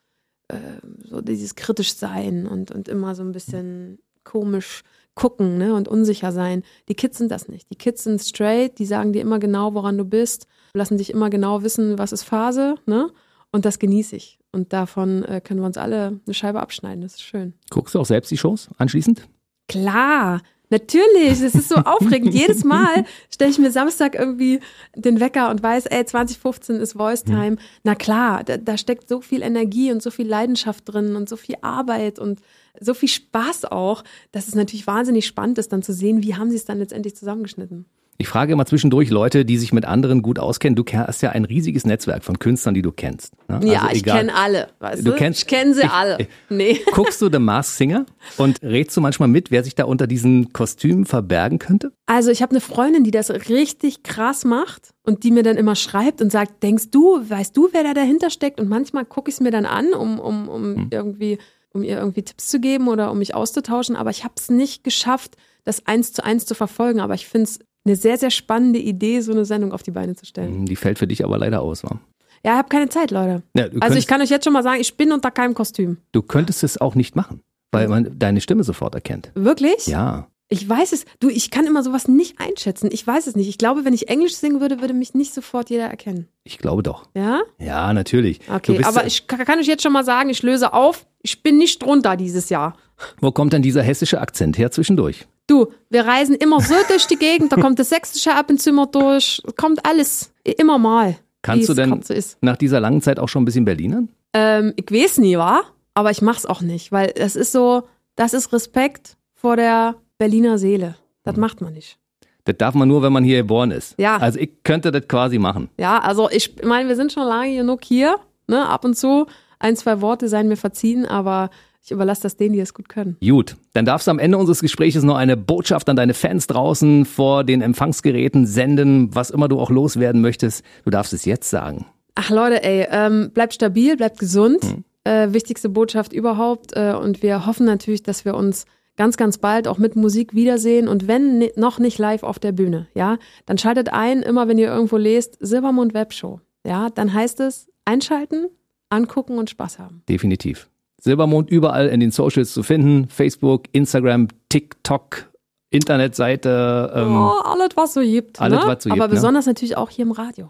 äh, 0.47 0.79
so 1.03 1.19
dieses 1.19 1.55
kritisch 1.55 1.93
sein 1.95 2.47
und, 2.47 2.71
und 2.71 2.87
immer 2.87 3.15
so 3.15 3.23
ein 3.23 3.33
bisschen 3.33 3.99
komisch 4.23 4.83
gucken 5.15 5.57
ne, 5.57 5.73
und 5.73 5.87
unsicher 5.87 6.31
sein. 6.31 6.63
Die 6.89 6.95
Kids 6.95 7.17
sind 7.17 7.31
das 7.31 7.47
nicht. 7.47 7.69
Die 7.71 7.77
Kids 7.77 8.03
sind 8.03 8.21
straight, 8.21 8.77
die 8.77 8.85
sagen 8.85 9.13
dir 9.13 9.21
immer 9.21 9.39
genau, 9.39 9.73
woran 9.73 9.97
du 9.97 10.05
bist, 10.05 10.47
lassen 10.73 10.97
dich 10.97 11.09
immer 11.09 11.29
genau 11.29 11.63
wissen, 11.63 11.97
was 11.97 12.11
ist 12.11 12.23
Phase, 12.23 12.75
ne? 12.85 13.09
Und 13.51 13.63
das 13.63 13.79
genieße 13.79 14.17
ich. 14.17 14.37
Und 14.51 14.73
davon 14.73 15.23
äh, 15.23 15.39
können 15.41 15.61
wir 15.61 15.65
uns 15.65 15.77
alle 15.77 16.19
eine 16.25 16.33
Scheibe 16.33 16.59
abschneiden. 16.59 17.01
Das 17.01 17.15
ist 17.15 17.23
schön. 17.23 17.53
Guckst 17.69 17.95
du 17.95 17.99
auch 17.99 18.05
selbst 18.05 18.29
die 18.29 18.37
Shows 18.37 18.69
anschließend? 18.77 19.27
Klar, 19.69 20.41
natürlich. 20.69 21.41
Es 21.41 21.55
ist 21.55 21.69
so 21.69 21.75
aufregend. 21.75 22.33
Jedes 22.33 22.65
Mal 22.65 23.05
stelle 23.29 23.51
ich 23.51 23.59
mir 23.59 23.71
Samstag 23.71 24.15
irgendwie 24.15 24.59
den 24.95 25.21
Wecker 25.21 25.49
und 25.49 25.63
weiß, 25.63 25.85
ey, 25.85 26.05
2015 26.05 26.77
ist 26.77 26.93
Voice 26.93 27.23
Time. 27.23 27.55
Na 27.83 27.95
klar, 27.95 28.43
da, 28.43 28.57
da 28.57 28.77
steckt 28.77 29.07
so 29.07 29.21
viel 29.21 29.41
Energie 29.41 29.91
und 29.91 30.03
so 30.03 30.11
viel 30.11 30.27
Leidenschaft 30.27 30.83
drin 30.85 31.15
und 31.15 31.29
so 31.29 31.37
viel 31.37 31.55
Arbeit 31.61 32.19
und 32.19 32.41
so 32.79 32.93
viel 32.93 33.09
Spaß 33.09 33.65
auch, 33.65 34.03
dass 34.31 34.47
es 34.47 34.55
natürlich 34.55 34.87
wahnsinnig 34.87 35.25
spannend 35.25 35.57
ist, 35.57 35.71
dann 35.73 35.81
zu 35.83 35.93
sehen, 35.93 36.23
wie 36.23 36.35
haben 36.35 36.49
sie 36.49 36.57
es 36.57 36.65
dann 36.65 36.79
letztendlich 36.79 37.15
zusammengeschnitten. 37.15 37.85
Ich 38.17 38.29
frage 38.29 38.53
immer 38.53 38.65
zwischendurch 38.65 39.09
Leute, 39.09 39.43
die 39.43 39.57
sich 39.57 39.73
mit 39.73 39.83
anderen 39.83 40.21
gut 40.21 40.39
auskennen. 40.39 40.77
Du 40.77 40.85
hast 40.85 41.21
ja 41.21 41.31
ein 41.31 41.43
riesiges 41.43 41.85
Netzwerk 41.85 42.23
von 42.23 42.39
Künstlern, 42.39 42.73
die 42.73 42.81
du 42.81 42.93
kennst. 42.93 43.33
ne? 43.49 43.59
ja, 43.65 43.81
Also 43.81 43.91
ich 43.97 44.03
egal. 44.03 44.19
kenne 44.19 44.35
alle, 44.35 44.69
weißt 44.79 45.05
Du 45.05 45.11
du? 45.11 45.17
kennst- 45.17 45.41
ich 45.41 45.47
kenne 45.47 45.73
sie 45.73 45.81
ich- 45.81 45.89
alle. 45.91 46.17
ich- 46.21 46.27
Nee. 46.47 46.79
Guckst 46.93 47.21
du 47.21 47.29
The 47.29 47.39
Masked 47.39 47.75
Singer 47.75 48.05
und 48.37 48.61
rätst 48.61 48.95
du 48.95 49.01
manchmal 49.01 49.27
mit, 49.27 49.51
wer 49.51 49.65
sich 49.65 49.75
da 49.75 49.83
unter 49.83 50.07
diesen 50.07 50.53
Kostümen 50.53 51.05
verbergen 51.05 51.59
könnte? 51.59 51.91
Also 52.05 52.31
ich 52.31 52.41
habe 52.41 52.51
eine 52.51 52.61
Freundin, 52.61 53.03
die 53.03 53.11
das 53.11 53.29
richtig 53.49 54.03
krass 54.03 54.45
macht 54.45 54.93
und 55.03 55.25
die 55.25 55.31
mir 55.31 55.43
dann 55.43 55.57
immer 55.57 55.75
schreibt 55.75 56.21
und 56.21 56.31
sagt, 56.31 56.63
denkst 56.63 56.91
du, 56.91 57.19
weißt 57.29 57.55
du, 57.57 57.67
wer 57.73 57.83
da 57.83 57.93
dahinter 57.93 58.29
steckt? 58.29 58.61
Und 58.61 58.69
manchmal 58.69 59.03
gucke 59.03 59.27
ich 59.29 59.35
es 59.35 59.41
mir 59.41 59.51
dann 59.51 59.65
an, 59.65 59.91
um, 59.93 60.19
um, 60.21 60.47
um 60.47 60.87
irgendwie, 60.89 61.37
um 61.75 61.83
ihr 61.83 61.97
irgendwie 61.97 62.23
Tipps 62.23 62.49
zu 62.49 62.59
geben 62.59 62.87
oder 62.87 63.11
um 63.11 63.19
mich 63.19 63.35
auszutauschen. 63.35 63.95
Aber 63.95 64.09
ich 64.09 64.23
habe 64.23 64.33
es 64.37 64.49
nicht 64.49 64.83
geschafft, 64.83 65.35
das 65.63 65.85
eins 65.85 66.13
zu 66.13 66.23
eins 66.23 66.45
zu 66.45 66.55
verfolgen. 66.55 66.99
Aber 66.99 67.13
ich 67.13 67.27
finde 67.27 67.43
es 67.45 67.59
eine 67.85 67.95
sehr, 67.95 68.17
sehr 68.17 68.31
spannende 68.31 68.79
Idee, 68.79 69.19
so 69.21 69.31
eine 69.31 69.45
Sendung 69.45 69.71
auf 69.71 69.83
die 69.83 69.91
Beine 69.91 70.15
zu 70.15 70.25
stellen. 70.25 70.65
Die 70.65 70.75
fällt 70.75 70.97
für 70.97 71.07
dich 71.07 71.23
aber 71.23 71.37
leider 71.37 71.61
aus, 71.61 71.83
wa? 71.83 71.99
Ja, 72.43 72.53
ich 72.53 72.57
habe 72.57 72.69
keine 72.69 72.89
Zeit, 72.89 73.11
Leute. 73.11 73.43
Ja, 73.55 73.67
Also 73.79 73.97
ich 73.97 74.07
kann 74.07 74.21
euch 74.21 74.29
jetzt 74.29 74.43
schon 74.43 74.53
mal 74.53 74.63
sagen, 74.63 74.79
ich 74.79 74.97
bin 74.97 75.11
unter 75.11 75.31
keinem 75.31 75.53
Kostüm. 75.53 75.97
du 76.11 76.21
könntest 76.21 76.63
es 76.63 76.79
auch 76.79 76.95
nicht 76.95 77.15
machen, 77.15 77.41
weil 77.71 77.87
man 77.87 78.17
deine 78.17 78.39
Stimme 78.41 78.63
sofort 78.63 78.93
erkennt. 78.95 79.31
Wirklich? 79.35 79.87
Ja. 79.87 80.27
Ich 80.47 80.67
weiß 80.69 80.91
es. 80.93 81.05
Du, 81.19 81.29
ich 81.29 81.49
kann 81.49 81.65
immer 81.65 81.81
sowas 81.81 82.07
nicht 82.07 82.39
einschätzen. 82.39 82.89
Ich 82.91 83.05
weiß 83.05 83.25
es 83.27 83.35
nicht. 83.35 83.49
Ich 83.49 83.57
glaube, 83.57 83.83
wenn 83.83 83.93
ich 83.93 84.09
Englisch 84.09 84.35
singen 84.35 84.61
würde, 84.61 84.79
würde 84.79 84.93
mich 84.93 85.13
nicht 85.15 85.33
sofort 85.33 85.69
jeder 85.71 85.85
erkennen. 85.85 86.27
Ich 86.43 86.59
glaube 86.59 86.83
doch. 86.83 87.05
Ja? 87.15 87.41
Ja, 87.57 87.91
natürlich. 87.93 88.39
Okay, 88.53 88.83
aber 88.83 89.07
ich 89.07 89.25
ka- 89.25 89.43
kann 89.43 89.57
euch 89.59 89.65
jetzt 89.65 89.81
schon 89.81 89.91
mal 89.93 90.05
sagen, 90.05 90.29
ich 90.29 90.43
löse 90.43 90.73
auf, 90.73 91.07
ich 91.23 91.41
bin 91.41 91.57
nicht 91.57 91.81
drunter 91.81 92.15
dieses 92.15 92.49
Jahr. 92.49 92.77
Wo 93.19 93.31
kommt 93.31 93.53
denn 93.53 93.63
dieser 93.63 93.81
hessische 93.81 94.21
Akzent 94.21 94.57
her 94.59 94.69
zwischendurch? 94.71 95.25
Du, 95.47 95.67
wir 95.89 96.05
reisen 96.05 96.35
immer 96.35 96.61
so 96.61 96.75
durch 96.89 97.07
die 97.07 97.17
Gegend, 97.17 97.51
da 97.51 97.55
kommt 97.55 97.79
das 97.79 97.89
Sächsische 97.89 98.35
ab 98.35 98.49
ins 98.51 98.63
Zimmer 98.63 98.85
durch, 98.85 99.41
kommt 99.57 99.83
alles, 99.85 100.31
immer 100.43 100.77
mal. 100.77 101.17
Kannst 101.41 101.69
du 101.69 101.73
denn 101.73 102.01
so 102.03 102.13
nach 102.41 102.57
dieser 102.57 102.79
langen 102.79 103.01
Zeit 103.01 103.19
auch 103.19 103.29
schon 103.29 103.41
ein 103.43 103.45
bisschen 103.45 103.65
Berlinern? 103.65 104.09
Ähm, 104.33 104.73
ich 104.75 104.91
weiß 104.91 105.17
nie, 105.19 105.37
wa? 105.37 105.61
Aber 105.95 106.11
ich 106.11 106.21
mach's 106.21 106.45
auch 106.45 106.61
nicht, 106.61 106.91
weil 106.91 107.11
das 107.15 107.35
ist 107.35 107.51
so, 107.51 107.83
das 108.15 108.33
ist 108.33 108.53
Respekt 108.53 109.17
vor 109.33 109.55
der 109.55 109.95
Berliner 110.17 110.57
Seele. 110.57 110.95
Das 111.23 111.37
macht 111.37 111.61
man 111.61 111.73
nicht. 111.73 111.97
Das 112.45 112.55
darf 112.57 112.75
man 112.75 112.87
nur, 112.87 113.01
wenn 113.01 113.11
man 113.11 113.23
hier 113.23 113.37
geboren 113.37 113.71
ist. 113.71 113.95
Ja. 113.97 114.17
Also 114.17 114.39
ich 114.39 114.63
könnte 114.63 114.91
das 114.91 115.07
quasi 115.07 115.39
machen. 115.39 115.69
Ja, 115.79 115.99
also 115.99 116.29
ich 116.29 116.55
meine, 116.63 116.87
wir 116.87 116.95
sind 116.95 117.11
schon 117.11 117.27
lange 117.27 117.55
genug 117.55 117.83
hier, 117.83 118.17
ne? 118.47 118.67
Ab 118.67 118.85
und 118.85 118.95
zu 118.95 119.25
ein, 119.59 119.75
zwei 119.75 120.01
Worte 120.01 120.27
seien 120.29 120.47
mir 120.47 120.57
verziehen, 120.57 121.05
aber 121.05 121.49
ich 121.83 121.91
überlasse 121.91 122.23
das 122.23 122.37
denen, 122.37 122.53
die 122.53 122.59
es 122.59 122.73
gut 122.73 122.89
können. 122.89 123.17
Gut, 123.19 123.55
dann 123.73 123.85
darfst 123.85 124.07
du 124.07 124.11
am 124.11 124.19
Ende 124.19 124.37
unseres 124.37 124.61
Gesprächs 124.61 125.01
noch 125.03 125.15
eine 125.15 125.37
Botschaft 125.37 125.89
an 125.89 125.95
deine 125.95 126.13
Fans 126.13 126.47
draußen 126.47 127.05
vor 127.05 127.43
den 127.43 127.61
Empfangsgeräten 127.61 128.45
senden, 128.45 129.13
was 129.13 129.29
immer 129.29 129.47
du 129.47 129.59
auch 129.59 129.69
loswerden 129.69 130.21
möchtest. 130.21 130.63
Du 130.83 130.89
darfst 130.89 131.13
es 131.13 131.25
jetzt 131.25 131.49
sagen. 131.49 131.85
Ach 132.15 132.29
Leute, 132.29 132.63
ey, 132.63 132.87
ähm, 132.89 133.31
bleibt 133.33 133.53
stabil, 133.53 133.97
bleibt 133.97 134.19
gesund. 134.19 134.63
Mhm. 134.63 134.83
Äh, 135.03 135.33
wichtigste 135.33 135.69
Botschaft 135.69 136.13
überhaupt. 136.13 136.75
Äh, 136.75 136.93
und 136.93 137.21
wir 137.21 137.45
hoffen 137.45 137.65
natürlich, 137.65 138.01
dass 138.01 138.25
wir 138.25 138.35
uns 138.35 138.65
ganz, 138.97 139.17
ganz 139.17 139.37
bald 139.37 139.67
auch 139.67 139.77
mit 139.77 139.95
Musik 139.95 140.33
wiedersehen. 140.33 140.87
Und 140.87 141.07
wenn 141.07 141.49
noch 141.55 141.79
nicht 141.79 141.97
live 141.97 142.23
auf 142.23 142.39
der 142.39 142.51
Bühne, 142.51 142.87
ja, 142.93 143.17
dann 143.45 143.57
schaltet 143.57 143.89
ein, 143.91 144.21
immer 144.21 144.47
wenn 144.47 144.57
ihr 144.57 144.67
irgendwo 144.67 144.97
lest, 144.97 145.37
Silbermond 145.39 145.93
Webshow. 145.93 146.39
Ja, 146.65 146.89
dann 146.89 147.13
heißt 147.13 147.39
es 147.41 147.69
einschalten, 147.85 148.47
angucken 148.89 149.37
und 149.37 149.49
Spaß 149.49 149.79
haben. 149.79 150.03
Definitiv. 150.09 150.69
Silbermond 150.99 151.49
überall 151.49 151.87
in 151.87 151.99
den 151.99 152.11
Socials 152.11 152.53
zu 152.53 152.63
finden. 152.63 153.07
Facebook, 153.07 153.65
Instagram, 153.73 154.27
TikTok, 154.49 155.29
Internetseite, 155.69 156.91
ähm, 156.95 157.15
oh, 157.15 157.39
alles, 157.43 157.69
was 157.75 157.93
so 157.93 158.01
gibt. 158.01 158.41
alles, 158.41 158.59
ne? 158.59 158.67
was 158.67 158.83
so 158.83 158.89
Aber 158.89 159.01
gibt, 159.01 159.09
ne? 159.09 159.15
besonders 159.15 159.45
natürlich 159.45 159.77
auch 159.77 159.89
hier 159.89 160.03
im 160.03 160.11
Radio. 160.11 160.49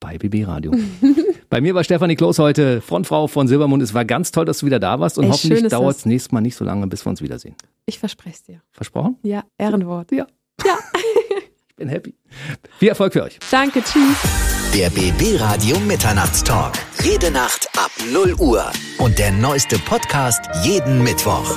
Bei 0.00 0.16
BB 0.18 0.46
Radio. 0.46 0.72
bei 1.50 1.60
mir 1.60 1.74
war 1.74 1.84
Stefanie 1.84 2.16
Kloß 2.16 2.38
heute, 2.38 2.80
Frontfrau 2.80 3.26
von 3.26 3.46
Silbermond. 3.46 3.82
Es 3.82 3.94
war 3.94 4.04
ganz 4.04 4.32
toll, 4.32 4.44
dass 4.46 4.58
du 4.58 4.66
wieder 4.66 4.78
da 4.80 4.98
warst 4.98 5.18
und 5.18 5.24
Ey, 5.24 5.30
hoffentlich 5.30 5.68
dauert 5.68 5.92
es 5.92 5.96
das. 5.98 6.06
nächstes 6.06 6.32
Mal 6.32 6.40
nicht 6.40 6.56
so 6.56 6.64
lange, 6.64 6.86
bis 6.86 7.04
wir 7.04 7.10
uns 7.10 7.22
wiedersehen. 7.22 7.54
Ich 7.86 7.98
verspreche 7.98 8.34
es 8.34 8.42
dir. 8.42 8.62
Versprochen? 8.72 9.16
Ja, 9.22 9.44
Ehrenwort. 9.58 10.10
Ja. 10.12 10.26
Ja, 10.64 10.78
Ich 11.70 11.76
bin 11.76 11.88
happy. 11.88 12.14
Viel 12.78 12.88
Erfolg 12.88 13.12
für 13.14 13.22
euch. 13.22 13.38
danke, 13.50 13.82
tschüss. 13.82 14.16
Der 14.74 14.90
BB 14.90 15.40
Radio 15.40 15.78
Mitternachtstalk. 15.80 16.74
Jede 17.02 17.30
Nacht 17.30 17.68
ab 17.76 17.90
0 18.12 18.34
Uhr. 18.38 18.64
Und 18.98 19.18
der 19.18 19.32
neueste 19.32 19.78
Podcast 19.78 20.42
jeden 20.64 21.02
Mittwoch. 21.02 21.56